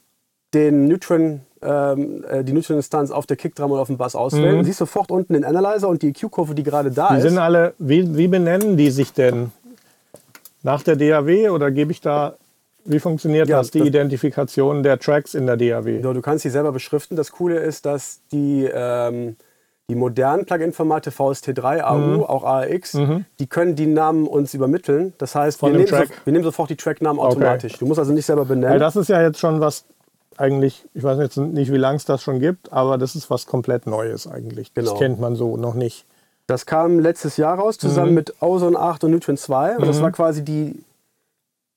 den 0.53 0.87
Neutron, 0.87 1.41
ähm, 1.65 2.23
äh, 2.29 2.43
die 2.43 2.53
Neutron-Instanz 2.53 3.11
auf 3.11 3.25
der 3.25 3.37
Kickdrum 3.37 3.71
oder 3.71 3.81
auf 3.81 3.87
dem 3.87 3.97
Bass 3.97 4.15
auswählen. 4.15 4.57
Mhm. 4.57 4.63
Siehst 4.63 4.79
sofort 4.79 5.11
unten 5.11 5.33
den 5.33 5.45
Analyzer 5.45 5.89
und 5.89 6.01
die 6.01 6.09
EQ-Kurve, 6.09 6.55
die 6.55 6.63
gerade 6.63 6.91
da 6.91 7.09
die 7.09 7.17
ist. 7.17 7.23
Sind 7.23 7.37
alle, 7.37 7.73
wie, 7.79 8.15
wie 8.17 8.27
benennen 8.27 8.77
die 8.77 8.91
sich 8.91 9.13
denn? 9.13 9.51
Nach 10.63 10.81
der 10.81 10.95
DAW 10.95 11.49
oder 11.49 11.71
gebe 11.71 11.91
ich 11.91 12.01
da, 12.01 12.35
wie 12.85 12.99
funktioniert 12.99 13.49
ja, 13.49 13.57
das, 13.57 13.71
die 13.71 13.79
das, 13.79 13.87
Identifikation 13.87 14.83
der 14.83 14.97
Tracks 14.97 15.33
in 15.33 15.45
der 15.45 15.57
DAW? 15.57 15.99
Ja, 16.01 16.13
du 16.13 16.21
kannst 16.21 16.43
sie 16.43 16.49
selber 16.49 16.71
beschriften. 16.71 17.15
Das 17.15 17.31
Coole 17.31 17.59
ist, 17.59 17.85
dass 17.85 18.21
die, 18.31 18.69
ähm, 18.73 19.35
die 19.89 19.95
modernen 19.95 20.45
Plugin-Formate 20.45 21.11
VST3, 21.11 21.81
AU, 21.81 21.97
mhm. 21.97 22.23
auch 22.23 22.43
ARX, 22.45 22.93
mhm. 22.93 23.25
die 23.39 23.47
können 23.47 23.75
die 23.75 23.87
Namen 23.87 24.25
uns 24.25 24.53
übermitteln. 24.53 25.13
Das 25.17 25.35
heißt, 25.35 25.61
wir 25.61 25.69
nehmen, 25.69 25.87
so, 25.87 25.97
wir 25.97 26.33
nehmen, 26.33 26.43
sofort 26.45 26.69
die 26.69 26.77
Tracknamen 26.77 27.19
automatisch. 27.19 27.73
Okay. 27.73 27.79
Du 27.79 27.85
musst 27.87 27.99
also 27.99 28.13
nicht 28.13 28.25
selber 28.25 28.45
benennen. 28.45 28.71
Weil 28.71 28.79
das 28.79 28.95
ist 28.95 29.09
ja 29.09 29.21
jetzt 29.21 29.39
schon 29.39 29.59
was 29.59 29.85
eigentlich, 30.37 30.85
ich 30.93 31.03
weiß 31.03 31.17
jetzt 31.19 31.37
nicht, 31.37 31.71
wie 31.71 31.77
lange 31.77 31.97
es 31.97 32.05
das 32.05 32.21
schon 32.21 32.39
gibt, 32.39 32.71
aber 32.71 32.97
das 32.97 33.15
ist 33.15 33.29
was 33.29 33.45
komplett 33.45 33.87
Neues 33.87 34.27
eigentlich. 34.27 34.73
Genau. 34.73 34.91
Das 34.91 34.99
kennt 34.99 35.19
man 35.19 35.35
so 35.35 35.57
noch 35.57 35.73
nicht. 35.73 36.05
Das 36.47 36.65
kam 36.65 36.99
letztes 36.99 37.37
Jahr 37.37 37.57
raus, 37.57 37.77
zusammen 37.77 38.09
mhm. 38.09 38.15
mit 38.15 38.41
Ozone 38.41 38.77
8 38.77 39.05
und 39.05 39.11
Neutron 39.11 39.37
2. 39.37 39.75
Und 39.75 39.83
mhm. 39.83 39.87
das 39.87 40.01
war 40.01 40.11
quasi 40.11 40.43
die, 40.43 40.83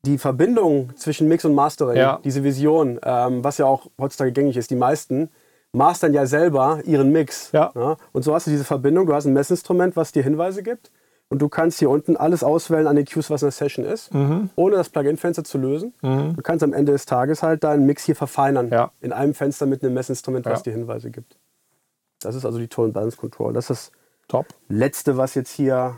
die 0.05 0.19
Verbindung 0.19 0.90
zwischen 0.97 1.29
Mix 1.29 1.45
und 1.45 1.55
Mastering, 1.55 1.97
ja. 1.97 2.21
diese 2.25 2.42
Vision, 2.42 2.99
ähm, 3.05 3.45
was 3.45 3.59
ja 3.59 3.66
auch 3.66 3.87
heutzutage 4.01 4.33
gängig 4.33 4.57
ist. 4.57 4.71
Die 4.71 4.77
meisten 4.77 5.31
mastern 5.73 6.14
ja 6.14 6.27
selber 6.27 6.81
ihren 6.85 7.12
Mix. 7.12 7.53
Ja. 7.53 7.71
Ja? 7.75 7.97
Und 8.12 8.23
so 8.23 8.35
hast 8.35 8.47
du 8.47 8.51
diese 8.51 8.64
Verbindung, 8.64 9.07
du 9.07 9.14
hast 9.14 9.27
ein 9.27 9.33
Messinstrument, 9.33 9.95
was 9.95 10.12
dir 10.12 10.23
Hinweise 10.23 10.62
gibt. 10.62 10.90
Und 11.28 11.40
du 11.40 11.48
kannst 11.48 11.80
hier 11.80 11.90
unten 11.90 12.16
alles 12.16 12.44
auswählen 12.44 12.86
an 12.86 12.94
den 12.94 13.04
Cues, 13.04 13.30
was 13.30 13.42
in 13.42 13.46
der 13.46 13.52
Session 13.52 13.84
ist, 13.84 14.14
mhm. 14.14 14.50
ohne 14.54 14.76
das 14.76 14.88
Plugin-Fenster 14.90 15.42
zu 15.42 15.58
lösen. 15.58 15.92
Mhm. 16.02 16.36
Du 16.36 16.42
kannst 16.42 16.62
am 16.62 16.72
Ende 16.72 16.92
des 16.92 17.04
Tages 17.04 17.42
halt 17.42 17.64
deinen 17.64 17.84
Mix 17.84 18.04
hier 18.04 18.14
verfeinern. 18.14 18.68
Ja. 18.70 18.92
In 19.00 19.12
einem 19.12 19.34
Fenster 19.34 19.66
mit 19.66 19.82
einem 19.82 19.94
Messinstrument, 19.94 20.46
was 20.46 20.62
dir 20.62 20.72
Hinweise 20.72 21.10
gibt. 21.10 21.36
Das 22.20 22.34
ist 22.34 22.44
also 22.44 22.58
die 22.58 22.68
Tone 22.68 22.92
Balance 22.92 23.16
Control. 23.16 23.52
Das 23.52 23.70
ist 23.70 23.92
Top. 24.28 24.46
Letzte, 24.68 25.16
was 25.16 25.34
jetzt 25.34 25.50
hier 25.50 25.96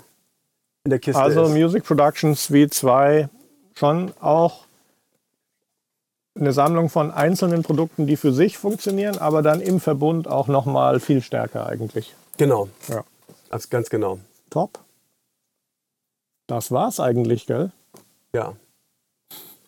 in 0.84 0.90
der 0.90 0.98
Kiste 0.98 1.20
also 1.20 1.40
ist. 1.40 1.46
Also 1.48 1.58
Music 1.58 1.84
Production 1.84 2.34
Suite 2.34 2.72
2 2.72 3.28
schon 3.74 4.12
auch 4.20 4.66
eine 6.34 6.52
Sammlung 6.52 6.88
von 6.88 7.10
einzelnen 7.10 7.62
Produkten, 7.62 8.06
die 8.06 8.16
für 8.16 8.32
sich 8.32 8.58
funktionieren, 8.58 9.18
aber 9.18 9.42
dann 9.42 9.60
im 9.60 9.80
Verbund 9.80 10.28
auch 10.28 10.46
noch 10.46 10.66
mal 10.66 11.00
viel 11.00 11.20
stärker 11.20 11.66
eigentlich. 11.66 12.14
Genau. 12.36 12.68
Ja. 12.88 13.04
Also 13.50 13.68
ganz 13.70 13.90
genau. 13.90 14.18
Top. 14.50 14.78
Das 16.48 16.72
war's 16.72 16.98
eigentlich, 16.98 17.46
gell? 17.46 17.70
Ja. 18.34 18.54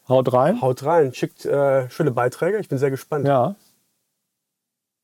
Haut 0.08 0.32
rein. 0.32 0.60
Haut 0.62 0.82
rein. 0.82 1.12
Schickt 1.12 1.44
äh, 1.44 1.88
schöne 1.90 2.10
Beiträge. 2.10 2.58
Ich 2.58 2.68
bin 2.68 2.78
sehr 2.78 2.90
gespannt. 2.90 3.28
Ja. 3.28 3.54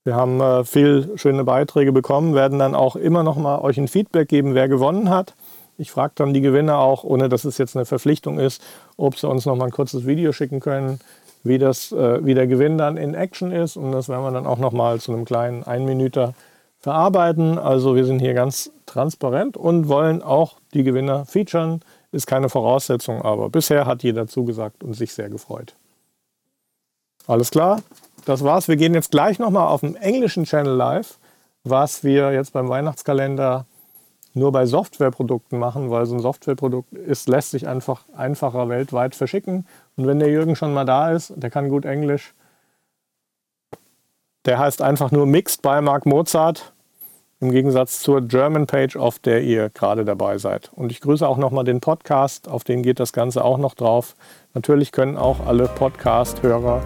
Wir 0.03 0.15
haben 0.15 0.41
äh, 0.41 0.65
viel 0.65 1.17
schöne 1.17 1.43
Beiträge 1.43 1.91
bekommen, 1.91 2.33
werden 2.33 2.59
dann 2.59 2.73
auch 2.73 2.95
immer 2.95 3.23
noch 3.23 3.37
mal 3.37 3.59
euch 3.59 3.77
ein 3.77 3.87
Feedback 3.87 4.27
geben, 4.27 4.55
wer 4.55 4.67
gewonnen 4.67 5.09
hat. 5.09 5.35
Ich 5.77 5.91
frage 5.91 6.13
dann 6.15 6.33
die 6.33 6.41
Gewinner 6.41 6.79
auch, 6.79 7.03
ohne 7.03 7.29
dass 7.29 7.45
es 7.45 7.59
jetzt 7.59 7.75
eine 7.75 7.85
Verpflichtung 7.85 8.39
ist, 8.39 8.61
ob 8.95 9.17
sie 9.17 9.27
uns 9.27 9.45
noch 9.45 9.55
mal 9.55 9.65
ein 9.65 9.71
kurzes 9.71 10.07
Video 10.07 10.31
schicken 10.31 10.59
können, 10.59 10.99
wie, 11.43 11.59
das, 11.59 11.91
äh, 11.91 12.25
wie 12.25 12.33
der 12.33 12.47
Gewinn 12.47 12.79
dann 12.79 12.97
in 12.97 13.13
Action 13.13 13.51
ist. 13.51 13.77
Und 13.77 13.91
das 13.91 14.09
werden 14.09 14.23
wir 14.23 14.31
dann 14.31 14.47
auch 14.47 14.57
noch 14.57 14.71
mal 14.71 14.99
zu 14.99 15.13
einem 15.13 15.25
kleinen 15.25 15.63
Einminüter 15.63 16.33
verarbeiten. 16.79 17.59
Also 17.59 17.95
wir 17.95 18.05
sind 18.05 18.19
hier 18.19 18.33
ganz 18.33 18.71
transparent 18.87 19.57
und 19.57 19.87
wollen 19.87 20.23
auch 20.23 20.55
die 20.77 20.83
Gewinner 20.83 21.25
featuren. 21.25 21.81
Ist 22.11 22.27
keine 22.27 22.49
Voraussetzung, 22.49 23.21
aber 23.21 23.49
bisher 23.49 23.85
hat 23.85 24.03
jeder 24.03 24.27
zugesagt 24.27 24.83
und 24.83 24.93
sich 24.93 25.13
sehr 25.13 25.29
gefreut. 25.29 25.75
Alles 27.27 27.51
klar? 27.51 27.81
das 28.27 28.43
war's. 28.43 28.67
Wir 28.67 28.75
gehen 28.75 28.93
jetzt 28.93 29.11
gleich 29.11 29.39
nochmal 29.39 29.67
auf 29.67 29.81
dem 29.81 29.95
englischen 29.95 30.43
Channel 30.43 30.73
live, 30.73 31.17
was 31.63 32.03
wir 32.03 32.33
jetzt 32.33 32.53
beim 32.53 32.69
Weihnachtskalender 32.69 33.65
nur 34.33 34.51
bei 34.51 34.65
Softwareprodukten 34.65 35.57
machen, 35.57 35.89
weil 35.89 36.05
so 36.05 36.15
ein 36.15 36.19
Softwareprodukt 36.19 36.93
ist, 36.93 37.27
lässt 37.27 37.51
sich 37.51 37.67
einfach 37.67 38.03
einfacher 38.15 38.69
weltweit 38.69 39.15
verschicken. 39.15 39.65
Und 39.95 40.05
wenn 40.05 40.19
der 40.19 40.29
Jürgen 40.29 40.55
schon 40.55 40.73
mal 40.73 40.85
da 40.85 41.11
ist, 41.11 41.33
der 41.35 41.49
kann 41.49 41.69
gut 41.69 41.85
Englisch, 41.85 42.33
der 44.45 44.59
heißt 44.59 44.81
einfach 44.81 45.11
nur 45.11 45.25
Mixed 45.25 45.61
by 45.61 45.81
Mark 45.81 46.05
Mozart, 46.05 46.73
im 47.39 47.51
Gegensatz 47.51 48.01
zur 48.01 48.21
German 48.21 48.65
Page, 48.65 48.95
auf 48.95 49.19
der 49.19 49.43
ihr 49.43 49.69
gerade 49.69 50.05
dabei 50.05 50.37
seid. 50.37 50.71
Und 50.73 50.91
ich 50.91 51.01
grüße 51.01 51.27
auch 51.27 51.37
nochmal 51.37 51.63
den 51.63 51.81
Podcast, 51.81 52.47
auf 52.47 52.63
den 52.63 52.81
geht 52.81 52.99
das 52.99 53.13
Ganze 53.13 53.43
auch 53.43 53.57
noch 53.57 53.75
drauf. 53.75 54.15
Natürlich 54.53 54.91
können 54.91 55.17
auch 55.17 55.45
alle 55.45 55.67
Podcast-Hörer 55.67 56.81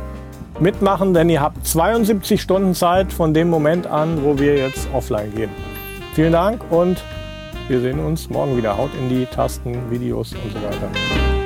mitmachen, 0.60 1.14
denn 1.14 1.30
ihr 1.30 1.42
habt 1.42 1.66
72 1.66 2.42
Stunden 2.42 2.76
Zeit 2.76 3.14
von 3.14 3.34
dem 3.34 3.50
Moment 3.50 3.88
an, 3.88 4.24
wo 4.24 4.38
wir 4.38 4.58
jetzt 4.58 4.88
offline 4.94 5.34
gehen. 5.34 5.50
Vielen 6.14 6.34
Dank 6.34 6.70
und 6.70 7.02
wir 7.70 7.80
sehen 7.80 8.00
uns 8.00 8.30
morgen 8.30 8.58
wieder. 8.58 8.78
Haut 8.78 8.92
in 9.00 9.08
die 9.08 9.26
Tasten, 9.26 9.90
Videos 9.90 10.34
und 10.34 10.52
so 10.52 10.62
weiter. 10.62 11.41